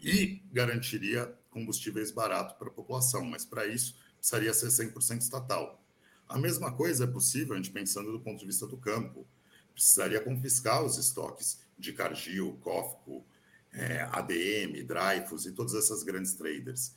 e 0.01 0.41
garantiria 0.51 1.33
combustíveis 1.49 2.11
baratos 2.11 2.55
para 2.57 2.67
a 2.67 2.71
população, 2.71 3.23
mas 3.25 3.45
para 3.45 3.65
isso 3.67 3.97
precisaria 4.17 4.53
ser 4.53 4.67
100% 4.67 5.21
estatal. 5.21 5.84
A 6.28 6.38
mesma 6.38 6.71
coisa 6.71 7.03
é 7.03 7.07
possível, 7.07 7.53
a 7.53 7.57
gente 7.57 7.71
pensando 7.71 8.11
do 8.11 8.19
ponto 8.19 8.39
de 8.39 8.45
vista 8.45 8.65
do 8.65 8.78
campo. 8.78 9.26
Precisaria 9.73 10.21
confiscar 10.21 10.84
os 10.84 10.97
estoques 10.97 11.59
de 11.78 11.93
Cargill, 11.93 12.57
Cofco, 12.61 13.26
é, 13.73 14.01
ADM, 14.11 14.84
Dreyfus 14.86 15.45
e 15.45 15.51
todas 15.51 15.76
essas 15.76 16.03
grandes 16.03 16.34
traders. 16.34 16.93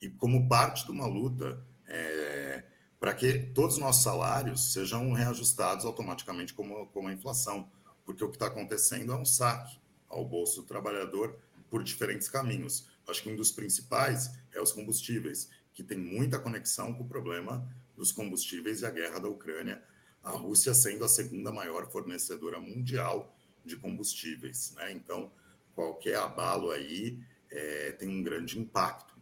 E 0.00 0.08
como 0.08 0.48
parte 0.48 0.86
de 0.86 0.92
uma 0.92 1.06
luta 1.06 1.62
é, 1.86 2.64
para 3.00 3.14
que 3.14 3.38
todos 3.54 3.76
os 3.76 3.80
nossos 3.80 4.02
salários 4.02 4.72
sejam 4.72 5.12
reajustados 5.12 5.84
automaticamente 5.84 6.54
como, 6.54 6.86
como 6.88 7.08
a 7.08 7.12
inflação, 7.12 7.70
porque 8.04 8.22
o 8.22 8.28
que 8.28 8.36
está 8.36 8.46
acontecendo 8.46 9.12
é 9.12 9.16
um 9.16 9.24
saque 9.24 9.78
ao 10.08 10.24
bolso 10.24 10.62
do 10.62 10.66
trabalhador 10.66 11.36
por 11.70 11.82
diferentes 11.82 12.28
caminhos. 12.28 12.86
Acho 13.08 13.22
que 13.22 13.30
um 13.30 13.36
dos 13.36 13.50
principais 13.50 14.30
é 14.52 14.60
os 14.60 14.72
combustíveis, 14.72 15.48
que 15.72 15.82
tem 15.82 15.98
muita 15.98 16.38
conexão 16.38 16.92
com 16.92 17.04
o 17.04 17.08
problema 17.08 17.66
dos 18.00 18.12
combustíveis 18.12 18.80
e 18.80 18.86
a 18.86 18.90
guerra 18.90 19.18
da 19.18 19.28
Ucrânia, 19.28 19.82
a 20.22 20.30
Rússia 20.30 20.72
sendo 20.72 21.04
a 21.04 21.08
segunda 21.08 21.52
maior 21.52 21.90
fornecedora 21.92 22.58
mundial 22.58 23.36
de 23.62 23.76
combustíveis. 23.76 24.72
Né? 24.74 24.92
Então, 24.92 25.30
qualquer 25.74 26.16
abalo 26.16 26.70
aí 26.70 27.22
é, 27.50 27.92
tem 27.92 28.08
um 28.08 28.22
grande 28.22 28.58
impacto, 28.58 29.14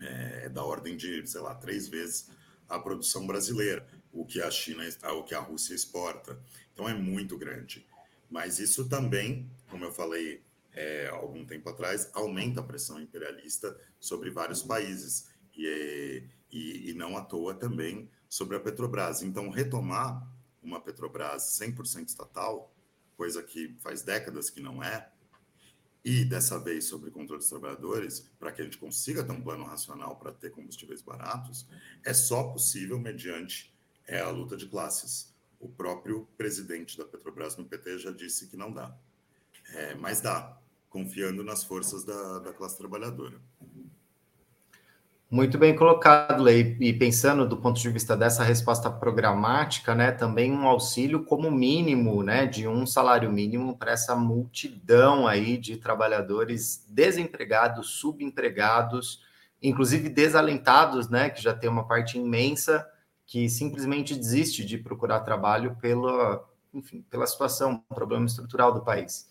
é, 0.00 0.48
da 0.48 0.64
ordem 0.64 0.96
de, 0.96 1.24
sei 1.24 1.40
lá, 1.40 1.54
três 1.54 1.86
vezes 1.86 2.28
a 2.68 2.80
produção 2.80 3.28
brasileira, 3.28 3.86
o 4.12 4.26
que 4.26 4.42
a 4.42 4.50
China, 4.50 4.82
o 5.12 5.22
que 5.22 5.34
a 5.34 5.40
Rússia 5.40 5.72
exporta. 5.72 6.36
Então, 6.72 6.88
é 6.88 6.94
muito 6.94 7.38
grande. 7.38 7.86
Mas 8.28 8.58
isso 8.58 8.88
também, 8.88 9.48
como 9.70 9.84
eu 9.84 9.92
falei 9.92 10.42
é, 10.72 11.06
algum 11.12 11.44
tempo 11.44 11.68
atrás, 11.68 12.10
aumenta 12.12 12.58
a 12.58 12.64
pressão 12.64 13.00
imperialista 13.00 13.78
sobre 14.00 14.30
vários 14.30 14.62
países 14.62 15.28
e, 15.56 16.24
e, 16.54 16.90
e 16.90 16.94
não 16.94 17.16
à 17.16 17.20
toa 17.20 17.52
também 17.52 18.08
sobre 18.28 18.56
a 18.56 18.60
Petrobras. 18.60 19.22
Então, 19.22 19.50
retomar 19.50 20.24
uma 20.62 20.80
Petrobras 20.80 21.42
100% 21.60 22.08
estatal, 22.08 22.72
coisa 23.16 23.42
que 23.42 23.74
faz 23.80 24.02
décadas 24.02 24.48
que 24.48 24.60
não 24.60 24.82
é, 24.82 25.10
e 26.04 26.24
dessa 26.24 26.58
vez 26.58 26.84
sobre 26.84 27.10
controle 27.10 27.40
dos 27.40 27.48
trabalhadores, 27.48 28.30
para 28.38 28.52
que 28.52 28.62
a 28.62 28.64
gente 28.64 28.78
consiga 28.78 29.24
ter 29.24 29.32
um 29.32 29.40
plano 29.40 29.64
racional 29.64 30.16
para 30.16 30.32
ter 30.32 30.50
combustíveis 30.50 31.02
baratos, 31.02 31.66
é 32.04 32.14
só 32.14 32.44
possível 32.44 33.00
mediante 33.00 33.74
é, 34.06 34.20
a 34.20 34.30
luta 34.30 34.56
de 34.56 34.68
classes. 34.68 35.34
O 35.58 35.68
próprio 35.68 36.28
presidente 36.36 36.96
da 36.96 37.04
Petrobras 37.04 37.56
no 37.56 37.64
PT 37.64 37.98
já 37.98 38.10
disse 38.12 38.46
que 38.46 38.56
não 38.56 38.72
dá. 38.72 38.96
É, 39.70 39.94
mas 39.94 40.20
dá, 40.20 40.60
confiando 40.90 41.42
nas 41.42 41.64
forças 41.64 42.04
da, 42.04 42.38
da 42.38 42.52
classe 42.52 42.76
trabalhadora. 42.76 43.40
Muito 45.34 45.58
bem 45.58 45.74
colocado, 45.74 46.44
Lei. 46.44 46.76
E 46.78 46.92
pensando 46.92 47.44
do 47.44 47.56
ponto 47.56 47.80
de 47.80 47.90
vista 47.90 48.16
dessa 48.16 48.44
resposta 48.44 48.88
programática, 48.88 49.92
né, 49.92 50.12
também 50.12 50.52
um 50.52 50.64
auxílio 50.64 51.24
como 51.24 51.50
mínimo, 51.50 52.22
né, 52.22 52.46
de 52.46 52.68
um 52.68 52.86
salário 52.86 53.32
mínimo 53.32 53.76
para 53.76 53.90
essa 53.90 54.14
multidão 54.14 55.26
aí 55.26 55.58
de 55.58 55.76
trabalhadores 55.76 56.86
desempregados, 56.88 57.98
subempregados, 57.98 59.24
inclusive 59.60 60.08
desalentados, 60.08 61.08
né, 61.08 61.28
que 61.28 61.42
já 61.42 61.52
tem 61.52 61.68
uma 61.68 61.88
parte 61.88 62.16
imensa 62.16 62.88
que 63.26 63.48
simplesmente 63.48 64.14
desiste 64.14 64.64
de 64.64 64.78
procurar 64.78 65.18
trabalho 65.18 65.76
pela, 65.80 66.48
enfim, 66.72 67.04
pela 67.10 67.26
situação, 67.26 67.82
problema 67.92 68.26
estrutural 68.26 68.72
do 68.72 68.84
país. 68.84 69.28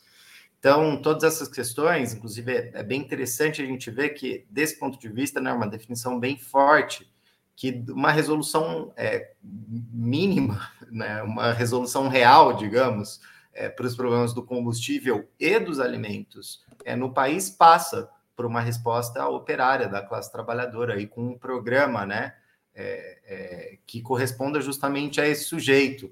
Então, 0.63 0.95
todas 0.95 1.25
essas 1.25 1.49
questões, 1.49 2.13
inclusive, 2.13 2.49
é, 2.49 2.71
é, 2.73 2.83
bem 2.83 3.01
interessante 3.01 3.61
a 3.61 3.65
gente 3.65 3.91
ver 3.91 4.11
que, 4.11 4.45
desse 4.49 4.79
ponto 4.79 4.97
de 4.97 5.09
vista, 5.09 5.41
né, 5.41 5.51
uma 5.51 5.67
definição 5.67 6.17
bem 6.17 6.37
forte, 6.37 7.11
que 7.53 7.83
uma 7.89 8.13
resolução 8.13 8.93
é, 8.95 9.33
mínima, 9.43 10.71
né, 10.89 11.21
uma 11.21 11.51
resolução 11.51 12.07
real, 12.07 12.53
digamos, 12.53 13.19
é, 13.53 13.67
para 13.67 13.85
os 13.85 13.93
problemas 13.93 14.33
do 14.33 14.41
combustível 14.41 15.27
e 15.37 15.59
dos 15.59 15.81
alimentos 15.81 16.63
é, 16.85 16.95
no 16.95 17.13
país 17.13 17.49
passa 17.49 18.09
por 18.33 18.45
uma 18.45 18.61
resposta 18.61 19.27
operária 19.27 19.89
da 19.89 20.01
classe 20.01 20.31
trabalhadora 20.31 20.97
e 20.97 21.05
com 21.05 21.31
um 21.31 21.37
programa 21.37 22.05
né, 22.05 22.35
é, 22.73 23.19
é 23.25 23.77
que 23.85 24.01
corresponda 24.01 24.61
justamente 24.61 25.19
a 25.19 25.27
esse 25.27 25.43
sujeito. 25.43 26.09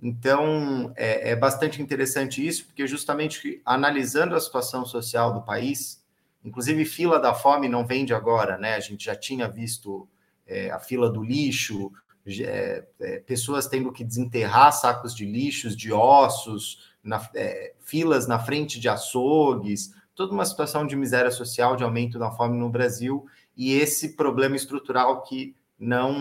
Então, 0.00 0.92
é, 0.96 1.30
é, 1.30 1.36
bastante 1.36 1.82
interessante 1.82 2.46
isso, 2.46 2.66
porque 2.66 2.86
justamente 2.86 3.60
analisando 3.64 4.36
a 4.36 4.40
situação 4.40 4.86
social 4.86 5.32
do 5.34 5.42
país, 5.42 6.04
inclusive 6.44 6.84
fila 6.84 7.18
da 7.18 7.34
fome 7.34 7.68
não 7.68 7.84
vem 7.84 8.04
de 8.04 8.14
agora, 8.14 8.56
né? 8.56 8.74
A 8.74 8.80
gente 8.80 9.04
já 9.04 9.16
tinha 9.16 9.48
visto 9.48 10.08
é, 10.46 10.70
a 10.70 10.78
fila 10.78 11.10
do 11.10 11.22
lixo, 11.22 11.90
é, 12.26 12.84
é, 13.00 13.20
pessoas 13.20 13.66
tendo 13.66 13.92
que 13.92 14.04
desenterrar 14.04 14.72
sacos 14.72 15.14
de 15.14 15.24
lixos, 15.24 15.76
de 15.76 15.92
ossos, 15.92 16.92
na, 17.02 17.26
é, 17.34 17.74
filas 17.80 18.28
na 18.28 18.38
frente 18.38 18.78
de 18.78 18.88
açougues, 18.88 19.94
toda 20.14 20.32
uma 20.32 20.44
situação 20.44 20.86
de 20.86 20.94
miséria 20.94 21.30
social, 21.30 21.74
de 21.74 21.84
aumento 21.84 22.18
da 22.18 22.30
fome 22.30 22.58
no 22.58 22.68
Brasil, 22.68 23.26
e 23.56 23.72
esse 23.72 24.14
problema 24.14 24.56
estrutural 24.56 25.22
que 25.22 25.56
não, 25.78 26.12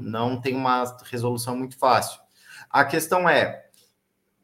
não 0.00 0.40
tem 0.40 0.56
uma 0.56 0.84
resolução 1.10 1.56
muito 1.56 1.78
fácil. 1.78 2.21
A 2.72 2.86
questão 2.86 3.28
é, 3.28 3.66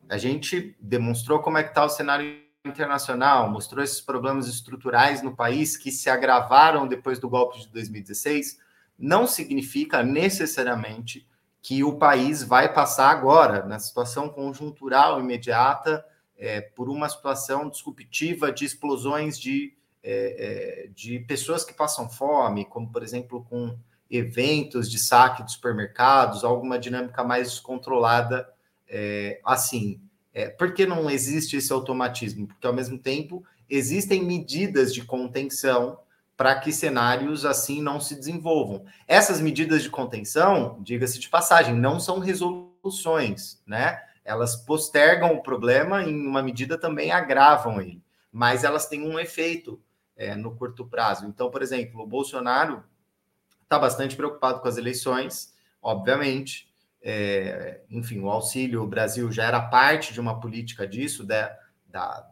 a 0.06 0.18
gente 0.18 0.76
demonstrou 0.78 1.40
como 1.40 1.56
é 1.56 1.62
que 1.62 1.70
está 1.70 1.82
o 1.82 1.88
cenário 1.88 2.42
internacional, 2.62 3.48
mostrou 3.50 3.82
esses 3.82 4.02
problemas 4.02 4.46
estruturais 4.46 5.22
no 5.22 5.34
país 5.34 5.78
que 5.78 5.90
se 5.90 6.10
agravaram 6.10 6.86
depois 6.86 7.18
do 7.18 7.26
golpe 7.26 7.58
de 7.58 7.68
2016, 7.68 8.58
não 8.98 9.26
significa 9.26 10.02
necessariamente 10.02 11.26
que 11.62 11.82
o 11.82 11.96
país 11.96 12.42
vai 12.42 12.70
passar 12.70 13.08
agora, 13.08 13.64
na 13.64 13.78
situação 13.78 14.28
conjuntural 14.28 15.18
imediata, 15.18 16.04
é, 16.36 16.60
por 16.60 16.90
uma 16.90 17.08
situação 17.08 17.70
disruptiva 17.70 18.52
de 18.52 18.66
explosões 18.66 19.38
de, 19.38 19.74
é, 20.02 20.84
é, 20.84 20.88
de 20.88 21.20
pessoas 21.20 21.64
que 21.64 21.72
passam 21.72 22.10
fome, 22.10 22.66
como, 22.66 22.92
por 22.92 23.02
exemplo, 23.02 23.42
com 23.48 23.74
eventos 24.10 24.90
de 24.90 24.98
saque 24.98 25.42
de 25.42 25.52
supermercados, 25.52 26.44
alguma 26.44 26.78
dinâmica 26.78 27.22
mais 27.22 27.50
descontrolada 27.50 28.48
é, 28.88 29.40
assim. 29.44 30.00
É, 30.32 30.48
por 30.48 30.72
que 30.72 30.86
não 30.86 31.10
existe 31.10 31.56
esse 31.56 31.72
automatismo? 31.72 32.46
Porque, 32.46 32.66
ao 32.66 32.72
mesmo 32.72 32.98
tempo, 32.98 33.44
existem 33.68 34.24
medidas 34.24 34.94
de 34.94 35.04
contenção 35.04 35.98
para 36.36 36.54
que 36.60 36.72
cenários 36.72 37.44
assim 37.44 37.82
não 37.82 38.00
se 38.00 38.14
desenvolvam. 38.14 38.84
Essas 39.08 39.40
medidas 39.40 39.82
de 39.82 39.90
contenção, 39.90 40.78
diga-se 40.80 41.18
de 41.18 41.28
passagem, 41.28 41.74
não 41.74 41.98
são 41.98 42.20
resoluções, 42.20 43.60
né? 43.66 44.00
Elas 44.24 44.54
postergam 44.54 45.34
o 45.34 45.42
problema 45.42 46.04
e, 46.04 46.10
em 46.10 46.26
uma 46.26 46.42
medida, 46.42 46.78
também 46.78 47.10
agravam 47.10 47.80
ele, 47.80 48.00
mas 48.30 48.62
elas 48.62 48.86
têm 48.86 49.02
um 49.02 49.18
efeito 49.18 49.80
é, 50.16 50.36
no 50.36 50.54
curto 50.54 50.86
prazo. 50.86 51.26
Então, 51.26 51.50
por 51.50 51.60
exemplo, 51.60 52.02
o 52.02 52.06
Bolsonaro 52.06 52.84
está 53.68 53.78
bastante 53.78 54.16
preocupado 54.16 54.60
com 54.60 54.68
as 54.68 54.78
eleições, 54.78 55.54
obviamente. 55.82 56.66
É, 57.02 57.82
enfim, 57.90 58.18
o 58.18 58.30
Auxílio 58.30 58.86
Brasil 58.86 59.30
já 59.30 59.44
era 59.44 59.60
parte 59.60 60.12
de 60.14 60.20
uma 60.20 60.40
política 60.40 60.86
disso, 60.86 61.24
da, 61.24 61.54
da, 61.86 62.26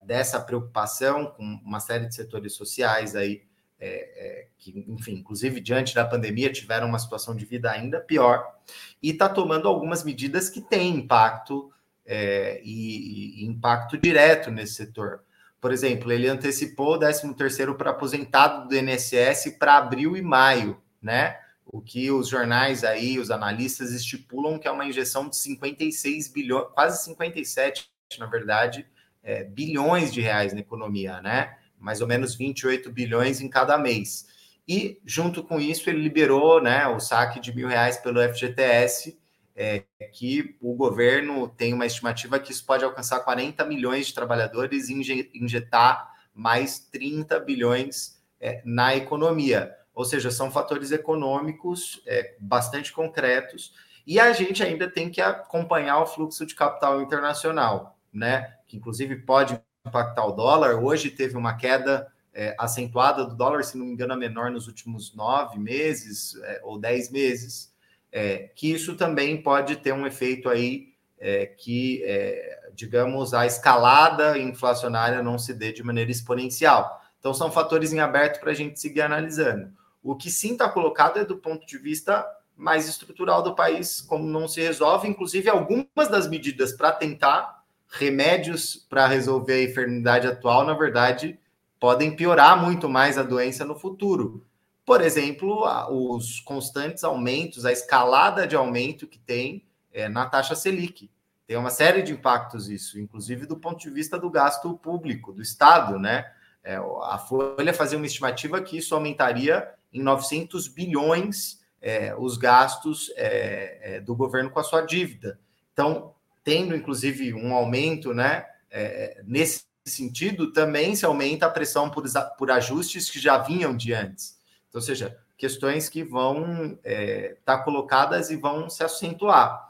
dessa 0.00 0.40
preocupação 0.40 1.26
com 1.26 1.42
uma 1.42 1.80
série 1.80 2.06
de 2.06 2.14
setores 2.14 2.54
sociais 2.54 3.16
aí, 3.16 3.42
é, 3.80 3.88
é, 3.88 4.48
que, 4.58 4.84
enfim, 4.88 5.14
inclusive 5.14 5.60
diante 5.60 5.94
da 5.94 6.06
pandemia 6.06 6.52
tiveram 6.52 6.86
uma 6.86 6.98
situação 6.98 7.34
de 7.34 7.44
vida 7.44 7.70
ainda 7.70 8.00
pior, 8.00 8.56
e 9.02 9.10
está 9.10 9.28
tomando 9.28 9.66
algumas 9.66 10.04
medidas 10.04 10.48
que 10.48 10.60
têm 10.60 10.94
impacto 10.94 11.72
é, 12.06 12.60
e, 12.62 13.42
e 13.42 13.46
impacto 13.46 13.98
direto 13.98 14.52
nesse 14.52 14.74
setor. 14.74 15.24
Por 15.60 15.72
exemplo, 15.72 16.10
ele 16.10 16.26
antecipou 16.26 16.94
o 16.94 16.98
13 16.98 17.34
terceiro 17.34 17.74
para 17.74 17.90
aposentado 17.90 18.68
do 18.68 18.74
INSS 18.74 19.56
para 19.58 19.76
abril 19.76 20.16
e 20.16 20.22
maio, 20.22 20.80
né? 21.02 21.38
O 21.66 21.80
que 21.80 22.10
os 22.10 22.28
jornais 22.28 22.82
aí, 22.82 23.18
os 23.18 23.30
analistas 23.30 23.92
estipulam 23.92 24.58
que 24.58 24.66
é 24.66 24.70
uma 24.70 24.86
injeção 24.86 25.28
de 25.28 25.36
56 25.36 26.28
bilhões, 26.28 26.66
quase 26.74 27.04
57, 27.04 27.90
na 28.18 28.26
verdade, 28.26 28.86
é, 29.22 29.44
bilhões 29.44 30.12
de 30.12 30.20
reais 30.20 30.52
na 30.52 30.60
economia, 30.60 31.20
né? 31.20 31.56
Mais 31.78 32.00
ou 32.00 32.08
menos 32.08 32.34
28 32.34 32.90
bilhões 32.90 33.40
em 33.40 33.48
cada 33.48 33.76
mês. 33.76 34.26
E, 34.66 35.00
junto 35.04 35.42
com 35.42 35.60
isso, 35.60 35.90
ele 35.90 36.00
liberou 36.00 36.62
né, 36.62 36.86
o 36.86 37.00
saque 37.00 37.40
de 37.40 37.54
mil 37.54 37.66
reais 37.66 37.96
pelo 37.96 38.22
FGTS, 38.22 39.19
é, 39.60 39.84
que 40.10 40.56
o 40.58 40.74
governo 40.74 41.46
tem 41.46 41.74
uma 41.74 41.84
estimativa 41.84 42.40
que 42.40 42.50
isso 42.50 42.64
pode 42.64 42.82
alcançar 42.82 43.20
40 43.20 43.62
milhões 43.66 44.06
de 44.06 44.14
trabalhadores 44.14 44.88
e 44.88 45.30
injetar 45.34 46.14
mais 46.34 46.78
30 46.78 47.38
bilhões 47.40 48.18
é, 48.40 48.62
na 48.64 48.96
economia. 48.96 49.76
Ou 49.94 50.06
seja, 50.06 50.30
são 50.30 50.50
fatores 50.50 50.92
econômicos 50.92 52.02
é, 52.06 52.36
bastante 52.40 52.90
concretos 52.90 53.74
e 54.06 54.18
a 54.18 54.32
gente 54.32 54.62
ainda 54.62 54.88
tem 54.88 55.10
que 55.10 55.20
acompanhar 55.20 56.00
o 56.00 56.06
fluxo 56.06 56.46
de 56.46 56.54
capital 56.54 57.02
internacional, 57.02 57.98
né? 58.10 58.54
Que 58.66 58.78
inclusive 58.78 59.14
pode 59.16 59.60
impactar 59.86 60.24
o 60.24 60.32
dólar. 60.32 60.82
Hoje 60.82 61.10
teve 61.10 61.36
uma 61.36 61.54
queda 61.54 62.10
é, 62.32 62.56
acentuada 62.58 63.26
do 63.26 63.36
dólar, 63.36 63.62
se 63.62 63.76
não 63.76 63.84
me 63.84 63.92
engano, 63.92 64.14
a 64.14 64.16
menor 64.16 64.50
nos 64.50 64.66
últimos 64.66 65.14
nove 65.14 65.58
meses 65.58 66.34
é, 66.44 66.62
ou 66.64 66.78
dez 66.78 67.10
meses 67.10 67.69
é, 68.12 68.50
que 68.54 68.70
isso 68.70 68.96
também 68.96 69.40
pode 69.42 69.76
ter 69.76 69.92
um 69.92 70.06
efeito 70.06 70.48
aí 70.48 70.90
é, 71.18 71.46
que, 71.46 72.02
é, 72.04 72.60
digamos, 72.74 73.34
a 73.34 73.46
escalada 73.46 74.38
inflacionária 74.38 75.22
não 75.22 75.38
se 75.38 75.52
dê 75.52 75.72
de 75.72 75.82
maneira 75.82 76.10
exponencial. 76.10 77.00
Então, 77.18 77.34
são 77.34 77.50
fatores 77.52 77.92
em 77.92 78.00
aberto 78.00 78.40
para 78.40 78.50
a 78.50 78.54
gente 78.54 78.80
seguir 78.80 79.02
analisando. 79.02 79.70
O 80.02 80.16
que 80.16 80.30
sim 80.30 80.52
está 80.52 80.68
colocado 80.68 81.18
é 81.18 81.24
do 81.24 81.36
ponto 81.36 81.66
de 81.66 81.76
vista 81.76 82.26
mais 82.56 82.88
estrutural 82.88 83.42
do 83.42 83.54
país, 83.54 84.00
como 84.00 84.24
não 84.24 84.48
se 84.48 84.60
resolve, 84.60 85.08
inclusive 85.08 85.48
algumas 85.48 86.08
das 86.10 86.28
medidas 86.28 86.72
para 86.72 86.92
tentar 86.92 87.60
remédios 87.88 88.86
para 88.88 89.06
resolver 89.06 89.54
a 89.54 89.62
enfermidade 89.64 90.26
atual, 90.26 90.64
na 90.64 90.74
verdade, 90.74 91.38
podem 91.78 92.14
piorar 92.14 92.62
muito 92.62 92.88
mais 92.88 93.18
a 93.18 93.22
doença 93.22 93.64
no 93.64 93.74
futuro. 93.74 94.46
Por 94.90 95.02
exemplo, 95.02 95.68
os 95.88 96.40
constantes 96.40 97.04
aumentos, 97.04 97.64
a 97.64 97.70
escalada 97.70 98.44
de 98.44 98.56
aumento 98.56 99.06
que 99.06 99.20
tem 99.20 99.64
é, 99.92 100.08
na 100.08 100.26
taxa 100.26 100.56
Selic. 100.56 101.08
Tem 101.46 101.56
uma 101.56 101.70
série 101.70 102.02
de 102.02 102.10
impactos 102.10 102.68
isso, 102.68 102.98
inclusive 102.98 103.46
do 103.46 103.56
ponto 103.56 103.78
de 103.78 103.88
vista 103.88 104.18
do 104.18 104.28
gasto 104.28 104.76
público, 104.78 105.32
do 105.32 105.40
Estado, 105.40 105.96
né? 105.96 106.28
É, 106.64 106.74
a 107.04 107.18
Folha 107.18 107.72
fazia 107.72 107.96
uma 107.96 108.06
estimativa 108.06 108.60
que 108.60 108.78
isso 108.78 108.92
aumentaria 108.92 109.72
em 109.92 110.02
900 110.02 110.66
bilhões 110.66 111.60
é, 111.80 112.12
os 112.18 112.36
gastos 112.36 113.12
é, 113.14 113.78
é, 113.94 114.00
do 114.00 114.16
governo 114.16 114.50
com 114.50 114.58
a 114.58 114.64
sua 114.64 114.80
dívida. 114.80 115.38
Então, 115.72 116.16
tendo 116.42 116.74
inclusive 116.74 117.32
um 117.32 117.54
aumento, 117.54 118.12
né? 118.12 118.44
É, 118.68 119.22
nesse 119.24 119.62
sentido, 119.86 120.52
também 120.52 120.96
se 120.96 121.06
aumenta 121.06 121.46
a 121.46 121.50
pressão 121.50 121.88
por, 121.88 122.02
por 122.36 122.50
ajustes 122.50 123.08
que 123.08 123.20
já 123.20 123.38
vinham 123.38 123.76
de 123.76 123.94
antes. 123.94 124.39
Então, 124.70 124.80
ou 124.80 124.82
seja, 124.82 125.18
questões 125.36 125.88
que 125.88 126.02
vão 126.02 126.72
estar 126.72 126.80
é, 126.84 127.36
tá 127.44 127.58
colocadas 127.58 128.30
e 128.30 128.36
vão 128.36 128.70
se 128.70 128.82
acentuar. 128.82 129.68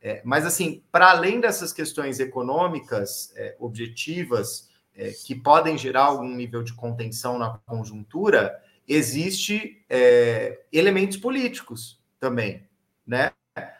É, 0.00 0.20
mas, 0.24 0.44
assim, 0.44 0.82
para 0.92 1.10
além 1.10 1.40
dessas 1.40 1.72
questões 1.72 2.20
econômicas 2.20 3.32
é, 3.34 3.56
objetivas, 3.58 4.68
é, 4.94 5.10
que 5.10 5.34
podem 5.34 5.78
gerar 5.78 6.04
algum 6.04 6.28
nível 6.28 6.62
de 6.62 6.74
contenção 6.74 7.38
na 7.38 7.58
conjuntura, 7.66 8.62
existe 8.86 9.84
é, 9.88 10.60
elementos 10.72 11.16
políticos 11.16 12.00
também, 12.20 12.68
né? 13.06 13.32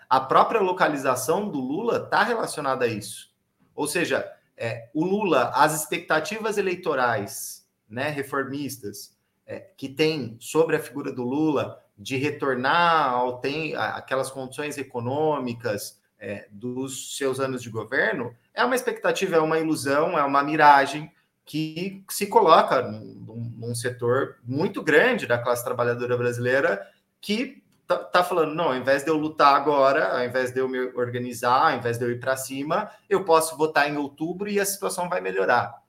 A 0.09 0.21
própria 0.21 0.61
localização 0.61 1.49
do 1.49 1.59
Lula 1.59 1.97
está 2.05 2.23
relacionada 2.23 2.85
a 2.85 2.89
isso. 2.89 3.33
Ou 3.75 3.87
seja, 3.87 4.31
é, 4.57 4.91
o 4.93 5.05
Lula, 5.05 5.51
as 5.55 5.75
expectativas 5.75 6.59
eleitorais 6.59 7.67
né, 7.89 8.11
reformistas, 8.11 9.12
que 9.77 9.89
tem 9.89 10.37
sobre 10.41 10.77
a 10.77 10.81
figura 10.81 11.13
do 11.13 11.23
Lula 11.23 11.83
de 11.97 12.17
retornar 12.17 13.11
ao 13.11 13.39
tem 13.39 13.77
aquelas 13.77 14.31
condições 14.31 14.79
econômicas 14.79 16.01
é, 16.19 16.47
dos 16.51 17.17
seus 17.17 17.41
anos 17.41 17.63
de 17.63 17.69
governo 17.69 18.35
é 18.55 18.65
uma 18.65 18.77
expectativa, 18.77 19.37
é 19.37 19.41
uma 19.41 19.59
ilusão, 19.59 20.19
é 20.19 20.25
uma 20.25 20.43
miragem 20.43 21.11
que 21.45 22.05
se 22.09 22.27
coloca 22.27 22.83
num, 22.83 23.53
num 23.57 23.75
setor 23.75 24.37
muito 24.45 24.83
grande 24.83 25.27
da 25.27 25.39
classe 25.39 25.65
trabalhadora 25.65 26.17
brasileira 26.17 26.87
que 27.21 27.63
tá, 27.87 27.97
tá, 27.97 28.25
falando, 28.25 28.55
não, 28.55 28.67
ao 28.67 28.77
invés 28.77 29.03
de 29.03 29.11
eu 29.11 29.17
lutar 29.17 29.55
agora, 29.55 30.17
ao 30.17 30.25
invés 30.25 30.53
de 30.53 30.61
eu 30.61 30.69
me 30.69 30.79
organizar, 30.95 31.73
ao 31.73 31.79
invés 31.79 31.99
de 31.99 32.05
eu 32.05 32.11
ir 32.11 32.21
para 32.21 32.37
cima, 32.37 32.91
eu 33.09 33.25
posso 33.25 33.57
votar 33.57 33.91
em 33.91 33.97
outubro 33.97 34.49
e 34.49 34.61
a 34.61 34.65
situação 34.65 35.09
vai 35.09 35.21
melhorar. 35.21 35.82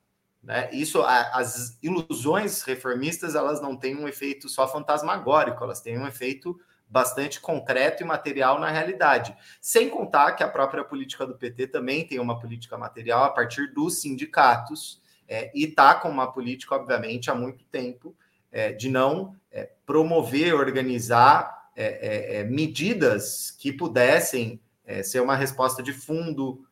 Né? 0.44 0.70
Isso, 0.74 1.02
as 1.02 1.78
ilusões 1.82 2.64
reformistas, 2.64 3.34
elas 3.34 3.62
não 3.62 3.78
têm 3.78 3.96
um 3.96 4.08
efeito 4.08 4.50
só 4.50 4.68
fantasmagórico, 4.68 5.64
elas 5.64 5.80
têm 5.80 5.98
um 5.98 6.08
efeito 6.08 6.60
bastante 6.90 7.40
concreto 7.40 8.04
e 8.04 8.06
material 8.06 8.60
na 8.60 8.70
realidade. 8.70 9.36
Sem 9.62 9.90
contar 9.90 10.34
que 10.34 10.44
a 10.44 10.48
própria 10.48 10.84
política 10.84 11.26
do 11.26 11.36
PT 11.36 11.68
também 11.68 12.06
tem 12.06 12.20
uma 12.20 12.40
política 12.40 12.78
material 12.78 13.24
a 13.24 13.30
partir 13.30 13.74
dos 13.74 14.02
sindicatos 14.02 15.02
é, 15.28 15.52
e 15.56 15.64
está 15.64 15.96
com 15.96 16.10
uma 16.10 16.32
política, 16.32 16.76
obviamente, 16.76 17.32
há 17.32 17.36
muito 17.36 17.64
tempo 17.66 18.16
é, 18.52 18.72
de 18.72 18.90
não 18.90 19.36
é, 19.52 19.72
promover, 19.86 20.54
organizar 20.54 21.70
é, 21.76 21.86
é, 21.86 22.36
é, 22.36 22.44
medidas 22.44 23.50
que 23.50 23.74
pudessem 23.74 24.62
ser 25.02 25.22
uma 25.22 25.34
resposta 25.34 25.82
de 25.82 25.94
fundo 25.94 26.68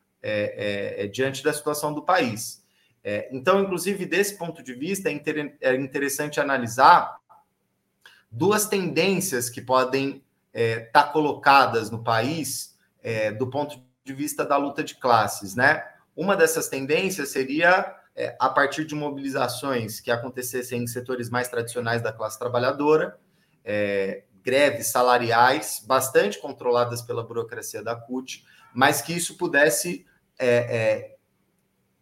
diante 1.14 1.42
da 1.42 1.54
situação 1.54 1.94
do 1.94 2.02
país. 2.02 2.61
É, 3.04 3.30
então, 3.32 3.62
inclusive, 3.62 4.06
desse 4.06 4.38
ponto 4.38 4.62
de 4.62 4.74
vista, 4.74 5.10
é, 5.10 5.12
inter, 5.12 5.58
é 5.60 5.76
interessante 5.76 6.40
analisar 6.40 7.18
duas 8.32 8.68
tendências 8.68 9.50
que 9.50 9.62
podem 9.62 10.24
estar 10.54 10.60
é, 10.60 10.80
tá 10.80 11.04
colocadas 11.04 11.90
no 11.90 12.04
país 12.04 12.78
é, 13.02 13.32
do 13.32 13.48
ponto 13.48 13.82
de 14.04 14.14
vista 14.14 14.46
da 14.46 14.58
luta 14.58 14.84
de 14.84 14.96
classes, 14.96 15.56
né? 15.56 15.84
Uma 16.16 16.36
dessas 16.36 16.68
tendências 16.68 17.30
seria 17.30 17.96
é, 18.16 18.36
a 18.40 18.50
partir 18.50 18.86
de 18.86 18.94
mobilizações 18.94 20.00
que 20.00 20.12
acontecessem 20.12 20.84
em 20.84 20.88
setores 20.88 21.30
mais 21.30 21.48
tradicionais 21.48 22.02
da 22.02 22.12
classe 22.12 22.38
trabalhadora, 22.38 23.18
é, 23.64 24.24
greves 24.44 24.88
salariais 24.88 25.84
bastante 25.86 26.40
controladas 26.40 27.02
pela 27.02 27.24
burocracia 27.24 27.82
da 27.84 27.96
CUT, 27.96 28.46
mas 28.74 29.02
que 29.02 29.14
isso 29.14 29.38
pudesse 29.38 30.06
é, 30.38 31.16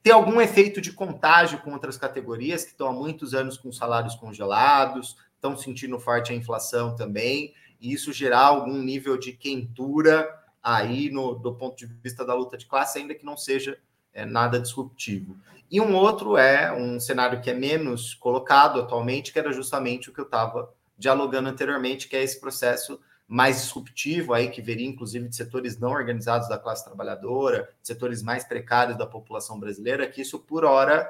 ter 0.02 0.12
algum 0.12 0.40
efeito 0.40 0.80
de 0.80 0.94
contágio 0.94 1.60
com 1.60 1.74
outras 1.74 1.98
categorias 1.98 2.64
que 2.64 2.72
estão 2.72 2.88
há 2.88 2.94
muitos 2.94 3.34
anos 3.34 3.58
com 3.58 3.72
salários 3.72 4.16
congelados, 4.16 5.18
estão 5.36 5.58
sentindo 5.58 6.00
forte 6.00 6.32
a 6.32 6.36
inflação 6.36 6.96
também, 6.96 7.54
e 7.80 7.94
isso 7.94 8.12
gerar 8.12 8.46
algum 8.46 8.82
nível 8.82 9.18
de 9.18 9.34
quentura 9.34 10.28
aí 10.62 11.10
no, 11.10 11.36
do 11.36 11.54
ponto 11.56 11.78
de 11.78 11.86
vista 11.86 12.26
da 12.26 12.34
luta 12.34 12.58
de 12.58 12.66
classe, 12.66 13.00
ainda 13.00 13.16
que 13.16 13.26
não 13.26 13.38
seja 13.38 13.78
é, 14.14 14.26
nada 14.26 14.60
disruptivo. 14.60 15.38
E 15.72 15.80
um 15.80 15.96
outro 15.96 16.36
é 16.36 16.72
um 16.74 17.00
cenário 17.00 17.42
que 17.42 17.50
é 17.50 17.54
menos 17.54 18.14
colocado 18.16 18.80
atualmente, 18.80 19.32
que 19.32 19.40
era 19.40 19.54
justamente 19.54 20.10
o 20.10 20.14
que 20.14 20.20
eu 20.20 20.26
estava 20.26 20.74
dialogando 20.98 21.48
anteriormente, 21.48 22.08
que 22.08 22.16
é 22.16 22.24
esse 22.24 22.40
processo 22.40 23.00
mais 23.30 23.62
disruptivo 23.62 24.34
aí, 24.34 24.50
que 24.50 24.60
veria 24.60 24.88
inclusive 24.88 25.30
de 25.30 25.36
setores 25.36 25.78
não 25.78 25.92
organizados 25.92 26.50
da 26.50 26.58
classe 26.58 26.84
trabalhadora, 26.84 27.70
setores 27.84 28.24
mais 28.24 28.44
precários 28.44 28.98
da 28.98 29.06
população 29.06 29.60
brasileira, 29.60 30.10
que 30.10 30.20
isso 30.20 30.40
por 30.40 30.66
hora, 30.66 31.08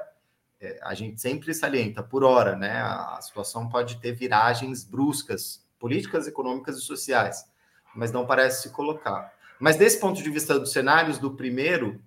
é, 0.60 0.78
a 0.82 0.92
gente 0.92 1.18
sempre 1.18 1.54
salienta, 1.54 2.02
por 2.02 2.22
hora, 2.22 2.54
né? 2.54 2.82
A, 2.82 3.18
situação 3.22 3.70
pode 3.70 3.98
ter 4.00 4.12
viragens 4.12 4.84
bruscas, 4.84 5.64
políticas, 5.78 6.26
econômicas 6.26 6.76
e 6.76 6.82
sociais, 6.82 7.46
mas 7.94 8.12
não 8.12 8.26
parece 8.26 8.64
se 8.64 8.68
colocar. 8.68 9.32
Mas 9.58 9.76
desse 9.76 9.98
ponto 9.98 10.22
de 10.22 10.30
vista 10.30 10.58
dos 10.58 10.72
cenários 10.72 11.16
do 11.16 11.30
primeiro, 11.30 12.02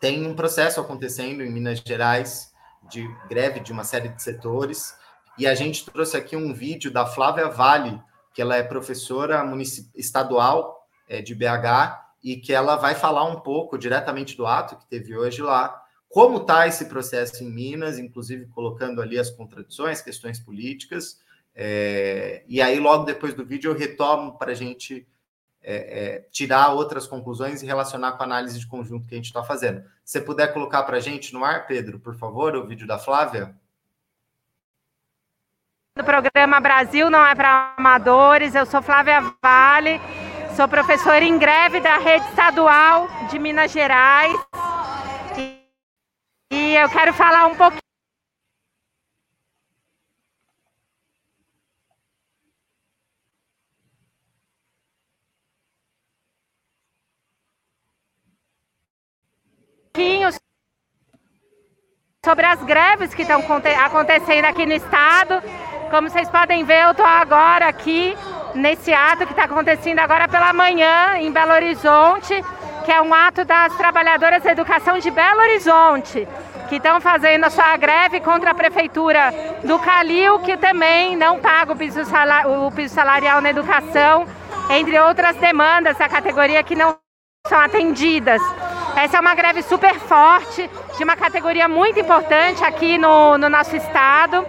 tem 0.00 0.26
um 0.26 0.34
processo 0.34 0.80
acontecendo 0.80 1.42
em 1.42 1.50
Minas 1.52 1.80
Gerais 1.80 2.50
de 2.90 3.06
greve 3.28 3.60
de 3.60 3.72
uma 3.72 3.84
série 3.84 4.08
de 4.08 4.22
setores, 4.22 4.96
e 5.36 5.46
a 5.46 5.54
gente 5.54 5.84
trouxe 5.84 6.16
aqui 6.16 6.34
um 6.34 6.54
vídeo 6.54 6.90
da 6.90 7.04
Flávia 7.04 7.48
Vale, 7.48 8.00
que 8.34 8.40
ela 8.40 8.56
é 8.56 8.62
professora 8.62 9.42
estadual 9.94 10.86
é, 11.08 11.20
de 11.20 11.34
BH 11.34 12.00
e 12.22 12.36
que 12.36 12.52
ela 12.52 12.76
vai 12.76 12.94
falar 12.94 13.24
um 13.24 13.40
pouco 13.40 13.76
diretamente 13.76 14.36
do 14.36 14.46
ato 14.46 14.76
que 14.76 14.86
teve 14.86 15.16
hoje 15.16 15.42
lá, 15.42 15.82
como 16.08 16.38
está 16.38 16.66
esse 16.66 16.84
processo 16.84 17.42
em 17.42 17.50
Minas, 17.50 17.98
inclusive 17.98 18.46
colocando 18.46 19.00
ali 19.00 19.18
as 19.18 19.30
contradições, 19.30 20.02
questões 20.02 20.38
políticas. 20.38 21.20
É, 21.54 22.44
e 22.46 22.60
aí, 22.60 22.78
logo 22.78 23.04
depois 23.04 23.34
do 23.34 23.44
vídeo, 23.44 23.70
eu 23.70 23.76
retomo 23.76 24.36
para 24.38 24.52
a 24.52 24.54
gente 24.54 25.06
é, 25.62 25.74
é, 25.74 26.18
tirar 26.30 26.74
outras 26.74 27.06
conclusões 27.06 27.62
e 27.62 27.66
relacionar 27.66 28.12
com 28.12 28.22
a 28.22 28.26
análise 28.26 28.58
de 28.58 28.66
conjunto 28.66 29.06
que 29.06 29.14
a 29.14 29.16
gente 29.16 29.26
está 29.26 29.42
fazendo. 29.42 29.82
Se 30.04 30.18
você 30.18 30.20
puder 30.20 30.52
colocar 30.52 30.82
para 30.82 30.98
a 30.98 31.00
gente 31.00 31.32
no 31.32 31.44
ar, 31.44 31.66
Pedro, 31.66 31.98
por 31.98 32.14
favor, 32.14 32.54
o 32.56 32.66
vídeo 32.66 32.86
da 32.86 32.98
Flávia. 32.98 33.54
Do 35.94 36.02
programa 36.02 36.58
Brasil 36.58 37.10
não 37.10 37.24
é 37.24 37.34
para 37.34 37.74
amadores, 37.76 38.54
eu 38.54 38.64
sou 38.64 38.80
Flávia 38.80 39.20
Vale, 39.42 40.00
sou 40.56 40.66
professora 40.66 41.22
em 41.22 41.36
greve 41.38 41.80
da 41.80 41.98
rede 41.98 42.26
estadual 42.30 43.08
de 43.28 43.38
Minas 43.38 43.70
Gerais 43.70 44.34
e, 45.36 45.68
e 46.50 46.76
eu 46.76 46.88
quero 46.88 47.12
falar 47.12 47.46
um 47.46 47.54
pouquinho 47.54 47.82
sobre 62.24 62.46
as 62.46 62.62
greves 62.62 63.12
que 63.12 63.22
estão 63.22 63.42
acontecendo 63.84 64.46
aqui 64.46 64.64
no 64.64 64.72
estado. 64.72 65.42
Como 65.92 66.08
vocês 66.08 66.26
podem 66.30 66.64
ver, 66.64 66.84
eu 66.84 66.92
estou 66.92 67.04
agora 67.04 67.68
aqui 67.68 68.16
nesse 68.54 68.94
ato 68.94 69.26
que 69.26 69.32
está 69.34 69.44
acontecendo 69.44 69.98
agora 69.98 70.26
pela 70.26 70.50
manhã 70.50 71.18
em 71.18 71.30
Belo 71.30 71.52
Horizonte, 71.52 72.42
que 72.82 72.90
é 72.90 73.02
um 73.02 73.12
ato 73.12 73.44
das 73.44 73.76
trabalhadoras 73.76 74.42
da 74.42 74.52
educação 74.52 74.98
de 74.98 75.10
Belo 75.10 75.42
Horizonte, 75.42 76.26
que 76.70 76.76
estão 76.76 76.98
fazendo 76.98 77.44
a 77.44 77.50
sua 77.50 77.76
greve 77.76 78.20
contra 78.20 78.52
a 78.52 78.54
prefeitura 78.54 79.34
do 79.64 79.78
Calil, 79.80 80.38
que 80.38 80.56
também 80.56 81.14
não 81.14 81.38
paga 81.38 81.74
o 81.74 81.76
piso, 81.76 82.00
o 82.00 82.72
piso 82.72 82.94
salarial 82.94 83.42
na 83.42 83.50
educação, 83.50 84.26
entre 84.70 84.98
outras 84.98 85.36
demandas 85.36 85.98
da 85.98 86.08
categoria 86.08 86.62
que 86.62 86.74
não 86.74 86.96
são 87.46 87.60
atendidas. 87.60 88.40
Essa 88.96 89.18
é 89.18 89.20
uma 89.20 89.34
greve 89.34 89.62
super 89.62 89.94
forte, 89.96 90.70
de 90.96 91.04
uma 91.04 91.16
categoria 91.16 91.68
muito 91.68 92.00
importante 92.00 92.64
aqui 92.64 92.96
no, 92.96 93.36
no 93.36 93.50
nosso 93.50 93.76
estado 93.76 94.46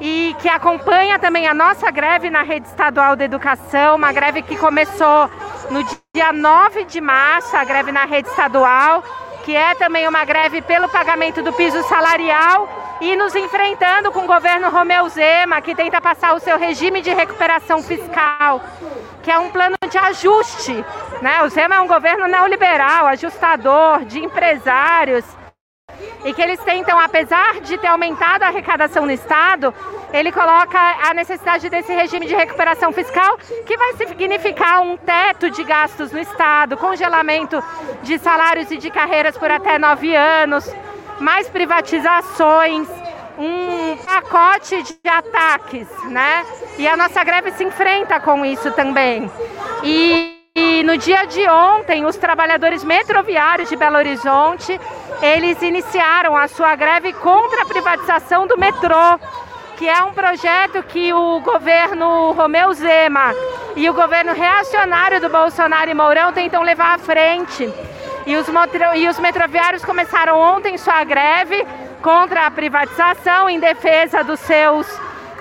e 0.00 0.36
que 0.40 0.48
acompanha 0.48 1.18
também 1.18 1.46
a 1.46 1.54
nossa 1.54 1.90
greve 1.90 2.30
na 2.30 2.42
rede 2.42 2.66
estadual 2.66 3.16
de 3.16 3.24
educação, 3.24 3.96
uma 3.96 4.12
greve 4.12 4.42
que 4.42 4.56
começou 4.56 5.30
no 5.70 5.82
dia 6.14 6.32
9 6.32 6.84
de 6.84 7.00
março, 7.00 7.56
a 7.56 7.64
greve 7.64 7.92
na 7.92 8.04
rede 8.04 8.28
estadual, 8.28 9.02
que 9.44 9.54
é 9.54 9.74
também 9.74 10.08
uma 10.08 10.24
greve 10.24 10.60
pelo 10.60 10.88
pagamento 10.88 11.42
do 11.42 11.52
piso 11.52 11.82
salarial 11.84 12.68
e 13.00 13.16
nos 13.16 13.34
enfrentando 13.34 14.10
com 14.10 14.20
o 14.20 14.26
governo 14.26 14.70
Romeu 14.70 15.08
Zema, 15.08 15.60
que 15.60 15.74
tenta 15.74 16.00
passar 16.00 16.34
o 16.34 16.40
seu 16.40 16.58
regime 16.58 17.00
de 17.00 17.12
recuperação 17.12 17.82
fiscal, 17.82 18.60
que 19.22 19.30
é 19.30 19.38
um 19.38 19.50
plano 19.50 19.76
de 19.88 19.98
ajuste. 19.98 20.84
Né? 21.22 21.42
O 21.42 21.48
Zema 21.48 21.76
é 21.76 21.80
um 21.80 21.86
governo 21.86 22.26
neoliberal, 22.26 23.06
ajustador 23.06 24.04
de 24.04 24.18
empresários, 24.24 25.24
e 26.26 26.34
que 26.34 26.42
eles 26.42 26.58
tentam, 26.60 26.98
apesar 26.98 27.60
de 27.60 27.78
ter 27.78 27.86
aumentado 27.86 28.42
a 28.42 28.48
arrecadação 28.48 29.06
no 29.06 29.12
Estado, 29.12 29.72
ele 30.12 30.32
coloca 30.32 30.78
a 31.08 31.14
necessidade 31.14 31.68
desse 31.68 31.92
regime 31.92 32.26
de 32.26 32.34
recuperação 32.34 32.92
fiscal, 32.92 33.38
que 33.64 33.76
vai 33.76 33.94
significar 33.94 34.82
um 34.82 34.96
teto 34.96 35.48
de 35.50 35.62
gastos 35.62 36.10
no 36.10 36.18
Estado, 36.18 36.76
congelamento 36.76 37.62
de 38.02 38.18
salários 38.18 38.70
e 38.72 38.76
de 38.76 38.90
carreiras 38.90 39.38
por 39.38 39.50
até 39.50 39.78
nove 39.78 40.14
anos, 40.14 40.68
mais 41.20 41.48
privatizações, 41.48 42.88
um 43.38 43.96
pacote 43.98 44.82
de 44.82 45.08
ataques, 45.08 45.86
né? 46.06 46.44
E 46.76 46.88
a 46.88 46.96
nossa 46.96 47.22
greve 47.22 47.52
se 47.52 47.62
enfrenta 47.62 48.18
com 48.18 48.44
isso 48.44 48.72
também. 48.72 49.30
E, 49.84 50.35
e 50.58 50.82
no 50.82 50.96
dia 50.96 51.26
de 51.26 51.46
ontem, 51.46 52.06
os 52.06 52.16
trabalhadores 52.16 52.82
metroviários 52.82 53.68
de 53.68 53.76
Belo 53.76 53.98
Horizonte, 53.98 54.80
eles 55.20 55.60
iniciaram 55.60 56.34
a 56.34 56.48
sua 56.48 56.74
greve 56.74 57.12
contra 57.12 57.60
a 57.60 57.66
privatização 57.66 58.46
do 58.46 58.56
metrô, 58.56 59.20
que 59.76 59.86
é 59.86 60.02
um 60.02 60.14
projeto 60.14 60.82
que 60.84 61.12
o 61.12 61.40
governo 61.40 62.32
Romeu 62.32 62.72
Zema 62.72 63.34
e 63.76 63.90
o 63.90 63.92
governo 63.92 64.32
reacionário 64.32 65.20
do 65.20 65.28
Bolsonaro 65.28 65.90
e 65.90 65.94
Mourão 65.94 66.32
tentam 66.32 66.62
levar 66.62 66.94
à 66.94 66.98
frente. 66.98 67.70
E 68.24 68.34
os, 68.34 68.46
e 68.94 69.08
os 69.08 69.18
metroviários 69.18 69.84
começaram 69.84 70.40
ontem 70.40 70.78
sua 70.78 71.04
greve 71.04 71.66
contra 72.00 72.46
a 72.46 72.50
privatização, 72.50 73.50
em 73.50 73.60
defesa 73.60 74.24
dos 74.24 74.40
seus, 74.40 74.86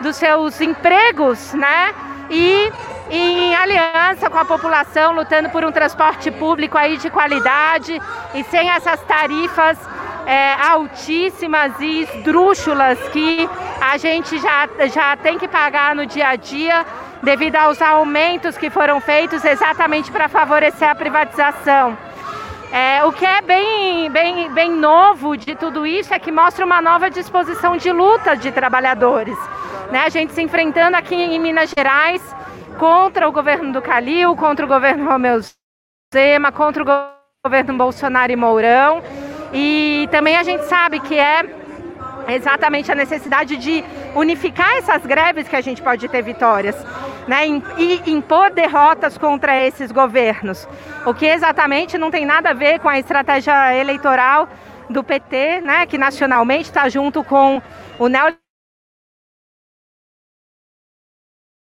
dos 0.01 0.17
seus 0.17 0.59
empregos, 0.59 1.53
né? 1.53 1.93
E, 2.29 2.69
em 3.09 3.55
aliança 3.55 4.29
com 4.29 4.37
a 4.37 4.45
população, 4.45 5.13
lutando 5.13 5.49
por 5.49 5.63
um 5.63 5.71
transporte 5.71 6.31
público 6.31 6.77
aí 6.77 6.97
de 6.97 7.09
qualidade 7.09 8.01
e 8.33 8.43
sem 8.45 8.69
essas 8.69 8.99
tarifas 9.01 9.77
é, 10.25 10.53
altíssimas 10.53 11.73
e 11.79 12.01
esdrúxulas 12.01 12.97
que 13.09 13.47
a 13.79 13.97
gente 13.97 14.37
já, 14.39 14.67
já 14.91 15.15
tem 15.17 15.37
que 15.37 15.47
pagar 15.47 15.95
no 15.95 16.05
dia 16.05 16.29
a 16.29 16.35
dia 16.35 16.85
devido 17.21 17.55
aos 17.55 17.81
aumentos 17.81 18.57
que 18.57 18.69
foram 18.69 18.99
feitos 18.99 19.43
exatamente 19.45 20.11
para 20.11 20.27
favorecer 20.27 20.89
a 20.89 20.95
privatização. 20.95 21.97
É, 22.71 23.03
o 23.05 23.11
que 23.11 23.25
é 23.25 23.41
bem, 23.41 24.11
bem, 24.11 24.51
bem 24.51 24.71
novo 24.71 25.37
de 25.37 25.55
tudo 25.55 25.85
isso 25.85 26.13
é 26.13 26.19
que 26.19 26.31
mostra 26.31 26.65
uma 26.65 26.81
nova 26.81 27.09
disposição 27.09 27.77
de 27.77 27.91
luta 27.91 28.35
de 28.35 28.51
trabalhadores. 28.51 29.37
Né? 29.91 29.99
A 29.99 30.09
gente 30.09 30.33
se 30.33 30.41
enfrentando 30.41 30.97
aqui 30.97 31.15
em 31.15 31.39
Minas 31.39 31.71
Gerais 31.75 32.21
contra 32.77 33.27
o 33.27 33.31
governo 33.31 33.71
do 33.71 33.81
Calil, 33.81 34.35
contra 34.35 34.65
o 34.65 34.69
governo 34.69 35.09
Romeu 35.09 35.39
Zema, 36.13 36.51
contra 36.51 36.83
o 36.83 36.85
governo 37.45 37.77
Bolsonaro 37.77 38.31
e 38.31 38.35
Mourão. 38.35 39.01
E 39.53 40.07
também 40.11 40.37
a 40.37 40.43
gente 40.43 40.65
sabe 40.65 40.99
que 40.99 41.17
é 41.17 41.43
exatamente 42.27 42.91
a 42.91 42.95
necessidade 42.95 43.57
de 43.57 43.83
unificar 44.15 44.77
essas 44.77 45.05
greves 45.05 45.47
que 45.47 45.55
a 45.55 45.61
gente 45.61 45.81
pode 45.81 46.07
ter 46.07 46.21
vitórias, 46.21 46.75
né? 47.27 47.45
E 47.77 48.11
impor 48.11 48.51
derrotas 48.51 49.17
contra 49.17 49.55
esses 49.63 49.91
governos. 49.91 50.67
O 51.05 51.13
que 51.13 51.25
exatamente 51.25 51.97
não 51.97 52.09
tem 52.09 52.25
nada 52.25 52.49
a 52.49 52.53
ver 52.53 52.79
com 52.79 52.89
a 52.89 52.97
estratégia 52.97 53.75
eleitoral 53.75 54.49
do 54.89 55.03
PT, 55.03 55.61
né? 55.61 55.85
Que 55.85 55.97
nacionalmente 55.97 56.63
está 56.63 56.89
junto 56.89 57.23
com 57.23 57.61
o 57.99 58.07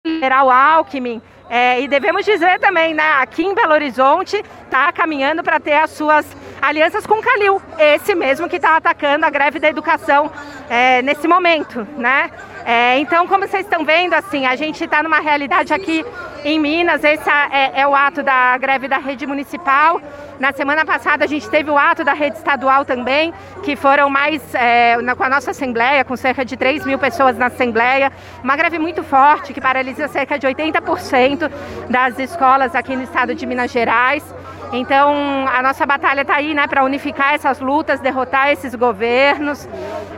neoliberal 0.08 0.50
Alckmin. 0.50 1.22
É, 1.50 1.82
e 1.82 1.88
devemos 1.88 2.26
dizer 2.26 2.60
também, 2.60 2.94
né, 2.94 3.10
aqui 3.20 3.44
em 3.44 3.54
Belo 3.54 3.74
Horizonte 3.74 4.44
está 4.66 4.92
caminhando 4.92 5.44
para 5.44 5.60
ter 5.60 5.74
as 5.74 5.92
suas 5.92 6.26
alianças 6.62 7.06
com 7.06 7.16
o 7.16 7.22
Calil, 7.22 7.62
esse 7.78 8.16
mesmo 8.16 8.50
que 8.50 8.58
está 8.58 8.78
atacando 8.78 9.26
a 9.26 9.30
greve 9.30 9.60
da 9.60 9.70
educação 9.70 10.32
é, 10.70 11.02
nesse 11.02 11.28
momento, 11.28 11.88
né? 11.98 12.32
É, 12.66 13.00
então, 13.00 13.26
como 13.28 13.48
vocês 13.48 13.64
estão 13.64 13.86
vendo, 13.86 14.14
assim, 14.14 14.46
a 14.46 14.56
gente 14.58 14.84
está 14.84 15.02
numa 15.02 15.20
realidade 15.20 15.74
aqui 15.74 16.04
em 16.44 16.60
Minas, 16.60 17.02
esse 17.04 17.30
é, 17.30 17.80
é, 17.80 17.88
o 17.88 17.96
ato 17.96 18.22
da 18.22 18.58
greve 18.58 18.88
da 18.88 18.98
rede 18.98 19.26
municipal. 19.26 20.02
Na 20.38 20.52
semana 20.52 20.86
passada 20.86 21.24
a 21.24 21.28
gente 21.28 21.50
teve 21.50 21.72
o 21.72 21.78
ato 21.78 22.04
da 22.04 22.14
rede 22.14 22.38
estadual 22.38 22.84
também, 22.84 23.34
que 23.64 23.76
foram 23.76 24.10
mais 24.10 24.42
é, 24.54 24.98
na, 24.98 25.16
com 25.16 25.24
a 25.24 25.30
nossa 25.30 25.52
Assembleia, 25.52 26.04
com 26.04 26.16
cerca 26.18 26.44
de 26.44 26.58
3 26.58 26.86
mil 26.86 27.00
pessoas 27.00 27.38
na 27.38 27.46
Assembleia. 27.46 28.12
Uma 28.44 28.56
greve 28.56 28.78
muito 28.78 29.02
forte, 29.02 29.54
que 29.54 29.62
paralisa 29.62 30.08
cerca 30.10 30.38
de 30.38 30.46
80% 30.46 31.50
das 31.90 32.20
escolas 32.20 32.76
aqui 32.76 32.96
no 32.96 33.04
estado 33.04 33.34
de 33.34 33.46
Minas 33.46 33.72
Gerais. 33.72 34.24
Então, 34.72 35.48
a 35.48 35.62
nossa 35.62 35.86
batalha 35.86 36.22
está 36.22 36.36
aí 36.36 36.54
né, 36.54 36.68
para 36.68 36.84
unificar 36.84 37.34
essas 37.34 37.60
lutas, 37.60 38.00
derrotar 38.00 38.52
esses 38.52 38.76
governos. 38.76 39.68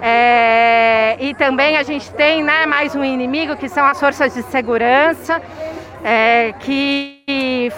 É, 0.02 1.18
e 1.20 1.34
também 1.36 1.78
a 1.78 1.84
gente 1.84 2.12
tem 2.14 2.44
né, 2.44 2.66
mais 2.66 2.96
um 2.96 3.04
inimigo, 3.04 3.56
que 3.56 3.70
são 3.70 3.86
as 3.86 4.00
forças 4.00 4.34
de 4.34 4.42
segurança, 4.44 5.42
é, 6.04 6.54
que 6.60 7.19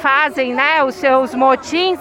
fazem 0.01 0.53
né, 0.53 0.83
os 0.83 0.95
seus 0.95 1.33
motins 1.33 1.99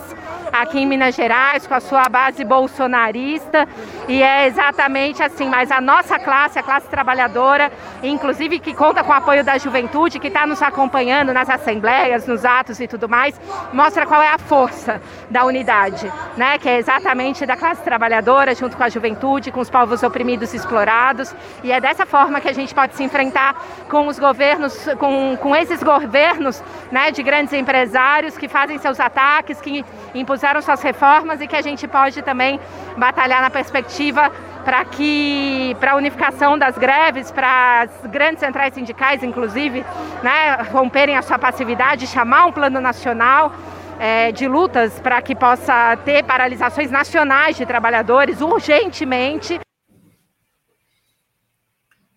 aqui 0.52 0.80
em 0.80 0.86
Minas 0.86 1.14
Gerais, 1.14 1.66
com 1.66 1.74
a 1.74 1.80
sua 1.80 2.08
base 2.08 2.44
bolsonarista, 2.44 3.68
e 4.08 4.22
é 4.22 4.46
exatamente 4.46 5.22
assim. 5.22 5.48
Mas 5.48 5.70
a 5.70 5.80
nossa 5.80 6.18
classe, 6.18 6.58
a 6.58 6.62
classe 6.62 6.88
trabalhadora, 6.88 7.70
inclusive 8.02 8.58
que 8.58 8.74
conta 8.74 9.04
com 9.04 9.10
o 9.10 9.14
apoio 9.14 9.44
da 9.44 9.58
juventude, 9.58 10.18
que 10.18 10.28
está 10.28 10.46
nos 10.46 10.62
acompanhando 10.62 11.32
nas 11.32 11.48
assembleias, 11.48 12.26
nos 12.26 12.44
atos 12.44 12.80
e 12.80 12.88
tudo 12.88 13.08
mais, 13.08 13.40
mostra 13.72 14.06
qual 14.06 14.22
é 14.22 14.28
a 14.28 14.38
força 14.38 15.00
da 15.30 15.44
unidade, 15.44 16.10
né? 16.36 16.58
Que 16.58 16.68
é 16.68 16.78
exatamente 16.78 17.46
da 17.46 17.56
classe 17.56 17.82
trabalhadora, 17.82 18.54
junto 18.54 18.76
com 18.76 18.82
a 18.82 18.88
juventude, 18.88 19.52
com 19.52 19.60
os 19.60 19.70
povos 19.70 20.02
oprimidos 20.02 20.52
e 20.52 20.56
explorados, 20.56 21.34
e 21.62 21.72
é 21.72 21.80
dessa 21.80 22.04
forma 22.04 22.40
que 22.40 22.48
a 22.48 22.52
gente 22.52 22.74
pode 22.74 22.94
se 22.96 23.02
enfrentar 23.02 23.54
com 23.88 24.06
os 24.06 24.18
governos, 24.18 24.88
com, 24.98 25.36
com 25.36 25.54
esses 25.54 25.82
governos, 25.82 26.62
né? 26.90 27.10
De 27.10 27.22
grandes 27.40 27.54
empresários 27.54 28.36
que 28.36 28.48
fazem 28.48 28.76
seus 28.76 29.00
ataques, 29.00 29.60
que 29.62 29.82
impuseram 30.14 30.60
suas 30.60 30.82
reformas 30.82 31.40
e 31.40 31.46
que 31.46 31.56
a 31.56 31.62
gente 31.62 31.88
pode 31.88 32.20
também 32.20 32.60
batalhar 32.98 33.40
na 33.40 33.48
perspectiva 33.48 34.30
para 34.62 34.84
que 34.84 35.74
para 35.80 35.92
a 35.92 35.96
unificação 35.96 36.58
das 36.58 36.76
greves, 36.76 37.30
para 37.30 37.82
as 37.82 38.10
grandes 38.10 38.40
centrais 38.40 38.74
sindicais, 38.74 39.22
inclusive, 39.22 39.82
né, 40.22 40.58
romperem 40.70 41.16
a 41.16 41.22
sua 41.22 41.38
passividade, 41.38 42.06
chamar 42.06 42.44
um 42.44 42.52
plano 42.52 42.78
nacional 42.78 43.54
é, 43.98 44.32
de 44.32 44.46
lutas 44.46 45.00
para 45.00 45.22
que 45.22 45.34
possa 45.34 45.96
ter 46.04 46.22
paralisações 46.24 46.90
nacionais 46.90 47.56
de 47.56 47.64
trabalhadores 47.64 48.42
urgentemente. 48.42 49.58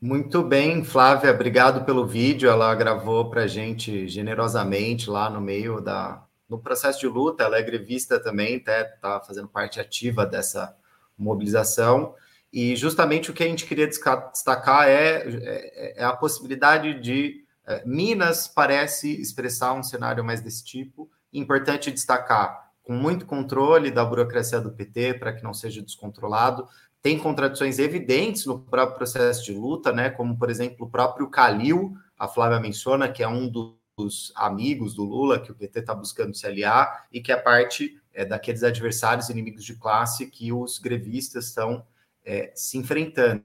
Muito 0.05 0.43
bem, 0.43 0.83
Flávia, 0.83 1.31
obrigado 1.31 1.85
pelo 1.85 2.05
vídeo. 2.05 2.49
Ela 2.49 2.75
gravou 2.75 3.29
para 3.29 3.43
a 3.43 3.47
gente 3.47 4.05
generosamente 4.05 5.09
lá 5.09 5.29
no 5.29 5.39
meio 5.39 5.79
da 5.79 6.27
no 6.49 6.59
processo 6.59 6.99
de 6.99 7.07
luta. 7.07 7.45
Ela 7.45 7.57
é 7.57 7.61
grevista 7.61 8.19
também, 8.19 8.57
está 8.57 8.83
tá 8.83 9.21
fazendo 9.21 9.47
parte 9.47 9.79
ativa 9.79 10.25
dessa 10.25 10.75
mobilização. 11.17 12.15
E 12.51 12.75
justamente 12.75 13.31
o 13.31 13.33
que 13.33 13.45
a 13.45 13.47
gente 13.47 13.65
queria 13.65 13.87
destacar 13.87 14.89
é, 14.89 15.23
é, 15.25 16.01
é 16.01 16.03
a 16.03 16.11
possibilidade 16.11 16.99
de 16.99 17.45
é, 17.65 17.81
Minas 17.85 18.45
parece 18.45 19.09
expressar 19.21 19.71
um 19.71 19.83
cenário 19.83 20.21
mais 20.21 20.41
desse 20.41 20.65
tipo. 20.65 21.09
Importante 21.31 21.89
destacar, 21.89 22.73
com 22.83 22.91
muito 22.91 23.25
controle 23.25 23.89
da 23.89 24.03
burocracia 24.03 24.59
do 24.59 24.73
PT 24.73 25.13
para 25.13 25.31
que 25.31 25.41
não 25.41 25.53
seja 25.53 25.81
descontrolado. 25.81 26.67
Tem 27.03 27.19
contradições 27.19 27.79
evidentes 27.79 28.45
no 28.45 28.57
próprio 28.57 28.95
processo 28.95 29.43
de 29.43 29.51
luta, 29.51 29.91
né? 29.91 30.09
Como 30.09 30.37
por 30.37 30.49
exemplo 30.49 30.87
o 30.87 30.89
próprio 30.89 31.29
Calil, 31.29 31.97
a 32.17 32.29
Flávia 32.29 32.61
menciona, 32.61 33.11
que 33.11 33.21
é 33.21 33.27
um 33.27 33.49
dos 33.49 34.31
amigos 34.33 34.95
do 34.95 35.03
Lula 35.03 35.37
que 35.37 35.51
o 35.51 35.55
PT 35.55 35.81
está 35.81 35.93
buscando 35.93 36.33
se 36.33 36.47
aliar 36.47 37.05
e 37.11 37.21
que 37.21 37.31
é 37.31 37.35
parte 37.35 38.01
é, 38.13 38.23
daqueles 38.23 38.63
adversários 38.63 39.29
inimigos 39.29 39.65
de 39.65 39.75
classe 39.75 40.27
que 40.27 40.53
os 40.53 40.79
grevistas 40.79 41.47
estão 41.47 41.85
é, 42.23 42.53
se 42.55 42.77
enfrentando. 42.77 43.43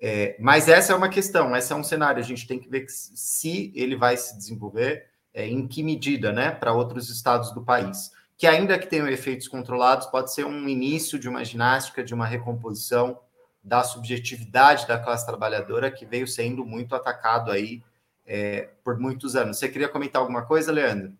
É, 0.00 0.34
mas 0.40 0.68
essa 0.68 0.94
é 0.94 0.96
uma 0.96 1.10
questão, 1.10 1.54
esse 1.54 1.70
é 1.70 1.76
um 1.76 1.84
cenário. 1.84 2.22
A 2.22 2.24
gente 2.24 2.46
tem 2.46 2.58
que 2.58 2.68
ver 2.68 2.86
se 2.88 3.70
ele 3.74 3.94
vai 3.94 4.16
se 4.16 4.34
desenvolver, 4.36 5.06
é, 5.34 5.46
em 5.46 5.68
que 5.68 5.82
medida, 5.82 6.32
né, 6.32 6.50
para 6.50 6.72
outros 6.72 7.10
estados 7.10 7.52
do 7.52 7.62
país. 7.62 8.10
Que 8.38 8.46
ainda 8.46 8.78
que 8.78 8.86
tenham 8.86 9.08
efeitos 9.08 9.48
controlados, 9.48 10.06
pode 10.06 10.32
ser 10.32 10.46
um 10.46 10.66
início 10.66 11.18
de 11.18 11.28
uma 11.28 11.44
ginástica, 11.44 12.02
de 12.02 12.14
uma 12.14 12.24
recomposição 12.24 13.20
da 13.62 13.84
subjetividade 13.84 14.86
da 14.86 14.98
classe 14.98 15.26
trabalhadora 15.26 15.90
que 15.90 16.06
veio 16.06 16.26
sendo 16.26 16.64
muito 16.64 16.94
atacado 16.94 17.50
aí 17.50 17.82
é, 18.24 18.70
por 18.82 18.98
muitos 18.98 19.36
anos. 19.36 19.58
Você 19.58 19.68
queria 19.68 19.88
comentar 19.88 20.22
alguma 20.22 20.46
coisa, 20.46 20.72
Leandro? 20.72 21.12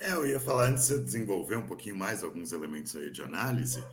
É, 0.00 0.12
eu 0.12 0.26
ia 0.26 0.38
falar 0.38 0.68
antes 0.68 0.88
de 0.88 1.02
desenvolver 1.02 1.56
um 1.56 1.66
pouquinho 1.66 1.96
mais 1.96 2.22
alguns 2.22 2.52
elementos 2.52 2.94
aí 2.94 3.10
de 3.10 3.20
análise. 3.20 3.84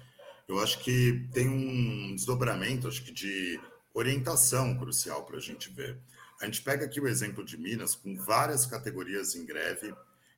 Eu 0.48 0.60
acho 0.60 0.80
que 0.80 1.28
tem 1.34 1.50
um 1.50 2.14
desdobramento, 2.14 2.88
acho 2.88 3.04
que 3.04 3.12
de 3.12 3.60
orientação 3.94 4.78
crucial 4.78 5.24
para 5.26 5.38
a 5.38 5.42
gente 5.42 5.70
ver. 5.72 5.98
A 6.40 6.46
gente 6.46 6.62
pega 6.62 6.86
aqui 6.86 7.02
o 7.02 7.08
exemplo 7.08 7.44
de 7.44 7.58
Minas, 7.58 7.96
com 7.96 8.16
várias 8.16 8.66
categorias 8.66 9.36
em 9.36 9.46
greve, 9.46 9.96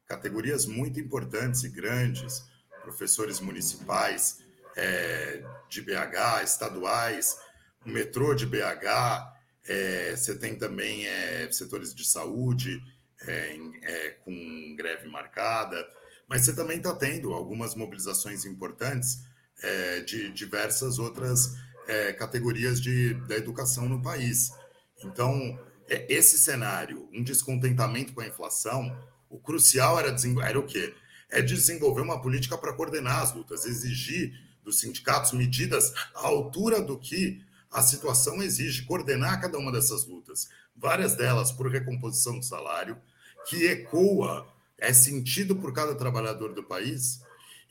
categorias 0.07 0.65
muito 0.65 0.99
importantes 0.99 1.63
e 1.63 1.69
grandes, 1.69 2.43
professores 2.81 3.39
municipais 3.39 4.39
é, 4.75 5.43
de 5.69 5.81
BH, 5.81 6.43
estaduais, 6.43 7.37
o 7.85 7.89
metrô 7.89 8.33
de 8.33 8.45
BH, 8.45 9.37
é, 9.67 10.15
você 10.15 10.37
tem 10.37 10.55
também 10.55 11.05
é, 11.05 11.51
setores 11.51 11.93
de 11.93 12.05
saúde 12.05 12.81
é, 13.21 13.57
é, 13.81 14.09
com 14.23 14.75
greve 14.77 15.09
marcada, 15.09 15.85
mas 16.27 16.41
você 16.41 16.55
também 16.55 16.77
está 16.77 16.93
tendo 16.95 17.33
algumas 17.33 17.75
mobilizações 17.75 18.45
importantes 18.45 19.23
é, 19.61 20.01
de 20.01 20.31
diversas 20.31 20.99
outras 20.99 21.55
categorias 22.17 22.81
de, 22.81 23.13
da 23.29 23.37
educação 23.37 23.87
no 23.87 24.01
país. 24.01 24.51
Então, 25.05 25.57
esse 25.87 26.37
cenário, 26.37 27.07
um 27.13 27.23
descontentamento 27.23 28.11
com 28.11 28.19
a 28.19 28.27
inflação, 28.27 28.93
o 29.29 29.39
crucial 29.39 29.99
era, 29.99 30.15
era 30.43 30.59
o 30.59 30.65
quê? 30.65 30.93
É 31.29 31.41
desenvolver 31.41 32.01
uma 32.01 32.21
política 32.21 32.57
para 32.57 32.73
coordenar 32.73 33.21
as 33.21 33.33
lutas, 33.33 33.65
exigir 33.65 34.33
dos 34.63 34.79
sindicatos 34.79 35.31
medidas 35.33 35.93
à 36.15 36.27
altura 36.27 36.81
do 36.81 36.97
que 36.97 37.41
a 37.71 37.81
situação 37.81 38.41
exige, 38.41 38.85
coordenar 38.85 39.41
cada 39.41 39.57
uma 39.57 39.71
dessas 39.71 40.05
lutas, 40.05 40.49
várias 40.75 41.15
delas 41.15 41.51
por 41.51 41.69
recomposição 41.69 42.39
do 42.39 42.45
salário, 42.45 42.97
que 43.47 43.65
ecoa, 43.65 44.47
é 44.77 44.93
sentido 44.93 45.55
por 45.55 45.73
cada 45.73 45.95
trabalhador 45.95 46.53
do 46.53 46.63
país, 46.63 47.21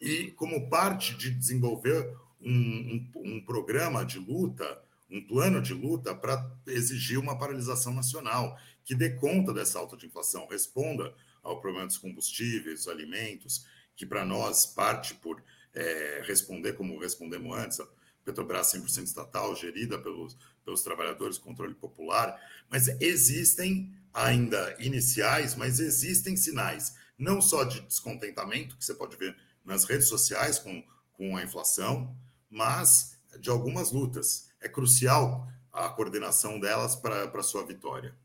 e 0.00 0.30
como 0.32 0.68
parte 0.68 1.14
de 1.14 1.30
desenvolver 1.30 2.14
um, 2.40 3.09
um, 3.16 3.34
um 3.34 3.40
programa 3.44 4.04
de 4.04 4.18
luta, 4.18 4.80
um 5.11 5.20
plano 5.20 5.62
de 5.62 5.72
luta 5.72 6.14
para 6.14 6.50
exigir 6.66 7.18
uma 7.18 7.38
paralisação 7.38 7.94
nacional 7.94 8.59
que 8.84 8.94
dê 8.94 9.11
conta 9.11 9.52
dessa 9.52 9.78
alta 9.78 9.96
de 9.96 10.07
inflação, 10.07 10.46
responda 10.48 11.12
ao 11.47 11.61
problema 11.61 11.86
dos 11.86 11.99
combustíveis, 11.99 12.80
dos 12.80 12.88
alimentos, 12.88 13.64
que 13.94 14.05
para 14.05 14.24
nós 14.24 14.66
parte 14.66 15.14
por 15.14 15.42
é, 15.72 16.22
responder 16.26 16.72
como 16.74 16.99
respondemos 16.99 17.57
antes, 17.57 17.80
a 17.80 17.86
Petrobras 18.24 18.72
100% 18.72 19.05
estatal, 19.05 19.55
gerida 19.55 19.99
pelos, 19.99 20.36
pelos 20.64 20.82
trabalhadores, 20.82 21.38
controle 21.38 21.74
popular, 21.74 22.36
mas 22.68 22.88
existem 23.01 23.94
ainda 24.12 24.76
iniciais, 24.80 25.55
mas 25.55 25.78
existem 25.78 26.36
sinais, 26.36 26.97
não 27.16 27.40
só 27.40 27.62
de 27.62 27.80
descontentamento, 27.82 28.76
que 28.76 28.84
você 28.84 28.94
pode 28.94 29.16
ver 29.16 29.36
nas 29.64 29.84
redes 29.84 30.09
sociais 30.09 30.59
com, 30.59 30.82
com 31.12 31.36
a 31.36 31.42
inflação, 31.42 32.16
mas 32.51 33.16
de 33.38 33.51
algumas 33.51 33.92
lutas. 33.92 34.51
É 34.61 34.68
crucial 34.68 35.49
a 35.72 35.88
coordenação 35.90 36.59
delas 36.59 36.97
para 36.97 37.24
a 37.24 37.42
sua 37.42 37.64
vitória. 37.64 38.16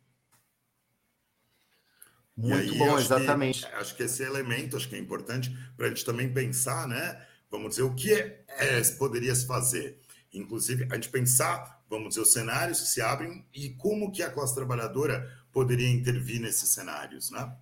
Muito 2.38 2.56
aí, 2.56 2.78
bom, 2.78 2.96
acho 2.96 3.06
exatamente. 3.06 3.66
Que, 3.66 3.76
acho 3.76 3.96
que 3.96 4.04
esse 4.04 4.24
elemento 4.24 4.78
acho 4.78 4.88
que 4.88 4.96
é 4.96 5.00
importante 5.00 5.56
para 5.76 5.88
a 5.88 5.90
gente 5.90 6.06
também 6.06 6.34
pensar, 6.34 6.88
né? 6.88 7.26
Vamos 7.50 7.72
dizer, 7.72 7.84
o 7.84 7.94
que 7.94 8.14
é, 8.14 8.44
é, 8.48 8.82
poderia 8.98 9.36
se 9.36 9.46
fazer? 9.46 10.00
Inclusive, 10.34 10.88
a 10.90 10.96
gente 10.96 11.10
pensar, 11.10 11.84
vamos 11.90 12.10
dizer, 12.10 12.22
os 12.22 12.32
cenários 12.32 12.80
que 12.80 12.88
se 12.88 13.02
abrem 13.02 13.46
e 13.54 13.72
como 13.72 14.12
que 14.12 14.24
a 14.24 14.32
classe 14.32 14.56
trabalhadora 14.56 15.30
poderia 15.52 15.90
intervir 15.90 16.40
nesses 16.40 16.70
cenários, 16.70 17.30
né? 17.30 17.54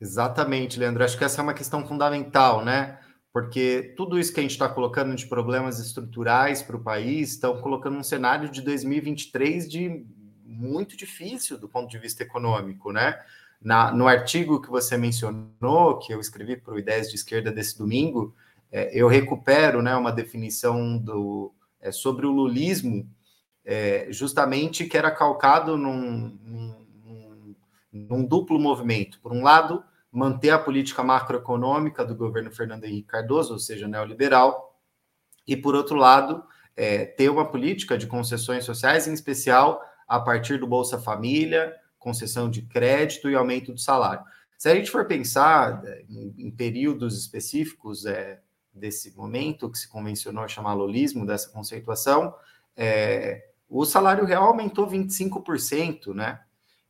Exatamente, 0.00 0.78
Leandro. 0.78 1.04
Acho 1.04 1.18
que 1.18 1.24
essa 1.24 1.40
é 1.40 1.42
uma 1.42 1.54
questão 1.54 1.86
fundamental, 1.86 2.64
né? 2.64 2.98
Porque 3.32 3.94
tudo 3.96 4.18
isso 4.18 4.32
que 4.32 4.40
a 4.40 4.42
gente 4.42 4.52
está 4.52 4.68
colocando 4.68 5.14
de 5.14 5.26
problemas 5.26 5.78
estruturais 5.78 6.62
para 6.62 6.76
o 6.76 6.82
país 6.82 7.32
estão 7.32 7.60
colocando 7.60 7.98
um 7.98 8.02
cenário 8.02 8.48
de 8.48 8.62
2023 8.62 9.68
de 9.68 10.06
muito 10.48 10.96
difícil 10.96 11.58
do 11.58 11.68
ponto 11.68 11.90
de 11.90 11.98
vista 11.98 12.22
econômico, 12.22 12.90
né? 12.90 13.20
Na, 13.60 13.92
no 13.92 14.06
artigo 14.06 14.62
que 14.62 14.70
você 14.70 14.96
mencionou, 14.96 15.98
que 15.98 16.12
eu 16.12 16.20
escrevi 16.20 16.56
para 16.56 16.74
o 16.74 16.78
Ideias 16.78 17.10
de 17.10 17.16
Esquerda 17.16 17.52
desse 17.52 17.76
domingo, 17.76 18.34
é, 18.70 18.90
eu 18.92 19.08
recupero 19.08 19.82
né, 19.82 19.94
uma 19.96 20.12
definição 20.12 20.96
do, 20.96 21.52
é, 21.80 21.90
sobre 21.90 22.24
o 22.24 22.30
lulismo, 22.30 23.08
é, 23.64 24.06
justamente 24.10 24.86
que 24.86 24.96
era 24.96 25.10
calcado 25.10 25.76
num, 25.76 26.38
num, 26.42 27.54
num 27.92 28.24
duplo 28.24 28.58
movimento. 28.58 29.20
Por 29.20 29.32
um 29.32 29.42
lado, 29.42 29.82
manter 30.10 30.50
a 30.50 30.58
política 30.58 31.02
macroeconômica 31.02 32.04
do 32.04 32.14
governo 32.14 32.52
Fernando 32.52 32.84
Henrique 32.84 33.08
Cardoso, 33.08 33.54
ou 33.54 33.58
seja, 33.58 33.88
neoliberal, 33.88 34.76
e, 35.46 35.56
por 35.56 35.74
outro 35.74 35.96
lado, 35.96 36.44
é, 36.76 37.04
ter 37.04 37.28
uma 37.28 37.44
política 37.44 37.98
de 37.98 38.06
concessões 38.06 38.64
sociais, 38.64 39.08
em 39.08 39.12
especial 39.12 39.82
a 40.08 40.18
partir 40.18 40.58
do 40.58 40.66
Bolsa 40.66 40.98
Família, 40.98 41.74
concessão 41.98 42.48
de 42.48 42.62
crédito 42.62 43.28
e 43.28 43.34
aumento 43.34 43.72
do 43.72 43.78
salário. 43.78 44.24
Se 44.56 44.68
a 44.68 44.74
gente 44.74 44.90
for 44.90 45.04
pensar 45.04 45.82
é, 45.84 46.04
em, 46.08 46.50
períodos 46.50 47.16
específicos 47.16 48.06
é, 48.06 48.40
desse 48.72 49.14
momento, 49.16 49.70
que 49.70 49.78
se 49.78 49.88
convencionou 49.88 50.48
chamar 50.48 50.74
lolismo, 50.74 51.26
dessa 51.26 51.50
conceituação, 51.50 52.34
é, 52.76 53.44
o 53.68 53.84
salário 53.84 54.24
real 54.24 54.44
aumentou 54.44 54.88
25%, 54.88 56.14
né? 56.14 56.40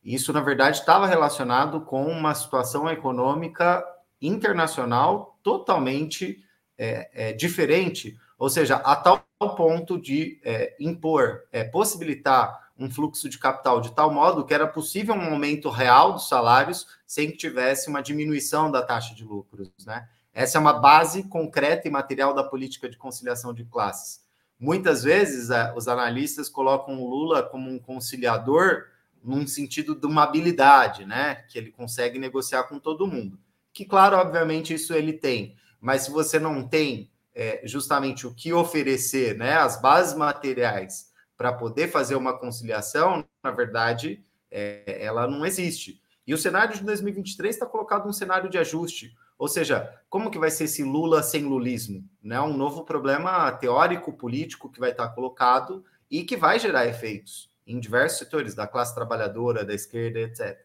Isso, 0.03 0.31
na 0.31 0.39
verdade, 0.39 0.79
estava 0.79 1.05
relacionado 1.05 1.81
com 1.81 2.05
uma 2.05 2.33
situação 2.33 2.89
econômica 2.89 3.85
internacional 4.21 5.37
totalmente 5.43 6.43
é, 6.77 7.09
é, 7.13 7.33
diferente, 7.33 8.17
ou 8.37 8.49
seja, 8.49 8.77
a 8.77 8.95
tal 8.95 9.25
ponto 9.57 9.99
de 9.99 10.39
é, 10.43 10.75
impor, 10.79 11.41
é, 11.51 11.63
possibilitar 11.63 12.68
um 12.79 12.89
fluxo 12.89 13.27
de 13.27 13.37
capital 13.37 13.81
de 13.81 13.91
tal 13.91 14.11
modo 14.11 14.45
que 14.45 14.53
era 14.53 14.65
possível 14.65 15.13
um 15.13 15.33
aumento 15.33 15.69
real 15.69 16.13
dos 16.13 16.29
salários 16.29 16.87
sem 17.05 17.29
que 17.29 17.37
tivesse 17.37 17.89
uma 17.89 18.01
diminuição 18.01 18.71
da 18.71 18.81
taxa 18.81 19.13
de 19.13 19.25
lucros, 19.25 19.69
né? 19.85 20.07
Essa 20.33 20.57
é 20.57 20.61
uma 20.61 20.73
base 20.73 21.23
concreta 21.23 21.87
e 21.87 21.91
material 21.91 22.33
da 22.33 22.43
política 22.43 22.87
de 22.87 22.95
conciliação 22.95 23.53
de 23.53 23.65
classes. 23.65 24.21
Muitas 24.57 25.03
vezes, 25.03 25.49
é, 25.49 25.73
os 25.75 25.87
analistas 25.87 26.47
colocam 26.47 27.01
o 27.01 27.09
Lula 27.09 27.43
como 27.43 27.69
um 27.69 27.79
conciliador 27.79 28.85
num 29.21 29.45
sentido 29.45 29.93
de 29.95 30.05
uma 30.05 30.23
habilidade, 30.23 31.05
né? 31.05 31.43
Que 31.49 31.57
ele 31.57 31.71
consegue 31.71 32.17
negociar 32.17 32.63
com 32.63 32.79
todo 32.79 33.07
mundo. 33.07 33.37
que, 33.73 33.85
claro, 33.85 34.17
obviamente, 34.17 34.73
isso 34.73 34.93
ele 34.93 35.13
tem. 35.13 35.55
Mas 35.79 36.03
se 36.03 36.11
você 36.11 36.39
não 36.39 36.67
tem 36.67 37.09
é, 37.33 37.61
justamente 37.63 38.27
o 38.27 38.33
que 38.33 38.51
oferecer, 38.51 39.37
né, 39.37 39.53
as 39.53 39.81
bases 39.81 40.13
materiais 40.13 41.08
para 41.39 41.53
poder 41.53 41.87
fazer 41.87 42.15
uma 42.15 42.37
conciliação, 42.37 43.23
na 43.41 43.49
verdade, 43.49 44.21
é, 44.51 45.01
ela 45.01 45.25
não 45.25 45.45
existe. 45.45 46.01
E 46.27 46.33
o 46.33 46.37
cenário 46.37 46.75
de 46.75 46.83
2023 46.83 47.55
está 47.55 47.65
colocado 47.65 48.09
um 48.09 48.11
cenário 48.11 48.49
de 48.49 48.57
ajuste. 48.57 49.15
Ou 49.37 49.47
seja, 49.47 49.89
como 50.09 50.29
que 50.29 50.37
vai 50.37 50.51
ser 50.51 50.65
esse 50.65 50.83
Lula 50.83 51.23
sem 51.23 51.45
lulismo? 51.45 52.03
Né? 52.21 52.41
Um 52.41 52.57
novo 52.57 52.83
problema 52.83 53.49
teórico, 53.53 54.11
político 54.11 54.69
que 54.69 54.81
vai 54.81 54.91
estar 54.91 55.07
colocado 55.11 55.81
e 56.11 56.25
que 56.25 56.35
vai 56.35 56.59
gerar 56.59 56.87
efeitos 56.87 57.49
em 57.65 57.79
diversos 57.79 58.19
setores, 58.19 58.53
da 58.53 58.67
classe 58.67 58.93
trabalhadora, 58.93 59.63
da 59.63 59.73
esquerda, 59.73 60.19
etc. 60.19 60.59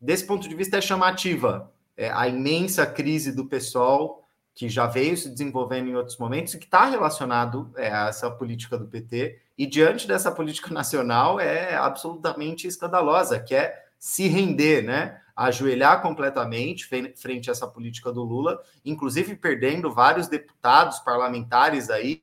Desse 0.00 0.26
ponto 0.26 0.48
de 0.48 0.54
vista, 0.56 0.78
é 0.78 0.80
chamativa 0.80 1.72
é, 1.96 2.10
a 2.10 2.26
imensa 2.26 2.84
crise 2.84 3.30
do 3.30 3.46
pessoal 3.46 4.21
que 4.54 4.68
já 4.68 4.86
veio 4.86 5.16
se 5.16 5.30
desenvolvendo 5.30 5.88
em 5.88 5.94
outros 5.94 6.18
momentos 6.18 6.54
e 6.54 6.58
que 6.58 6.66
está 6.66 6.84
relacionado 6.84 7.72
é, 7.76 7.90
a 7.90 8.08
essa 8.08 8.30
política 8.30 8.76
do 8.76 8.86
PT. 8.86 9.40
E 9.56 9.66
diante 9.66 10.06
dessa 10.06 10.30
política 10.30 10.72
nacional 10.74 11.40
é 11.40 11.74
absolutamente 11.74 12.66
escandalosa, 12.66 13.40
que 13.40 13.54
é 13.54 13.74
se 13.98 14.28
render, 14.28 14.82
né? 14.82 15.20
ajoelhar 15.34 16.02
completamente 16.02 16.86
frente 16.86 17.48
a 17.48 17.52
essa 17.52 17.66
política 17.66 18.12
do 18.12 18.22
Lula, 18.22 18.62
inclusive 18.84 19.34
perdendo 19.34 19.92
vários 19.92 20.28
deputados 20.28 20.98
parlamentares 20.98 21.88
aí 21.88 22.22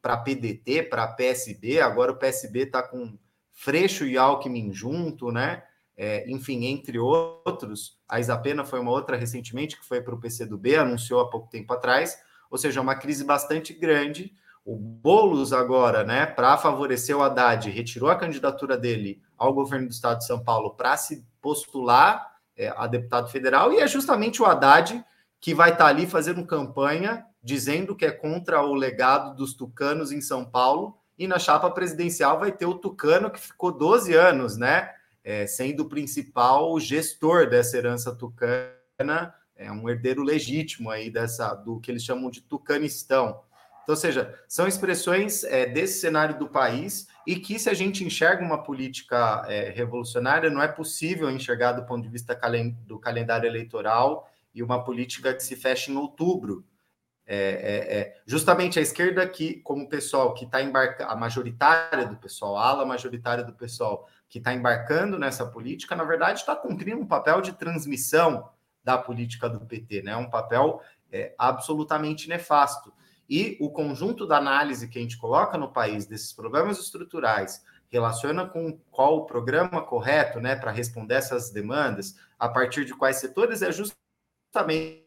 para 0.00 0.16
PDT, 0.16 0.84
para 0.84 1.06
PSB. 1.06 1.80
Agora 1.80 2.12
o 2.12 2.16
PSB 2.16 2.60
está 2.60 2.82
com 2.82 3.18
Freixo 3.52 4.06
e 4.06 4.16
Alckmin 4.16 4.72
junto, 4.72 5.30
né? 5.30 5.62
É, 5.96 6.30
enfim, 6.30 6.66
entre 6.66 6.98
outros. 6.98 7.98
A 8.08 8.20
Isapena 8.20 8.64
foi 8.64 8.80
uma 8.80 8.90
outra 8.90 9.16
recentemente 9.16 9.78
que 9.78 9.86
foi 9.86 10.00
para 10.00 10.14
o 10.14 10.20
PCdoB, 10.20 10.76
anunciou 10.76 11.20
há 11.20 11.30
pouco 11.30 11.48
tempo 11.48 11.72
atrás. 11.72 12.18
Ou 12.50 12.58
seja, 12.58 12.80
uma 12.80 12.94
crise 12.94 13.24
bastante 13.24 13.72
grande. 13.72 14.32
O 14.64 14.76
Boulos 14.76 15.52
agora, 15.52 16.04
né, 16.04 16.26
para 16.26 16.56
favorecer 16.58 17.16
o 17.16 17.22
Haddad, 17.22 17.70
retirou 17.70 18.10
a 18.10 18.16
candidatura 18.16 18.76
dele 18.76 19.22
ao 19.38 19.54
governo 19.54 19.86
do 19.86 19.92
estado 19.92 20.18
de 20.18 20.26
São 20.26 20.42
Paulo 20.42 20.74
para 20.74 20.96
se 20.96 21.24
postular 21.40 22.36
é, 22.56 22.72
a 22.76 22.86
deputado 22.86 23.30
federal, 23.30 23.72
e 23.72 23.78
é 23.78 23.86
justamente 23.86 24.42
o 24.42 24.46
Haddad 24.46 25.04
que 25.40 25.54
vai 25.54 25.70
estar 25.70 25.84
tá 25.84 25.90
ali 25.90 26.06
fazendo 26.06 26.44
campanha 26.44 27.24
dizendo 27.42 27.94
que 27.94 28.04
é 28.04 28.10
contra 28.10 28.60
o 28.60 28.74
legado 28.74 29.36
dos 29.36 29.54
tucanos 29.54 30.10
em 30.10 30.20
São 30.20 30.44
Paulo, 30.44 30.98
e 31.16 31.28
na 31.28 31.38
chapa 31.38 31.70
presidencial 31.70 32.40
vai 32.40 32.50
ter 32.50 32.66
o 32.66 32.74
tucano 32.74 33.30
que 33.30 33.38
ficou 33.38 33.70
12 33.70 34.12
anos, 34.14 34.56
né? 34.56 34.90
É, 35.26 35.44
sendo 35.44 35.80
o 35.80 35.88
principal 35.88 36.78
gestor 36.78 37.50
dessa 37.50 37.76
herança 37.76 38.14
tucana, 38.14 39.34
é 39.56 39.72
um 39.72 39.90
herdeiro 39.90 40.22
legítimo 40.22 40.88
aí 40.88 41.10
dessa 41.10 41.52
do 41.52 41.80
que 41.80 41.90
eles 41.90 42.04
chamam 42.04 42.30
de 42.30 42.40
tucanistão. 42.42 43.42
Então, 43.82 43.92
ou 43.92 43.96
seja, 43.96 44.38
são 44.46 44.68
expressões 44.68 45.42
é, 45.42 45.66
desse 45.66 45.98
cenário 45.98 46.38
do 46.38 46.48
país 46.48 47.08
e 47.26 47.34
que, 47.34 47.58
se 47.58 47.68
a 47.68 47.74
gente 47.74 48.04
enxerga 48.04 48.44
uma 48.44 48.62
política 48.62 49.44
é, 49.48 49.70
revolucionária, 49.70 50.48
não 50.48 50.62
é 50.62 50.68
possível 50.68 51.28
enxergar 51.28 51.72
do 51.72 51.84
ponto 51.84 52.04
de 52.04 52.08
vista 52.08 52.36
calen 52.36 52.78
do 52.86 52.96
calendário 52.96 53.48
eleitoral 53.48 54.30
e 54.54 54.62
uma 54.62 54.84
política 54.84 55.34
que 55.34 55.42
se 55.42 55.56
fecha 55.56 55.90
em 55.90 55.96
outubro. 55.96 56.64
É, 57.26 57.36
é, 57.36 57.98
é 57.98 58.20
justamente 58.24 58.78
a 58.78 58.82
esquerda 58.82 59.28
que, 59.28 59.54
como 59.62 59.82
o 59.82 59.88
pessoal 59.88 60.32
que 60.34 60.44
está 60.44 60.62
embarcando, 60.62 61.10
a 61.10 61.16
majoritária 61.16 62.06
do 62.06 62.16
pessoal, 62.16 62.56
a 62.56 62.68
ala 62.68 62.86
majoritária 62.86 63.42
do 63.42 63.52
pessoal 63.52 64.08
que 64.28 64.38
está 64.38 64.52
embarcando 64.52 65.18
nessa 65.18 65.46
política, 65.46 65.94
na 65.94 66.04
verdade, 66.04 66.40
está 66.40 66.54
cumprindo 66.56 67.00
um 67.00 67.06
papel 67.06 67.40
de 67.40 67.52
transmissão 67.52 68.48
da 68.82 68.98
política 68.98 69.48
do 69.48 69.60
PT, 69.60 70.02
né? 70.02 70.16
Um 70.16 70.30
papel 70.30 70.80
é, 71.10 71.34
absolutamente 71.38 72.28
nefasto. 72.28 72.92
E 73.28 73.56
o 73.60 73.70
conjunto 73.70 74.26
da 74.26 74.36
análise 74.36 74.88
que 74.88 74.98
a 74.98 75.02
gente 75.02 75.18
coloca 75.18 75.58
no 75.58 75.72
país 75.72 76.06
desses 76.06 76.32
problemas 76.32 76.78
estruturais 76.78 77.64
relaciona 77.88 78.46
com 78.46 78.78
qual 78.90 79.18
o 79.18 79.26
programa 79.26 79.82
correto 79.82 80.40
né, 80.40 80.56
para 80.56 80.70
responder 80.70 81.14
essas 81.14 81.50
demandas, 81.50 82.16
a 82.38 82.48
partir 82.48 82.84
de 82.84 82.94
quais 82.94 83.16
setores, 83.16 83.62
é 83.62 83.72
justamente 83.72 85.06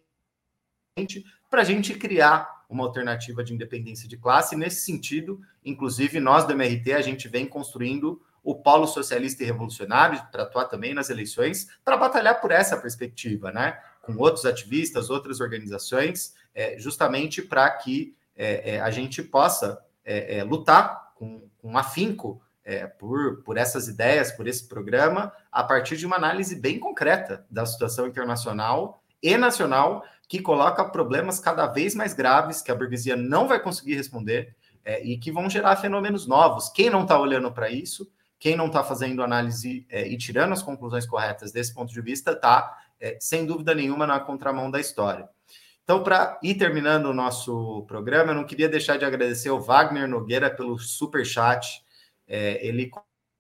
para 1.50 1.62
a 1.62 1.64
gente 1.64 1.94
criar 1.96 2.66
uma 2.70 2.84
alternativa 2.84 3.44
de 3.44 3.54
independência 3.54 4.08
de 4.08 4.18
classe. 4.18 4.56
nesse 4.56 4.86
sentido, 4.86 5.42
inclusive, 5.64 6.20
nós 6.20 6.46
do 6.46 6.54
MRT, 6.54 6.94
a 6.94 7.02
gente 7.02 7.28
vem 7.28 7.48
construindo 7.48 8.22
o 8.50 8.56
Polo 8.56 8.88
Socialista 8.88 9.44
e 9.44 9.46
Revolucionário, 9.46 10.20
para 10.32 10.42
atuar 10.42 10.66
também 10.66 10.92
nas 10.92 11.12
eleições, 11.12 11.68
para 11.86 11.96
batalhar 11.96 12.42
por 12.42 12.50
essa 12.50 12.76
perspectiva, 12.76 13.52
né? 13.52 13.80
Com 14.02 14.18
outros 14.18 14.44
ativistas, 14.44 15.12
outras 15.12 15.40
organizações, 15.40 16.34
é, 16.56 16.76
justamente 16.80 17.44
para 17.44 17.70
que 17.70 18.16
é, 18.36 18.78
é, 18.78 18.82
a 18.82 18.90
gente 18.90 19.22
possa 19.22 19.80
é, 20.04 20.40
é, 20.40 20.44
lutar 20.44 21.14
com, 21.14 21.48
com 21.60 21.78
afinco 21.78 22.42
é, 22.64 22.88
por, 22.88 23.44
por 23.44 23.56
essas 23.56 23.88
ideias, 23.88 24.32
por 24.32 24.48
esse 24.48 24.68
programa, 24.68 25.32
a 25.52 25.64
partir 25.64 25.96
de 25.96 26.08
uma 26.08 26.16
análise 26.16 26.56
bem 26.56 26.80
concreta 26.80 27.46
da 27.52 27.68
situação 27.68 28.08
internacional 28.08 29.04
e 29.22 29.38
nacional, 29.38 30.04
que 30.28 30.42
coloca 30.42 30.84
problemas 30.86 31.40
cada 31.40 31.68
vez 31.68 31.94
mais 31.94 32.16
graves 32.16 32.64
que 32.64 32.72
a 32.72 32.76
burguesia 32.76 33.16
não 33.16 33.48
vai 33.48 33.60
conseguir 33.60 33.94
responder 33.94 34.56
e 35.04 35.18
que 35.18 35.32
vão 35.32 35.48
gerar 35.48 35.76
fenômenos 35.76 36.26
novos. 36.26 36.70
Quem 36.70 36.90
não 36.90 37.04
está 37.04 37.20
olhando 37.20 37.52
para 37.52 37.70
isso 37.70 38.10
quem 38.40 38.56
não 38.56 38.68
está 38.68 38.84
fazendo 38.84 39.22
análise 39.22 39.86
é, 39.90 40.08
e 40.08 40.18
tirando 40.18 40.54
as 40.54 40.64
conclusões 40.64 41.06
corretas 41.06 41.52
desse 41.52 41.74
ponto 41.74 41.92
de 41.92 42.02
vista 42.02 42.32
está, 42.32 42.78
é, 43.00 43.18
sem 43.20 43.46
dúvida 43.46 43.76
nenhuma, 43.76 44.08
na 44.08 44.20
contramão 44.20 44.72
da 44.72 44.80
história. 44.80 45.28
Então, 45.84 46.04
para 46.04 46.40
ir 46.42 46.56
terminando 46.56 47.08
o 47.08 47.14
nosso 47.14 47.84
programa, 47.88 48.32
eu 48.32 48.36
não 48.36 48.46
queria 48.46 48.70
deixar 48.70 48.98
de 48.98 49.06
agradecer 49.06 49.50
ao 49.50 49.60
Wagner 49.60 50.08
Nogueira 50.08 50.50
pelo 50.50 50.78
super 50.78 51.26
chat. 51.26 51.84
É, 52.28 52.66
ele 52.66 52.92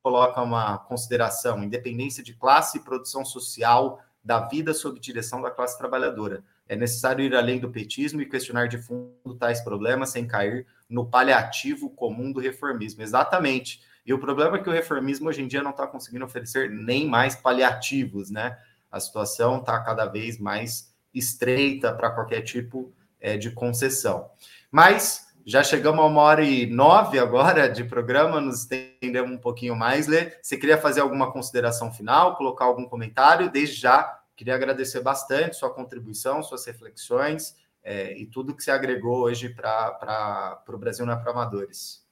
coloca 0.01 0.41
uma 0.41 0.77
consideração: 0.79 1.63
independência 1.63 2.23
de 2.23 2.33
classe 2.33 2.77
e 2.77 2.81
produção 2.81 3.23
social 3.23 4.01
da 4.23 4.47
vida 4.47 4.73
sob 4.73 4.99
direção 4.99 5.41
da 5.41 5.51
classe 5.51 5.77
trabalhadora. 5.77 6.43
É 6.67 6.75
necessário 6.75 7.23
ir 7.23 7.35
além 7.35 7.59
do 7.59 7.69
petismo 7.69 8.21
e 8.21 8.25
questionar 8.25 8.67
de 8.67 8.77
fundo 8.77 9.35
tais 9.39 9.61
problemas 9.61 10.09
sem 10.09 10.27
cair 10.27 10.67
no 10.89 11.05
paliativo 11.05 11.89
comum 11.89 12.31
do 12.31 12.39
reformismo. 12.39 13.01
Exatamente. 13.01 13.81
E 14.09 14.13
o 14.13 14.17
problema 14.17 14.57
é 14.57 14.59
que 14.59 14.67
o 14.67 14.71
reformismo 14.71 15.29
hoje 15.29 15.43
em 15.43 15.47
dia 15.47 15.61
não 15.61 15.69
está 15.69 15.85
conseguindo 15.85 16.25
oferecer 16.25 16.67
nem 16.67 17.07
mais 17.07 17.35
paliativos, 17.35 18.31
né? 18.31 18.57
A 18.91 18.99
situação 18.99 19.59
está 19.59 19.79
cada 19.81 20.07
vez 20.07 20.39
mais 20.39 20.91
estreita 21.13 21.93
para 21.93 22.09
qualquer 22.09 22.41
tipo 22.41 22.91
é, 23.19 23.37
de 23.37 23.51
concessão. 23.51 24.31
Mas 24.71 25.27
já 25.45 25.61
chegamos 25.61 26.03
a 26.03 26.07
uma 26.07 26.21
hora 26.21 26.43
e 26.43 26.65
nove 26.65 27.19
agora 27.19 27.69
de 27.69 27.83
programa, 27.83 28.41
nos 28.41 28.61
estendemos 28.61 29.29
um 29.29 29.37
pouquinho 29.37 29.75
mais, 29.75 30.07
Lê. 30.07 30.31
Você 30.41 30.57
queria 30.57 30.79
fazer 30.79 31.01
alguma 31.01 31.31
consideração 31.31 31.93
final, 31.93 32.35
colocar 32.35 32.65
algum 32.65 32.85
comentário? 32.85 33.51
Desde 33.51 33.75
já, 33.75 34.21
queria 34.35 34.55
agradecer 34.55 35.01
bastante 35.01 35.55
sua 35.55 35.71
contribuição, 35.71 36.41
suas 36.41 36.65
reflexões 36.65 37.55
é, 37.83 38.17
e 38.17 38.25
tudo 38.25 38.55
que 38.55 38.63
você 38.63 38.71
agregou 38.71 39.19
hoje 39.19 39.49
para 39.49 40.63
o 40.67 40.77
Brasil 40.79 41.05
não 41.05 41.13
é 41.13 41.15
para 41.15 41.31
amadores. 41.31 42.08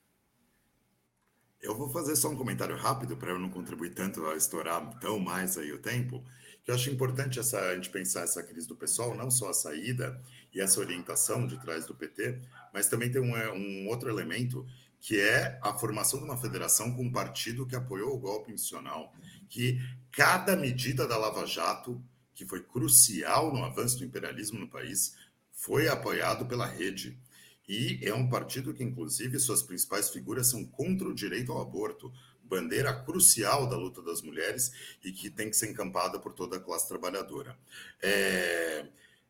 Eu 1.68 1.76
vou 1.76 1.90
fazer 1.90 2.16
só 2.16 2.30
um 2.30 2.36
comentário 2.38 2.78
rápido 2.78 3.18
para 3.18 3.32
eu 3.32 3.38
não 3.38 3.50
contribuir 3.50 3.94
tanto 3.94 4.26
a 4.28 4.38
estourar 4.38 4.98
tão 5.02 5.20
mais 5.20 5.58
aí 5.58 5.70
o 5.74 5.78
tempo, 5.78 6.24
que 6.64 6.72
eu 6.72 6.76
acho 6.76 6.90
importante 6.90 7.40
essa, 7.40 7.60
a 7.60 7.76
gente 7.76 7.90
pensar 7.90 8.22
essa 8.22 8.42
crise 8.42 8.66
do 8.66 8.76
pessoal, 8.76 9.14
não 9.14 9.30
só 9.30 9.50
a 9.50 9.54
saída 9.54 10.18
e 10.54 10.62
essa 10.62 10.80
orientação 10.80 11.46
de 11.46 11.60
trás 11.60 11.86
do 11.86 11.94
PT, 11.94 12.40
mas 12.74 12.88
também 12.88 13.12
tem 13.12 13.22
um, 13.22 13.36
é, 13.36 13.52
um 13.52 13.90
outro 13.90 14.10
elemento 14.10 14.66
que 15.02 15.20
é 15.20 15.60
a 15.62 15.74
formação 15.74 16.20
de 16.20 16.26
uma 16.26 16.38
federação 16.38 16.96
com 16.96 17.04
um 17.04 17.12
partido 17.12 17.68
que 17.68 17.76
apoiou 17.76 18.16
o 18.16 18.18
golpe 18.18 18.54
institucional, 18.54 19.14
que 19.50 19.78
cada 20.10 20.56
medida 20.56 21.06
da 21.06 21.18
Lava 21.18 21.46
Jato, 21.46 22.02
que 22.34 22.46
foi 22.46 22.64
crucial 22.64 23.54
no 23.54 23.66
avanço 23.66 23.98
do 23.98 24.06
imperialismo 24.06 24.58
no 24.58 24.70
país, 24.70 25.18
foi 25.52 25.90
apoiado 25.90 26.46
pela 26.46 26.66
rede. 26.66 27.20
E 27.68 28.00
é 28.02 28.14
um 28.14 28.30
partido 28.30 28.74
que, 28.74 28.84
inclusive, 28.84 29.40
suas 29.40 29.62
principais 29.62 30.10
figuras 30.10 30.48
são 30.48 30.64
contra 30.66 31.08
o 31.08 31.14
direito 31.14 31.52
ao 31.52 31.62
aborto, 31.62 32.12
bandeira 32.44 32.94
crucial 33.04 33.68
da 33.68 33.76
luta 33.76 34.02
das 34.02 34.22
mulheres 34.22 34.72
e 35.04 35.12
que 35.12 35.30
tem 35.30 35.50
que 35.50 35.58
ser 35.58 35.70
encampada 35.70 36.18
por 36.18 36.34
toda 36.34 36.58
a 36.58 36.60
classe 36.60 36.88
trabalhadora. 36.88 37.58
É, 38.02 38.86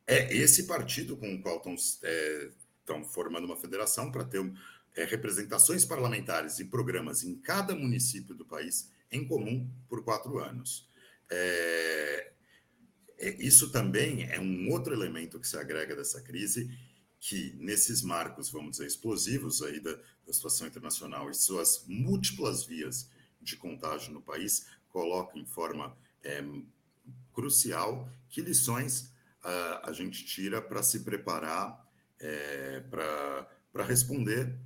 é 0.06 0.36
esse 0.36 0.68
partido 0.68 1.18
com 1.18 1.34
o 1.34 1.42
qual 1.42 1.58
estão, 1.58 1.76
é, 2.04 2.52
formando 3.06 3.46
uma 3.46 3.58
federação 3.58 4.12
para 4.12 4.24
ter 4.24 4.40
é, 4.96 5.04
representações 5.04 5.84
parlamentares 5.84 6.60
e 6.60 6.66
programas 6.66 7.24
em 7.24 7.36
cada 7.36 7.76
município 7.76 8.36
do 8.36 8.46
país 8.46 8.92
em 9.12 9.26
comum 9.28 9.68
por 9.90 10.04
quatro 10.04 10.38
anos. 10.38 10.88
É, 11.30 12.32
é 13.20 13.30
isso 13.40 13.72
também 13.72 14.24
é 14.30 14.40
um 14.40 14.70
outro 14.70 14.94
elemento 14.94 15.40
que 15.40 15.48
se 15.48 15.58
agrega 15.58 15.96
dessa 15.96 16.22
crise 16.22 16.70
que 17.20 17.56
nesses 17.60 18.02
marcos, 18.02 18.50
vamos 18.50 18.72
dizer, 18.72 18.88
explosivos 18.88 19.62
aí 19.62 19.80
da, 19.80 19.94
da 20.26 20.34
situação 20.34 20.68
internacional 20.68 21.30
e 21.30 21.34
suas 21.34 21.84
múltiplas 21.88 22.66
vias 22.66 23.10
de 23.42 23.56
contágio 23.56 24.14
no 24.14 24.22
país, 24.22 24.68
coloca 24.90 25.38
em 25.38 25.46
forma 25.46 25.96
é, 26.24 26.44
crucial 27.34 28.10
que 28.30 28.42
lições 28.42 29.12
a, 29.44 29.90
a 29.90 29.94
gente 29.94 30.26
tira 30.26 30.62
para 30.62 30.84
se 30.84 31.02
preparar 31.02 31.86
é, 32.20 32.82
para 32.90 33.84
responder 33.84 34.58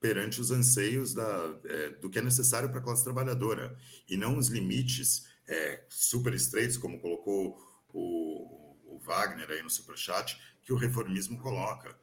perante 0.00 0.40
os 0.40 0.50
anseios 0.50 1.14
da, 1.14 1.58
é, 1.64 1.90
do 1.90 2.10
que 2.10 2.18
é 2.18 2.22
necessário 2.22 2.68
para 2.68 2.80
a 2.80 2.82
classe 2.82 3.04
trabalhadora 3.04 3.76
e 4.08 4.16
não 4.16 4.36
os 4.36 4.48
limites 4.48 5.26
é, 5.46 5.84
super 5.88 6.34
estreitos, 6.34 6.76
como 6.76 7.00
colocou 7.00 7.56
o, 7.92 8.76
o, 8.84 8.98
Wagner 8.98 9.50
aí 9.50 9.62
no 9.62 9.70
superchat, 9.70 10.38
que 10.62 10.72
o 10.72 10.76
reformismo 10.76 11.38
coloca. 11.38 11.96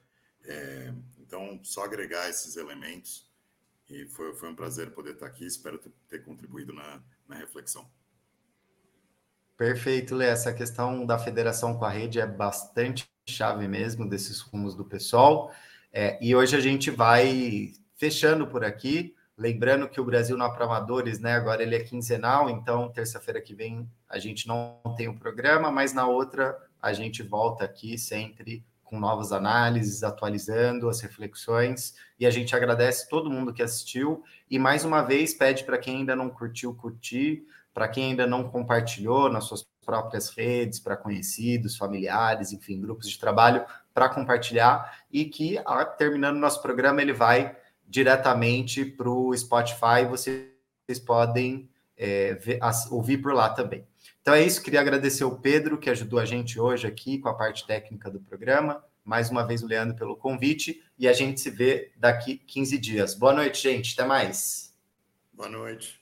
É, 0.45 0.93
então, 1.19 1.59
só 1.63 1.83
agregar 1.83 2.29
esses 2.29 2.55
elementos 2.55 3.29
e 3.89 4.05
foi, 4.05 4.35
foi 4.35 4.49
um 4.49 4.55
prazer 4.55 4.91
poder 4.91 5.13
estar 5.13 5.25
aqui. 5.25 5.45
Espero 5.45 5.79
ter, 6.07 6.23
contribuído 6.23 6.73
na, 6.73 7.01
na 7.27 7.35
reflexão. 7.35 7.89
Perfeito, 9.57 10.15
Lê. 10.15 10.27
Essa 10.27 10.53
questão 10.53 11.05
da 11.05 11.17
federação 11.17 11.77
com 11.77 11.85
a 11.85 11.89
rede 11.89 12.19
é 12.19 12.27
bastante 12.27 13.09
chave 13.27 13.67
mesmo 13.67 14.07
desses 14.07 14.39
rumos 14.39 14.75
do 14.75 14.85
pessoal. 14.85 15.51
É, 15.91 16.17
e 16.23 16.35
hoje 16.35 16.55
a 16.55 16.59
gente 16.59 16.91
vai 16.91 17.73
fechando 17.97 18.47
por 18.47 18.63
aqui. 18.63 19.15
Lembrando 19.35 19.89
que 19.89 19.99
o 19.99 20.05
Brasil 20.05 20.37
no 20.37 20.43
Apromadores, 20.43 21.19
né? 21.19 21.33
Agora 21.33 21.63
ele 21.63 21.75
é 21.75 21.79
quinzenal, 21.79 22.49
então 22.49 22.91
terça-feira 22.91 23.41
que 23.41 23.55
vem 23.55 23.89
a 24.07 24.19
gente 24.19 24.47
não 24.47 24.81
tem 24.97 25.07
o 25.07 25.11
um 25.11 25.17
programa, 25.17 25.71
mas 25.71 25.93
na 25.93 26.05
outra 26.05 26.57
a 26.81 26.93
gente 26.93 27.23
volta 27.23 27.65
aqui 27.65 27.97
sempre 27.97 28.63
com 28.89 28.99
novas 28.99 29.31
análises, 29.31 30.01
atualizando 30.01 30.89
as 30.89 30.99
reflexões. 30.99 31.93
E 32.19 32.25
a 32.25 32.31
gente 32.31 32.55
agradece 32.55 33.07
todo 33.07 33.29
mundo 33.29 33.53
que 33.53 33.61
assistiu. 33.61 34.23
E 34.49 34.57
mais 34.57 34.83
uma 34.83 35.03
vez 35.03 35.33
pede 35.33 35.63
para 35.63 35.77
quem 35.77 35.97
ainda 35.97 36.15
não 36.15 36.29
curtiu, 36.29 36.73
curtir, 36.73 37.45
para 37.71 37.87
quem 37.87 38.05
ainda 38.05 38.25
não 38.25 38.49
compartilhou 38.49 39.29
nas 39.29 39.45
suas 39.45 39.63
próprias 39.85 40.29
redes, 40.29 40.79
para 40.79 40.97
conhecidos, 40.97 41.77
familiares, 41.77 42.51
enfim, 42.51 42.81
grupos 42.81 43.07
de 43.07 43.19
trabalho, 43.19 43.63
para 43.93 44.09
compartilhar. 44.09 45.03
E 45.11 45.25
que, 45.25 45.57
terminando 45.97 46.37
nosso 46.37 46.61
programa, 46.61 47.01
ele 47.01 47.13
vai 47.13 47.55
diretamente 47.87 48.85
para 48.85 49.09
o 49.09 49.35
Spotify. 49.37 50.05
Vocês 50.09 50.99
podem 51.05 51.69
é, 51.95 52.33
ver, 52.33 52.59
ouvir 52.89 53.19
por 53.19 53.33
lá 53.33 53.49
também. 53.49 53.88
Então 54.29 54.37
é 54.37 54.43
isso, 54.43 54.61
queria 54.61 54.79
agradecer 54.79 55.23
o 55.23 55.39
Pedro, 55.39 55.75
que 55.75 55.89
ajudou 55.89 56.19
a 56.19 56.23
gente 56.23 56.59
hoje 56.59 56.85
aqui 56.85 57.17
com 57.17 57.29
a 57.29 57.33
parte 57.33 57.65
técnica 57.65 58.11
do 58.11 58.19
programa. 58.19 58.85
Mais 59.03 59.31
uma 59.31 59.43
vez, 59.43 59.63
o 59.63 59.65
Leandro, 59.65 59.95
pelo 59.95 60.15
convite. 60.15 60.83
E 60.99 61.07
a 61.07 61.13
gente 61.13 61.41
se 61.41 61.49
vê 61.49 61.91
daqui 61.97 62.37
15 62.45 62.77
dias. 62.77 63.15
Boa 63.15 63.33
noite, 63.33 63.59
gente. 63.59 63.95
Até 63.95 64.07
mais. 64.07 64.71
Boa 65.33 65.49
noite. 65.49 65.98